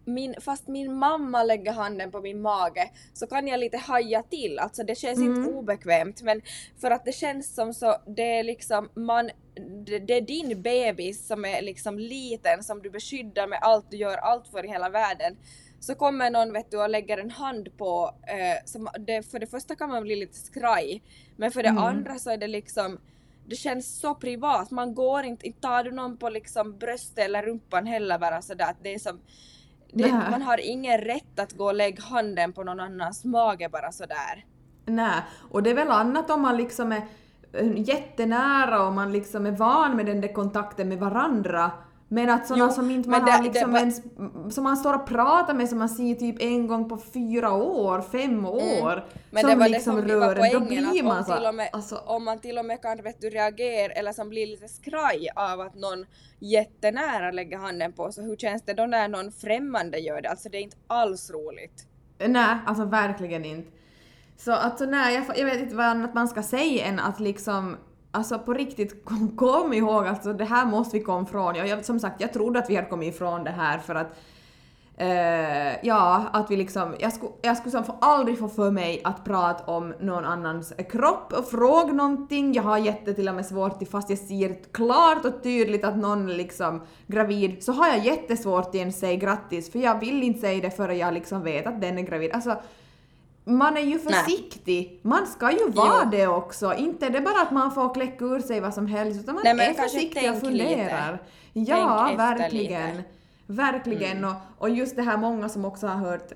Min, 0.06 0.36
fast 0.42 0.68
min 0.68 0.94
mamma 0.94 1.44
lägger 1.44 1.74
handen 1.74 2.12
på 2.12 2.22
min 2.22 2.42
mage 2.42 2.92
så 3.14 3.28
kan 3.28 3.48
jag 3.48 3.60
lite 3.60 3.78
haja 3.78 4.24
till, 4.24 4.60
alltså 4.60 4.84
det 4.84 4.96
känns 4.96 5.20
inte 5.20 5.50
obekvämt 5.50 6.22
men 6.22 6.42
för 6.82 6.92
att 6.92 7.06
det 7.06 7.12
känns 7.12 7.56
som 7.56 7.74
så, 7.74 7.96
det 8.08 8.40
är 8.40 8.44
liksom 8.44 8.90
man, 8.94 9.30
det, 9.86 10.00
det 10.00 10.14
är 10.14 10.22
din 10.22 10.62
bebis 10.62 11.28
som 11.28 11.46
är 11.46 11.62
liksom 11.62 12.00
liten 12.00 12.64
som 12.64 12.82
du 12.82 12.90
beskyddar 12.90 13.48
med 13.48 13.60
allt, 13.62 13.92
du 13.92 13.98
gör 13.98 14.18
allt 14.18 14.48
för 14.48 14.66
i 14.66 14.68
hela 14.68 14.90
världen. 14.90 15.38
Så 15.80 15.96
kommer 15.96 16.30
någon 16.30 16.54
vet 16.54 16.72
du 16.72 16.78
och 16.78 16.90
lägger 16.90 17.18
en 17.18 17.32
hand 17.32 17.78
på, 17.78 18.16
eh, 18.28 18.66
som 18.66 18.90
det, 19.00 19.24
för 19.32 19.40
det 19.40 19.48
första 19.48 19.76
kan 19.76 19.90
man 19.90 20.04
bli 20.04 20.16
lite 20.16 20.38
skraj, 20.38 21.02
men 21.38 21.52
för 21.52 21.64
det 21.64 21.70
andra 21.70 22.20
så 22.20 22.30
är 22.30 22.38
det 22.38 22.48
liksom 22.48 23.00
det 23.50 23.56
känns 23.56 24.00
så 24.00 24.16
privat, 24.16 24.72
man 24.72 24.94
går 24.94 25.24
inte, 25.24 25.48
inte 25.48 25.62
tar 25.62 25.84
du 25.84 25.92
någon 25.92 26.18
på 26.18 26.30
liksom 26.30 26.78
bröstet 26.78 27.26
eller 27.26 27.44
rumpan 27.44 27.86
heller 27.86 28.20
bara 28.20 28.42
sådär 28.42 28.70
att 28.70 28.84
det 28.84 28.94
är 28.94 29.00
som 29.00 29.20
det, 29.94 30.12
man 30.32 30.42
har 30.42 30.58
ingen 30.58 30.98
rätt 30.98 31.40
att 31.40 31.54
gå 31.54 31.66
och 31.66 31.74
lägga 31.74 32.04
handen 32.04 32.54
på 32.54 32.64
någon 32.64 32.80
annans 32.80 33.26
mage 33.26 33.70
bara 33.70 33.92
sådär. 33.92 34.46
Nej, 34.86 35.22
och 35.52 35.64
det 35.64 35.70
är 35.70 35.76
väl 35.76 35.92
annat 35.92 36.30
om 36.30 36.42
man 36.42 36.58
liksom 36.58 36.92
är 36.92 37.02
eh, 37.54 37.82
jättenära 37.90 38.88
och 38.88 38.94
man 38.94 39.12
liksom 39.12 39.46
är 39.46 39.52
van 39.52 39.96
med 39.96 40.06
den 40.06 40.22
där 40.22 40.34
kontakten 40.34 40.90
med 40.90 41.00
varandra. 41.00 41.72
Men 42.12 42.30
att 42.30 42.48
sådana 42.48 42.66
Jo, 42.66 42.72
som 42.72 42.92
inte 42.92 43.10
man 43.10 43.26
det- 43.26 43.32
har 43.32 43.38
det 43.38 43.44
liksom 43.44 43.72
var- 43.72 43.80
ens, 43.80 44.02
som 44.56 44.64
man 44.64 44.78
står 44.78 44.94
och 44.94 45.06
pratar 45.08 45.54
med 45.54 45.70
som 45.70 45.78
man 45.78 45.90
ser 45.90 46.16
typ 46.16 46.36
en 46.40 46.68
gång 46.68 46.90
på 46.90 46.98
fyra 46.98 47.54
år, 47.54 48.02
fem 48.02 48.46
år. 48.46 48.92
Mm. 48.94 49.04
Men 49.32 49.42
som 49.42 49.50
det 49.50 49.56
var 49.56 49.70
liksom 49.70 49.96
det 49.96 50.02
som 50.02 50.10
rör 50.22 50.36
en, 50.36 50.54
då 50.54 50.60
blir 50.60 51.04
man 51.04 51.18
om 51.18 51.24
så, 51.26 51.48
och 51.48 51.56
med, 51.56 51.70
alltså, 51.74 51.96
om 51.96 52.26
man 52.26 52.40
till 52.40 52.58
och 52.58 52.66
med 52.66 52.82
kan 52.82 52.98
vet 53.04 53.22
du, 53.22 53.30
reagera 53.30 53.94
eller 53.94 54.12
som 54.14 54.30
blir 54.30 54.48
lite 54.48 54.68
skraj 54.68 55.30
av 55.36 55.62
att 55.62 55.76
någon 55.76 56.06
jättenära 56.40 57.32
lägger 57.32 57.58
handen 57.58 57.94
på 57.94 58.12
så 58.12 58.22
hur 58.22 58.36
känns 58.36 58.62
det 58.62 58.74
då 58.74 58.86
när 58.86 59.08
någon 59.08 59.32
främmande 59.32 59.98
gör 59.98 60.22
det? 60.22 60.30
Alltså 60.30 60.50
det 60.50 60.58
är 60.58 60.62
inte 60.62 60.78
alls 60.88 61.32
roligt. 61.32 61.86
Nej, 62.28 62.58
alltså 62.66 62.86
verkligen 62.86 63.46
inte. 63.46 63.70
Så 64.38 64.52
alltså 64.54 64.86
nej, 64.86 65.16
jag, 65.16 65.38
jag 65.38 65.46
vet 65.46 65.60
inte 65.62 65.76
vad 65.76 65.86
annat 65.86 66.14
man 66.14 66.28
ska 66.28 66.44
säga 66.44 66.86
än 66.86 67.00
att 67.00 67.20
liksom 67.20 67.78
Alltså 68.12 68.40
på 68.40 68.54
riktigt, 68.54 69.06
kom, 69.06 69.36
kom 69.38 69.74
ihåg 69.74 70.08
alltså 70.08 70.34
det 70.34 70.46
här 70.46 70.66
måste 70.66 70.98
vi 70.98 71.04
komma 71.04 71.28
ifrån. 71.28 71.56
Jag, 71.56 71.68
jag, 71.68 71.86
som 71.86 72.00
sagt, 72.00 72.22
jag 72.22 72.34
trodde 72.34 72.60
att 72.60 72.70
vi 72.70 72.76
hade 72.76 72.88
kommit 72.88 73.16
ifrån 73.16 73.44
det 73.44 73.52
här 73.52 73.78
för 73.78 73.96
att 73.96 74.18
Uh, 75.02 75.86
ja, 75.86 76.26
att 76.34 76.52
vi 76.52 76.56
liksom, 76.56 76.96
jag 77.00 77.14
skulle, 77.14 77.32
jag 77.42 77.58
skulle 77.58 77.72
som 77.72 77.84
få 77.84 77.96
aldrig 78.02 78.40
få 78.40 78.48
för 78.48 78.72
mig 78.72 79.02
att 79.04 79.26
prata 79.26 79.72
om 79.72 79.94
någon 80.00 80.26
annans 80.26 80.74
kropp 80.90 81.34
och 81.34 81.46
fråga 81.46 81.94
någonting. 81.94 82.54
Jag 82.54 82.64
har 82.64 82.78
jätte 82.78 83.14
till 83.14 83.30
och 83.30 83.36
med 83.36 83.46
svårt, 83.46 83.80
till- 83.80 83.88
fast 83.88 84.10
jag 84.10 84.20
ser 84.20 84.58
klart 84.72 85.26
och 85.26 85.44
tydligt 85.44 85.84
att 85.84 85.98
någon 85.98 86.30
är 86.30 86.34
liksom 86.34 86.82
gravid, 87.08 87.64
så 87.64 87.72
har 87.72 87.88
jag 87.88 88.06
jättesvårt 88.06 88.66
att 88.68 88.76
ens 88.76 89.00
säga 89.00 89.16
grattis 89.16 89.72
för 89.72 89.80
jag 89.80 90.00
vill 90.00 90.24
inte 90.24 90.40
säga 90.40 90.62
det 90.62 90.72
förrän 90.72 90.98
jag 90.98 91.14
liksom 91.14 91.44
vet 91.44 91.68
att 91.68 91.82
den 91.82 91.98
är 91.98 92.04
gravid. 92.04 92.32
Alltså, 92.34 92.56
man 93.44 93.78
är 93.78 93.82
ju 93.82 94.00
försiktig. 94.00 95.00
Man 95.02 95.28
ska 95.28 95.52
ju 95.52 95.70
vara 95.70 96.02
Jo. 96.04 96.10
det 96.12 96.28
också. 96.28 96.74
Inte 96.74 97.06
är 97.06 97.10
det 97.10 97.22
bara 97.22 97.42
att 97.42 97.52
man 97.52 97.72
får 97.72 97.94
kläcka 97.94 98.26
ur 98.26 98.40
sig 98.40 98.60
vad 98.60 98.74
som 98.74 98.86
helst 98.88 99.20
utan 99.20 99.36
man 99.36 99.44
Nej, 99.58 99.68
är 99.70 99.74
försiktig 99.74 100.32
och 100.32 100.40
funderar. 100.40 101.20
lite. 101.54 101.72
Ja, 101.72 102.14
verkligen. 102.18 102.98
lite. 102.98 103.04
Verkligen. 103.46 104.18
Mm. 104.18 104.30
Och, 104.30 104.36
och 104.58 104.70
just 104.70 104.96
det 104.96 105.02
här 105.02 105.18
många 105.18 105.50
som 105.50 105.66
också 105.66 105.88
har 105.88 105.96
hört 105.96 106.32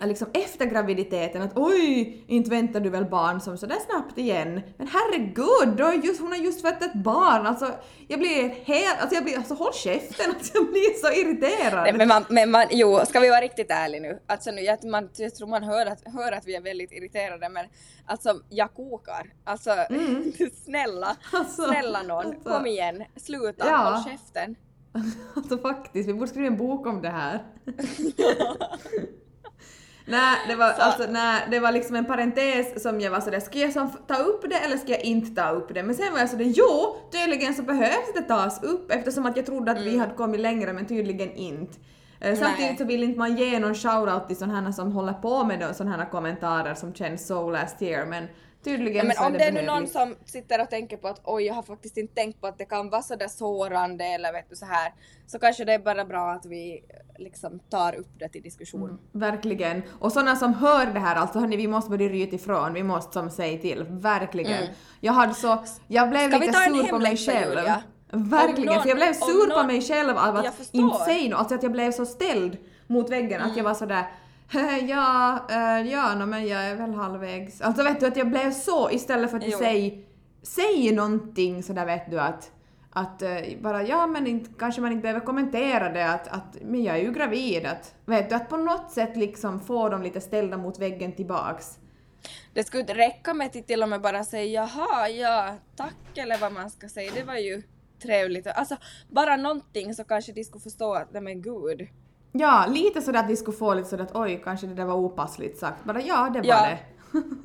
liksom 0.00 0.28
efter 0.34 0.66
graviditeten 0.66 1.42
att 1.42 1.52
oj, 1.56 2.24
inte 2.26 2.50
väntar 2.50 2.80
du 2.80 2.90
väl 2.90 3.04
barn 3.04 3.40
som 3.40 3.58
sådär 3.58 3.76
snabbt 3.90 4.18
igen. 4.18 4.60
Men 4.76 4.86
herregud, 4.88 5.76
då 5.76 5.92
just, 6.06 6.20
hon 6.20 6.32
har 6.32 6.38
just 6.38 6.62
fött 6.62 6.82
ett 6.82 6.94
barn. 6.94 7.46
Alltså 7.46 7.70
jag 8.08 8.18
blir 8.18 8.48
helt, 8.48 9.00
alltså 9.00 9.14
jag 9.14 9.24
blir, 9.24 9.36
alltså 9.36 9.54
håll 9.54 9.72
käften, 9.74 10.30
alltså, 10.34 10.52
jag 10.58 10.66
blir 10.70 10.94
så 11.00 11.12
irriterad. 11.20 11.82
Nej, 11.82 11.92
men 11.92 12.08
man, 12.08 12.24
men 12.28 12.50
man, 12.50 12.66
jo, 12.70 13.00
ska 13.06 13.20
vi 13.20 13.28
vara 13.28 13.40
riktigt 13.40 13.70
ärliga 13.70 14.02
nu? 14.02 14.18
Alltså 14.26 14.50
nu, 14.50 14.60
jag, 14.60 14.84
man, 14.84 15.08
jag 15.16 15.34
tror 15.34 15.48
man 15.48 15.62
hör 15.62 15.86
att, 15.86 16.02
hör 16.04 16.32
att 16.32 16.46
vi 16.46 16.54
är 16.56 16.60
väldigt 16.60 16.92
irriterade 16.92 17.48
men 17.48 17.66
alltså 18.06 18.40
jag 18.48 18.74
kokar. 18.74 19.32
Alltså 19.44 19.70
snälla, 20.64 21.16
Alltså, 21.32 21.62
snälla 21.62 22.02
någon, 22.02 22.26
alltså. 22.26 22.50
kom 22.50 22.66
igen, 22.66 23.04
sluta, 23.16 23.66
Ja. 23.66 23.76
håll 23.76 24.12
käften. 24.12 24.54
Alltså 25.36 25.58
faktiskt, 25.58 26.08
vi 26.08 26.14
borde 26.14 26.26
skriva 26.28 26.46
en 26.46 26.56
bok 26.56 26.86
om 26.86 27.02
det 27.02 27.08
här. 27.08 27.42
nej, 30.06 30.36
det 30.48 30.54
var, 30.54 30.66
alltså, 30.66 31.06
nej, 31.10 31.42
det 31.50 31.60
var 31.60 31.72
liksom 31.72 31.96
en 31.96 32.04
parentes 32.04 32.82
som 32.82 33.00
jag 33.00 33.10
var 33.10 33.20
sådär, 33.20 33.40
ska 33.40 33.58
jag 33.58 33.72
som 33.72 33.90
ta 34.06 34.14
upp 34.14 34.44
det 34.50 34.56
eller 34.56 34.76
ska 34.76 34.92
jag 34.92 35.04
inte 35.04 35.42
ta 35.42 35.50
upp 35.50 35.74
det? 35.74 35.82
Men 35.82 35.94
sen 35.94 36.12
var 36.12 36.18
jag 36.18 36.28
sådär, 36.28 36.52
jo, 36.56 36.96
tydligen 37.12 37.54
så 37.54 37.62
behövs 37.62 38.12
det 38.14 38.22
tas 38.22 38.62
upp 38.62 38.90
eftersom 38.90 39.26
att 39.26 39.36
jag 39.36 39.46
trodde 39.46 39.70
att 39.72 39.80
vi 39.80 39.98
hade 39.98 40.14
kommit 40.14 40.40
längre 40.40 40.72
men 40.72 40.86
tydligen 40.86 41.32
inte. 41.32 41.78
Eh, 42.20 42.36
Samtidigt 42.36 42.64
Mm. 42.64 42.76
Så 42.76 42.84
vill 42.84 43.02
inte 43.02 43.18
man 43.18 43.36
ge 43.36 43.58
någon 43.58 43.74
shoutout 43.74 44.28
till 44.28 44.36
sådana 44.36 44.72
som 44.72 44.92
håller 44.92 45.12
på 45.12 45.44
med 45.44 45.76
sådana 45.76 45.96
här 45.96 46.10
kommentarer 46.10 46.74
som 46.74 46.94
känns 46.94 47.26
so 47.26 47.50
last 47.50 47.82
year 47.82 48.06
men 48.06 48.28
tydligen 48.64 48.96
Ja, 48.96 49.04
men 49.04 49.16
så 49.16 49.22
är 49.22 49.26
om 49.26 49.32
det 49.32 49.38
det 49.38 49.44
är 49.44 49.52
nu 49.52 49.62
någon 49.62 49.86
som 49.86 50.16
sitter 50.24 50.62
och 50.62 50.70
tänker 50.70 50.96
på 50.96 51.08
att 51.08 51.20
oj, 51.24 51.42
jag 51.44 51.54
har 51.54 51.62
faktiskt 51.62 51.96
inte 51.96 52.14
tänkt 52.14 52.40
på 52.40 52.46
att 52.46 52.58
det 52.58 52.64
kan 52.64 52.90
vara 52.90 53.02
sådär 53.02 53.28
sårande 53.28 54.04
eller 54.04 54.32
vet 54.32 54.50
du 54.50 54.56
så 54.56 54.66
här, 54.66 54.92
så 55.26 55.38
kanske 55.38 55.64
det 55.64 55.72
är 55.72 55.78
bara 55.78 56.04
bra 56.04 56.30
att 56.30 56.46
vi 56.46 56.84
liksom 57.18 57.58
tar 57.70 57.94
upp 57.94 58.08
det 58.18 58.28
till 58.28 58.42
diskussion. 58.42 58.82
Mm. 58.84 58.98
Verkligen. 59.12 59.82
Och 60.00 60.12
sådana 60.12 60.36
som 60.36 60.54
hör 60.54 60.86
det 60.86 61.00
här, 61.00 61.16
alltså 61.16 61.38
hörni, 61.38 61.56
vi 61.56 61.68
måste 61.68 61.90
börja 61.90 62.08
ryta 62.08 62.36
ifrån, 62.36 62.74
vi 62.74 62.82
måste 62.82 63.12
som 63.12 63.30
säga 63.30 63.58
till. 63.58 63.84
Verkligen. 63.88 64.68
Jag 65.00 65.12
hade 65.12 65.34
så, 65.34 65.64
jag 65.88 66.08
blev 66.10 66.22
Mm. 66.22 66.30
Ska 66.30 66.46
lite 66.46 66.82
sur 66.82 66.90
på 66.90 66.98
mig 66.98 67.16
själv. 67.16 67.48
Julia? 67.58 67.82
Verkligen, 68.14 68.72
någon- 68.72 68.82
för 68.82 68.88
jag 68.88 68.96
blev 68.98 69.12
sur 69.12 69.50
på 69.50 69.56
någon- 69.56 69.66
mig 69.66 69.82
själv 69.82 70.16
av 70.18 70.36
att 70.36 70.68
inte 70.72 70.96
säga 71.04 71.30
något, 71.30 71.38
alltså 71.38 71.54
att 71.54 71.62
jag 71.62 71.72
blev 71.72 71.92
så 71.92 72.06
ställd 72.06 72.58
mot 72.86 73.10
väggen 73.10 73.40
att 73.40 73.46
Mm. 73.46 73.56
jag 73.56 73.64
var 73.64 73.74
sådär 73.74 74.04
ja, 74.88 75.38
uh, 75.50 75.90
ja, 75.90 76.14
no, 76.14 76.26
men 76.26 76.46
jag 76.46 76.64
är 76.64 76.74
väl 76.74 76.94
halvvägs. 76.94 77.60
Alltså 77.60 77.82
vet 77.82 78.00
du 78.00 78.06
att 78.06 78.16
jag 78.16 78.30
blev 78.30 78.52
så 78.52 78.90
istället 78.90 79.30
för 79.30 79.38
att 79.38 79.44
Jo. 79.46 79.58
säga 79.58 79.90
säg 80.42 80.92
någonting 80.92 81.62
sådär 81.62 81.86
vet 81.86 82.10
du 82.10 82.20
att 82.20 82.50
att 82.94 83.22
eh, 83.22 83.38
bara 83.60 83.82
ja 83.82 84.06
men 84.06 84.26
inte, 84.26 84.50
kanske 84.58 84.80
man 84.80 84.92
inte 84.92 85.02
behöver 85.02 85.20
kommentera 85.20 85.92
det 85.92 86.10
att, 86.10 86.28
att 86.28 86.56
men 86.62 86.82
jag 86.82 86.96
är 86.96 87.02
ju 87.02 87.12
gravid 87.12 87.66
att 87.66 87.94
vet 88.04 88.28
du 88.28 88.34
att 88.34 88.48
på 88.48 88.56
något 88.56 88.90
sätt 88.90 89.16
liksom 89.16 89.60
få 89.60 89.88
dem 89.88 90.02
lite 90.02 90.20
ställda 90.20 90.56
mot 90.56 90.78
väggen 90.78 91.12
tillbaks. 91.12 91.78
Det 92.54 92.64
skulle 92.64 92.84
räcka 92.84 93.34
med 93.34 93.46
att 93.46 93.66
till 93.66 93.82
och 93.82 93.88
med 93.88 94.00
bara 94.00 94.24
säga 94.24 94.68
jaha, 94.74 95.08
ja, 95.08 95.56
tack 95.76 96.18
eller 96.18 96.38
vad 96.38 96.52
man 96.52 96.70
ska 96.70 96.88
säga. 96.88 97.12
Det 97.14 97.22
var 97.22 97.36
ju 97.36 97.62
trevligt. 98.02 98.46
Alltså 98.46 98.76
bara 99.08 99.36
någonting 99.36 99.94
så 99.94 100.04
kanske 100.04 100.32
de 100.32 100.44
skulle 100.44 100.62
förstå 100.62 100.94
att 100.94 101.12
nej 101.12 101.22
men 101.22 101.42
gud. 101.42 101.88
Ja, 102.32 102.66
lite 102.68 103.02
sådär 103.02 103.20
att 103.20 103.28
de 103.28 103.36
skulle 103.36 103.56
få 103.56 103.74
lite 103.74 103.88
sådär 103.88 104.04
att 104.04 104.16
oj 104.16 104.40
kanske 104.44 104.66
det 104.66 104.74
där 104.74 104.84
var 104.84 104.94
opassligt 104.94 105.58
sagt. 105.58 105.84
Bara 105.84 106.00
ja 106.00 106.30
det 106.32 106.40
var 106.40 106.46
Ja. 106.46 106.68
det. 106.68 106.78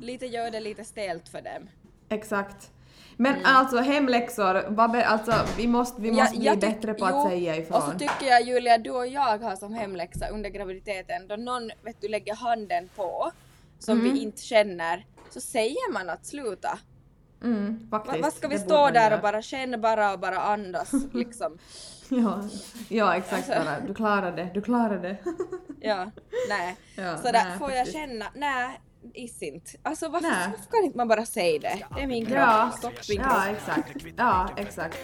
Lite 0.06 0.26
gör 0.26 0.50
det 0.50 0.60
lite 0.60 0.84
stelt 0.84 1.28
för 1.28 1.42
dem. 1.42 1.68
Exakt. 2.08 2.70
Men 3.16 3.32
Mm. 3.34 3.44
alltså 3.46 3.76
hemläxor, 3.78 4.80
alltså 5.04 5.32
vi 5.56 5.66
måste, 5.66 6.00
vi 6.02 6.08
Ja, 6.08 6.14
måste 6.14 6.38
bli 6.38 6.56
bättre 6.56 6.94
på 6.94 7.04
att 7.04 7.12
jo, 7.14 7.28
säga 7.28 7.56
ifrån. 7.56 7.76
Och 7.76 7.82
så 7.82 7.98
tycker 7.98 8.26
jag 8.26 8.42
Julia, 8.42 8.78
du 8.78 8.90
och 8.90 9.06
jag 9.06 9.38
har 9.38 9.56
som 9.56 9.74
hemläxa 9.74 10.28
under 10.28 10.50
graviditeten, 10.50 11.28
då 11.28 11.36
någon 11.36 11.70
vet 11.82 12.00
du 12.00 12.08
lägger 12.08 12.34
handen 12.34 12.88
på, 12.96 13.30
som 13.78 13.98
Mm. 14.00 14.12
vi 14.12 14.20
inte 14.22 14.42
känner, 14.42 15.06
så 15.30 15.40
säger 15.40 15.92
man 15.92 16.10
att 16.10 16.26
sluta. 16.26 16.78
mm, 17.44 17.88
Va, 17.90 17.98
faktiskt. 17.98 18.22
vad 18.22 18.32
ska 18.32 18.48
vi 18.48 18.58
stå 18.58 18.90
där 18.90 19.14
och 19.14 19.20
bara 19.22 19.42
känna 19.42 19.78
bara 19.78 20.12
och 20.12 20.18
bara 20.18 20.38
andas 20.38 20.90
liksom? 21.12 21.58
Ja, 22.22 22.42
ja 22.88 23.16
exakt 23.16 23.50
Alltså- 23.50 23.64
bara. 23.64 23.80
Du 23.80 23.94
klarar 23.94 24.36
det, 24.36 24.50
du 24.54 24.62
klarar 24.62 24.98
det. 24.98 25.16
Ja, 25.80 26.10
nej. 26.48 26.76
Ja, 26.96 27.16
så 27.16 27.22
där 27.22 27.32
nej, 27.32 27.58
får 27.58 27.70
jag 27.70 27.78
faktiskt. 27.78 27.96
känna, 27.96 28.24
nej, 28.34 28.80
is 29.14 29.42
inte. 29.42 29.70
Alltså 29.82 30.08
varför, 30.08 30.28
Nej. 30.28 30.48
varför 30.50 30.70
kan 30.70 30.84
inte 30.84 30.96
man 30.96 31.08
bara 31.08 31.26
säga 31.26 31.58
det? 31.60 31.78
Det 31.96 32.02
är 32.02 32.06
min 32.06 32.26
kropp, 32.26 32.38
Ja, 32.38 32.70
stopp 32.78 32.92
min 33.08 33.18
kropp. 33.18 33.32
ja 33.34 33.48
exakt. 33.48 34.04
Ja 34.16 34.48
exakt. 34.56 34.98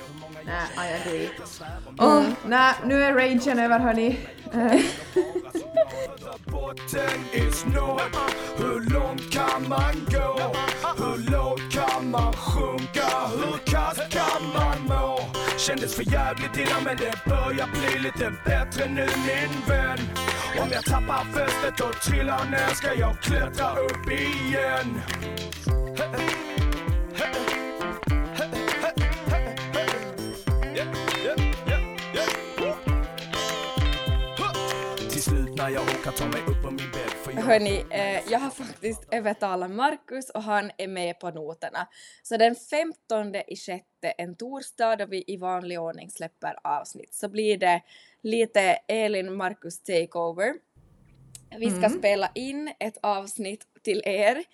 Nej, 0.45 0.67
I 0.77 1.01
agree. 1.03 1.29
Oh, 1.99 2.23
nej, 2.47 2.75
nu 2.85 3.03
är 3.03 3.13
ragen 3.15 3.59
över 3.59 3.79
hörni. 3.79 4.19
Botten 6.47 7.25
is 7.33 7.65
nådd 7.67 8.01
Hur 8.57 8.81
långt 8.95 9.31
kan 9.33 9.69
man 9.69 9.95
gå? 10.11 10.55
Hur 10.99 11.31
lågt 11.33 11.73
kan 11.73 12.11
man 12.11 12.33
sjunka? 12.33 13.07
Hur 13.37 13.59
kast 13.59 14.11
kan 14.11 14.43
man 14.55 14.87
må? 14.89 15.21
Kändes 15.59 15.95
för 15.95 16.13
jävligt 16.13 16.57
innan 16.57 16.85
men 16.85 16.97
det 16.97 17.25
börjar 17.27 17.69
bli 17.73 18.01
lite 18.01 18.33
bättre 18.45 18.89
nu 18.89 19.07
min 19.07 19.61
vän. 19.69 19.99
Om 20.63 20.69
jag 20.73 20.85
tappar 20.85 21.25
fästet 21.25 21.81
och 21.81 22.01
trillar 22.01 22.45
ner 22.45 22.75
ska 22.75 22.95
jag 22.95 23.19
klättra 23.23 23.77
upp 23.77 24.11
igen? 24.11 25.01
Till 35.11 35.23
slut 35.23 35.57
när 35.57 35.69
jag 35.69 35.83
orkar 35.83 36.13
ta 36.13 36.27
mig 36.27 36.43
upp 36.47 36.63
på 36.63 36.71
min 36.71 36.91
Hörni, 37.47 37.85
eh, 37.91 38.33
jag 38.33 38.39
har 38.39 38.51
faktiskt 38.51 39.03
övertalat 39.11 39.71
Markus 39.71 40.31
och 40.31 40.43
han 40.43 40.71
är 40.79 40.89
med 40.89 41.21
på 41.21 41.31
noterna. 41.31 41.89
Så 42.23 42.37
den 42.37 42.55
15 42.55 43.35
i 43.35 43.57
sjätte, 43.57 44.11
en 44.19 44.37
torsdag 44.37 44.97
då 44.97 45.07
vi 45.07 45.25
i 45.27 45.37
vanlig 45.37 45.81
ordning 45.81 46.11
släpper 46.11 46.57
avsnitt, 46.65 47.15
så 47.15 47.29
blir 47.29 47.59
det 47.59 47.83
lite 48.23 48.61
Elin 48.89 49.37
Markus 49.37 49.83
takeover. 49.83 50.55
Vi 51.59 51.71
ska 51.71 51.89
spela 51.89 52.31
in 52.35 52.73
ett 52.81 52.99
avsnitt 53.03 53.67
till 53.83 54.03
er 54.05 54.45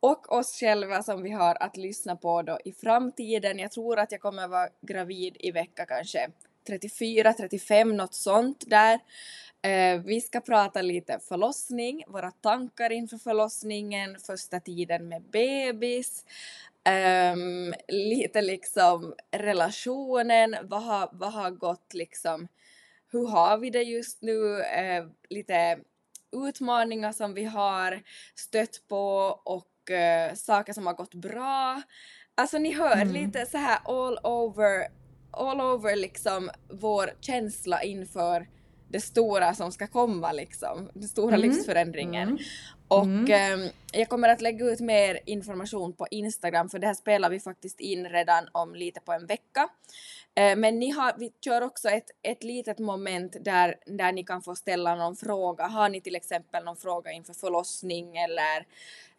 och 0.00 0.32
oss 0.32 0.60
själva 0.60 1.02
som 1.02 1.22
vi 1.22 1.30
har 1.30 1.62
att 1.62 1.76
lyssna 1.76 2.16
på 2.16 2.42
då 2.42 2.58
i 2.64 2.72
framtiden. 2.72 3.58
Jag 3.58 3.72
tror 3.72 3.98
att 3.98 4.12
jag 4.12 4.20
kommer 4.20 4.48
vara 4.48 4.68
gravid 4.80 5.36
i 5.40 5.50
vecka 5.50 5.86
kanske 5.86 6.30
34, 6.66 7.32
35, 7.32 7.96
något 7.96 8.14
sånt 8.14 8.64
där. 8.66 9.00
Eh, 9.64 10.00
vi 10.04 10.20
ska 10.20 10.40
prata 10.40 10.82
lite 10.82 11.18
förlossning, 11.18 12.04
våra 12.06 12.30
tankar 12.30 12.92
inför 12.92 13.18
förlossningen, 13.18 14.16
första 14.26 14.60
tiden 14.60 15.08
med 15.08 15.22
bebis, 15.22 16.24
ehm, 16.84 17.74
lite 17.88 18.42
liksom 18.42 19.14
relationen, 19.30 20.56
vad 20.62 20.82
har, 20.82 21.08
vad 21.12 21.32
har 21.32 21.50
gått 21.50 21.94
liksom, 21.94 22.48
hur 23.12 23.26
har 23.26 23.58
vi 23.58 23.70
det 23.70 23.82
just 23.82 24.22
nu, 24.22 24.60
eh, 24.62 25.06
lite 25.28 25.78
utmaningar 26.48 27.12
som 27.12 27.34
vi 27.34 27.44
har 27.44 28.02
stött 28.34 28.88
på 28.88 29.06
och 29.44 29.90
eh, 29.90 30.34
saker 30.34 30.72
som 30.72 30.86
har 30.86 30.94
gått 30.94 31.14
bra. 31.14 31.82
Alltså 32.34 32.58
ni 32.58 32.72
hör 32.72 33.04
lite 33.04 33.46
så 33.46 33.58
här 33.58 33.78
all 33.84 34.18
over, 34.22 34.88
all 35.30 35.60
over 35.60 35.96
liksom 35.96 36.50
vår 36.70 37.10
känsla 37.20 37.82
inför 37.82 38.46
det 38.92 39.00
stora 39.00 39.54
som 39.54 39.72
ska 39.72 39.86
komma 39.86 40.32
liksom. 40.32 40.88
Den 40.94 41.08
stora 41.08 41.36
livsförändringen. 41.36 42.38
Och 42.98 43.30
ehm, 43.30 43.68
jag 43.92 44.08
kommer 44.08 44.28
att 44.28 44.40
lägga 44.40 44.64
ut 44.64 44.80
mer 44.80 45.18
information 45.26 45.92
på 45.92 46.06
Instagram 46.10 46.68
för 46.68 46.78
det 46.78 46.86
här 46.86 46.94
spelar 46.94 47.30
vi 47.30 47.40
faktiskt 47.40 47.80
in 47.80 48.08
redan 48.08 48.48
om 48.52 48.74
lite 48.74 49.00
på 49.00 49.12
en 49.12 49.26
vecka. 49.26 49.68
Eh, 50.34 50.56
men 50.56 50.78
ni 50.78 50.90
har, 50.90 51.14
vi 51.18 51.32
kör 51.44 51.62
också 51.62 51.88
ett, 51.88 52.10
ett 52.22 52.42
litet 52.44 52.78
moment 52.78 53.36
där, 53.40 53.74
där 53.86 54.12
ni 54.12 54.24
kan 54.24 54.42
få 54.42 54.54
ställa 54.54 54.94
någon 54.94 55.16
fråga. 55.16 55.66
Har 55.66 55.88
ni 55.88 56.00
till 56.00 56.16
exempel 56.16 56.64
någon 56.64 56.76
fråga 56.76 57.12
inför 57.12 57.34
förlossning 57.34 58.16
eller 58.16 58.66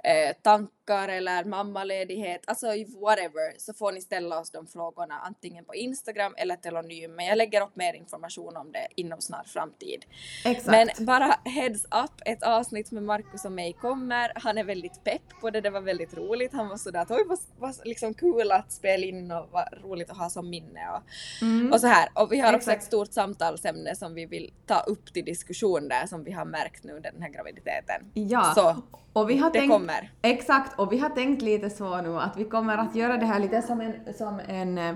eh, 0.03 0.35
tankar 0.41 1.09
eller 1.09 1.43
mammaledighet, 1.43 2.41
alltså 2.47 2.67
whatever, 3.01 3.59
så 3.59 3.73
får 3.73 3.91
ni 3.91 4.01
ställa 4.01 4.39
oss 4.39 4.51
de 4.51 4.67
frågorna 4.67 5.19
antingen 5.19 5.65
på 5.65 5.75
Instagram 5.75 6.33
eller 6.37 6.55
telonym. 6.55 7.15
Men 7.15 7.25
jag 7.25 7.37
lägger 7.37 7.61
upp 7.61 7.75
mer 7.75 7.93
information 7.93 8.57
om 8.57 8.71
det 8.71 8.87
inom 8.95 9.21
snar 9.21 9.43
framtid. 9.43 10.05
Exakt. 10.45 10.67
Men 10.67 11.05
bara 11.05 11.39
heads 11.45 11.85
up, 11.85 12.21
ett 12.25 12.43
avsnitt 12.43 12.91
med 12.91 13.03
Markus 13.03 13.45
och 13.45 13.51
mig 13.51 13.62
kommer. 13.71 14.31
Han 14.35 14.57
är 14.57 14.63
väldigt 14.63 15.03
pepp 15.03 15.21
på 15.41 15.49
det, 15.49 15.61
det 15.61 15.69
var 15.69 15.81
väldigt 15.81 16.17
roligt. 16.17 16.53
Han 16.53 16.67
var 16.67 16.77
sådär 16.77 17.01
att 17.01 17.11
oj 17.11 17.23
vad, 17.27 17.39
vad 17.59 17.75
liksom 17.85 18.13
kul 18.13 18.51
att 18.51 18.71
spela 18.71 19.05
in 19.05 19.31
och 19.31 19.49
vad 19.51 19.65
roligt 19.83 20.09
att 20.09 20.17
ha 20.17 20.29
som 20.29 20.49
minne 20.49 20.89
och, 20.89 21.73
och 21.73 21.81
så 21.81 21.87
här. 21.87 22.09
Och 22.13 22.31
vi 22.31 22.39
har 22.39 22.53
också 22.53 22.71
Exakt. 22.71 22.81
ett 22.81 22.87
stort 22.87 23.13
samtalsämne 23.13 23.95
som 23.95 24.13
vi 24.13 24.25
vill 24.25 24.53
ta 24.65 24.79
upp 24.79 25.13
till 25.13 25.25
diskussion 25.25 25.87
där 25.87 26.07
som 26.07 26.23
vi 26.23 26.31
har 26.31 26.45
märkt 26.45 26.83
nu 26.83 26.93
under 26.93 27.11
den 27.11 27.21
här 27.21 27.29
graviditeten. 27.29 28.11
Ja, 28.13 28.51
Så 28.55 28.75
och 29.13 29.29
vi 29.29 29.37
har 29.37 29.51
det 29.51 29.59
tänkt, 29.59 29.71
kommer. 29.71 30.11
Exakt, 30.21 30.79
och 30.79 30.93
vi 30.93 30.97
har 30.97 31.09
tänkt 31.09 31.41
lite 31.41 31.69
så 31.69 32.01
nu 32.01 32.17
att 32.17 32.37
vi 32.37 32.45
kommer 32.45 32.77
att 32.77 32.95
göra 32.95 33.17
det 33.17 33.25
här 33.25 33.39
lite 33.39 33.61
som 33.61 33.81
en, 33.81 34.13
som 34.13 34.39
en 34.47 34.95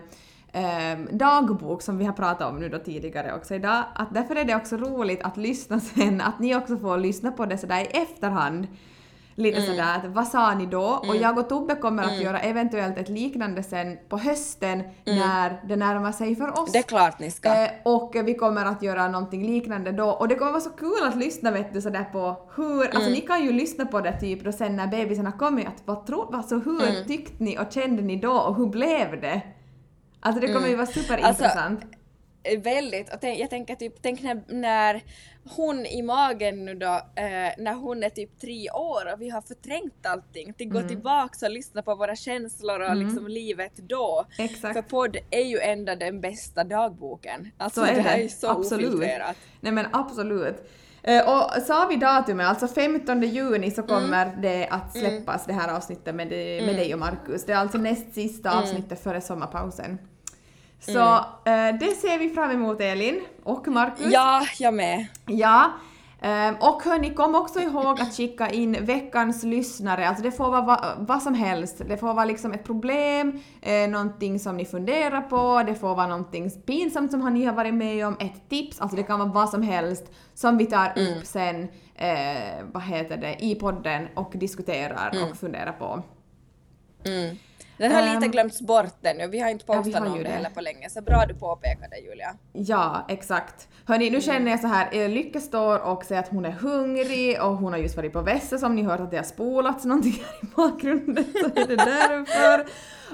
eh, 0.54 1.00
dagbok 1.12 1.82
som 1.82 1.98
vi 1.98 2.06
har 2.06 2.14
pratat 2.14 2.48
om 2.50 2.60
nu 2.60 2.70
då 2.70 2.80
tidigare 2.80 3.34
också 3.36 3.56
idag. 3.56 3.84
Att 3.96 4.14
därför 4.14 4.36
är 4.36 4.46
det 4.46 4.56
också 4.56 4.78
roligt 4.78 5.24
att 5.24 5.38
lyssna 5.38 5.80
sen, 5.96 6.22
att 6.22 6.40
ni 6.40 6.56
också 6.56 6.78
får 6.78 6.98
lyssna 6.98 7.32
på 7.32 7.46
det 7.46 7.58
sådär 7.58 7.80
i 7.82 7.86
efterhand. 7.98 8.68
Lite 9.40 9.58
Mm. 9.58 9.70
sådär 9.70 9.96
att 9.96 10.06
vad 10.06 10.28
sa 10.28 10.54
ni 10.54 10.66
då? 10.66 10.84
Och 11.08 11.16
jag 11.16 11.38
och 11.38 11.50
Tobbe 11.50 11.76
kommer 11.76 12.04
att 12.04 12.22
göra 12.22 12.40
eventuellt 12.40 12.98
ett 12.98 13.10
liknande 13.10 13.64
sen 13.64 13.98
på 14.10 14.18
hösten 14.18 14.84
när 15.06 15.62
det 15.68 15.76
närmar 15.76 16.12
sig 16.12 16.36
för 16.36 16.50
oss. 16.52 16.58
Mm. 16.60 16.70
Det 16.72 16.78
är 16.78 16.84
klart 16.84 17.20
ni 17.20 17.32
ska. 17.32 17.50
Eh, 17.64 17.70
och 17.86 18.16
vi 18.26 18.34
kommer 18.34 18.66
att 18.66 18.84
göra 18.84 19.08
någonting 19.08 19.46
liknande 19.48 19.92
då. 19.92 20.10
Och 20.10 20.28
det 20.28 20.36
kommer 20.36 20.52
vara 20.52 20.62
så 20.62 20.70
kul 20.70 21.08
att 21.08 21.16
lyssna 21.16 21.52
vet 21.52 21.74
du 21.74 21.82
sådär 21.82 22.04
på 22.12 22.36
hur, 22.56 22.74
Mm. 22.82 22.88
alltså 22.96 23.10
ni 23.10 23.22
kan 23.22 23.44
ju 23.44 23.52
lyssna 23.52 23.86
på 23.86 24.00
det 24.02 24.20
typ 24.20 24.44
då 24.44 24.52
sen 24.52 24.76
när 24.76 24.88
bebisen 24.88 25.26
har 25.26 25.38
kommit, 25.38 25.68
att 25.68 25.82
vad 25.86 26.06
tro, 26.06 26.30
alltså 26.36 26.56
hur 26.60 26.90
Mm. 26.90 27.06
tyckte 27.08 27.44
ni 27.44 27.58
och 27.60 27.72
kände 27.74 28.02
ni 28.02 28.16
då 28.16 28.32
och 28.34 28.56
hur 28.56 28.68
blev 28.68 29.22
det? 29.22 29.42
Alltså 30.20 30.42
det 30.42 30.54
kommer 30.54 30.68
ju 30.68 30.76
vara 30.76 30.88
superintressant. 30.88 31.82
Eh, 32.44 32.60
Väldigt. 32.62 33.14
Och 33.14 33.22
tänk, 33.22 33.40
jag 33.40 33.50
tänker 33.50 33.76
typ, 33.76 33.94
tänk 34.02 34.22
när, 34.22 34.44
när 34.48 35.02
hon 35.56 35.86
i 35.86 36.02
magen 36.02 36.66
nu 36.66 36.76
då, 36.76 36.94
eh, 37.16 37.52
när 37.58 37.74
hon 37.74 38.04
är 38.04 38.10
typ 38.10 38.40
tre 38.42 38.70
år 38.72 39.14
och 39.14 39.22
vi 39.22 39.30
har 39.30 39.42
förträngt 39.42 40.06
allting, 40.06 40.50
att 40.50 40.70
gå 40.70 40.82
tillbaks 40.82 41.44
och 41.44 41.52
lyssna 41.52 41.82
på 41.82 41.96
våra 41.96 42.16
känslor 42.16 42.80
och 42.80 42.96
liksom 42.96 43.28
livet 43.28 43.78
då. 43.78 44.26
Exakt. 44.38 44.74
För 44.74 44.82
podd 44.82 45.18
är 45.32 45.44
ju 45.44 45.60
ändå 45.60 45.96
den 45.96 46.22
bästa 46.22 46.64
dagboken. 46.64 47.52
Alltså 47.58 47.80
Så 47.82 47.86
är 47.86 47.90
det 47.92 47.96
det. 47.96 48.02
här 48.02 48.18
är 48.18 48.24
ju 48.24 48.30
så 48.30 48.48
absolut. 48.50 48.88
ofiltrerat. 48.88 49.36
Nej 49.62 49.72
men 49.72 49.86
absolut. 49.92 50.70
Eh, 51.08 51.30
Och 51.30 51.62
sa 51.64 51.86
vi 51.90 51.96
datumet, 51.96 52.48
alltså 52.48 52.68
15 52.68 53.22
juni 53.24 53.72
så 53.72 53.84
kommer 53.84 54.36
det 54.42 54.68
att 54.68 54.92
släppas 54.98 55.46
det 55.46 55.54
här 55.54 55.76
avsnittet 55.76 56.16
med, 56.16 56.28
det, 56.30 56.62
med 56.66 56.76
dig 56.76 56.94
och 56.94 57.00
Markus. 57.00 57.46
Det 57.46 57.54
är 57.54 57.58
alltså 57.58 57.78
näst 57.78 58.14
sista 58.14 58.60
avsnittet 58.60 59.04
före 59.04 59.22
sommarpausen. 59.22 59.98
Så 60.80 61.00
eh, 61.46 61.76
det 61.80 61.96
ser 62.02 62.18
vi 62.20 62.30
fram 62.30 62.52
emot 62.52 62.82
Elin 62.82 63.22
och 63.44 63.68
Markus. 63.68 64.06
Ja, 64.14 64.42
jag 64.60 64.74
med. 64.74 65.06
Ja. 65.26 65.72
Ehm, 66.22 66.56
och 66.60 66.84
hörni, 66.84 67.14
kom 67.14 67.36
också 67.36 67.60
ihåg 67.60 68.02
att 68.02 68.14
skicka 68.18 68.50
in 68.50 68.86
veckans 68.86 69.44
lyssnare. 69.44 70.08
Alltså 70.08 70.24
det 70.24 70.32
får 70.32 70.50
vara 70.50 70.62
va- 70.62 70.86
vad 70.98 71.22
som 71.22 71.34
helst. 71.34 71.82
Det 71.88 71.98
får 71.98 72.14
vara 72.14 72.26
liksom 72.26 72.52
ett 72.54 72.64
problem, 72.64 73.40
eh, 73.62 73.90
någonting 73.90 74.40
som 74.40 74.58
ni 74.58 74.66
funderar 74.66 75.22
på, 75.22 75.64
det 75.68 75.76
får 75.76 75.96
vara 75.96 76.08
någonting 76.08 76.50
pinsamt 76.66 77.12
som 77.12 77.34
ni 77.34 77.46
har 77.46 77.54
varit 77.54 77.74
med 77.74 78.08
om, 78.08 78.18
ett 78.20 78.50
tips, 78.50 78.82
alltså 78.82 78.98
det 78.98 79.04
kan 79.04 79.20
vara 79.20 79.30
vad 79.30 79.50
som 79.50 79.62
helst 79.62 80.04
som 80.34 80.58
vi 80.58 80.66
tar 80.66 80.88
upp 80.98 81.26
sen, 81.26 81.68
eh, 81.96 82.64
vad 82.72 82.84
heter 82.84 83.18
det, 83.18 83.36
i 83.40 83.56
podden 83.56 84.08
och 84.16 84.32
diskuterar 84.36 85.12
och 85.32 85.38
funderar 85.38 85.72
på. 85.72 86.04
Mm. 87.06 87.36
Den 87.78 87.92
har 87.92 88.02
lite 88.02 88.26
Ehm, 88.26 88.32
glömts 88.32 88.62
bort 88.62 88.96
ännu, 89.06 89.28
vi 89.28 89.40
har 89.40 89.50
inte 89.50 89.66
ja, 89.68 89.74
postat 89.74 90.02
har 90.02 90.10
någon 90.10 90.24
det 90.24 90.30
heller 90.30 90.50
på 90.50 90.62
länge. 90.62 90.90
Så 90.90 91.02
bra 91.02 91.26
du 91.28 91.34
påpekade 91.34 91.98
Julia. 91.98 92.36
Ja, 92.54 93.06
exakt. 93.10 93.68
Hörni, 93.86 94.10
nu 94.10 94.22
känner 94.22 94.52
jag 94.52 94.60
så 94.60 94.68
här, 94.68 94.88
eh, 94.92 95.10
Lycka 95.10 95.40
står 95.40 95.80
och 95.80 96.04
säger 96.06 96.22
att 96.22 96.28
hon 96.30 96.46
är 96.46 96.52
hungrig 96.52 97.42
och 97.42 97.58
hon 97.58 97.74
har 97.74 97.80
just 97.80 97.98
varit 97.98 98.14
på 98.14 98.22
vässa 98.22 98.58
som 98.58 98.76
ni 98.76 98.84
hört 98.84 99.00
att 99.00 99.12
det 99.12 99.18
har 99.18 99.24
spolats 99.24 99.86
någonting 99.86 100.14
här 100.14 100.44
i 100.44 100.46
bakgrunden 100.56 101.24
så 101.34 101.46
är 101.62 101.68
det 101.68 101.76
därför. 101.76 102.66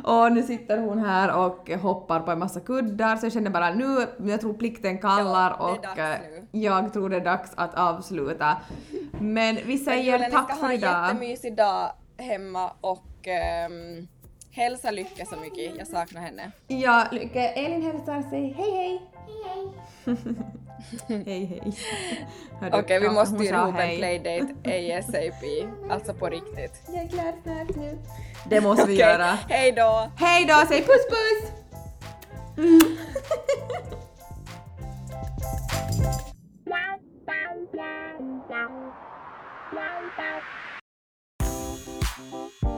Och 0.04 0.32
nu 0.32 0.44
sitter 0.44 0.78
hon 0.78 1.00
här 1.00 1.38
och 1.38 1.70
hoppar 1.70 2.20
på 2.20 2.32
en 2.32 2.40
massa 2.40 2.60
kuddar 2.60 3.16
så 3.16 3.26
jag 3.26 3.34
känner 3.34 3.50
bara 3.52 3.70
nu, 3.74 4.08
jag 4.32 4.42
tror 4.42 4.54
plikten 4.54 4.98
kallar 4.98 5.56
Ja, 5.60 5.78
och 5.92 6.00
eh, 6.00 6.18
jag 6.52 6.94
tror 6.94 7.10
det 7.10 7.16
är 7.16 7.22
dags 7.26 7.52
att 7.56 7.76
avsluta. 7.76 8.58
Men 9.20 9.56
vi 9.56 9.64
Men 9.66 9.78
säger 9.78 10.04
Julia, 10.04 10.18
ni 10.28 10.32
tack 10.34 10.46
ska 10.46 10.56
för 10.56 10.62
ha 10.62 10.70
en 10.70 10.78
idag. 10.78 11.04
jättemysig 11.08 11.56
dag 11.56 11.92
hemma 12.18 12.72
och 12.82 13.06
um, 13.70 14.08
Hälsa 14.56 14.92
Lykke 14.92 15.26
så 15.26 15.36
mycket, 15.36 15.78
jag 15.78 15.88
saknar 15.88 16.22
henne. 16.22 16.52
Ja, 16.68 17.08
Lykke. 17.12 17.40
Elin 17.40 17.82
hälsar, 17.82 18.24
säg 18.30 18.54
hej 18.58 18.72
hej! 18.72 19.02
Hej 19.28 20.16
hej! 21.08 21.24
hej 21.26 21.46
hej. 21.46 21.74
Okej, 22.74 23.00
vi 23.00 23.10
måste 23.10 23.44
ju 23.44 23.50
ihop 23.50 23.76
en 23.80 23.98
playdate 23.98 24.54
ASAP, 24.66 25.44
alltså 25.90 26.14
på 26.14 26.30
riktigt. 26.30 26.82
Jag 26.88 27.04
är 27.04 27.08
klar 27.08 27.34
snart 27.44 27.76
nu. 27.76 27.98
Det 28.50 28.62
måste 28.62 28.88
vi 28.88 28.96
okay. 28.96 29.10
göra. 29.10 29.38
Hej 29.50 29.72
då! 29.72 30.12
Hej 30.18 30.46
då, 30.46 30.66
säg 30.68 30.82
puss 30.82 31.08
puss! 31.10 31.52
Mm. 32.58 32.98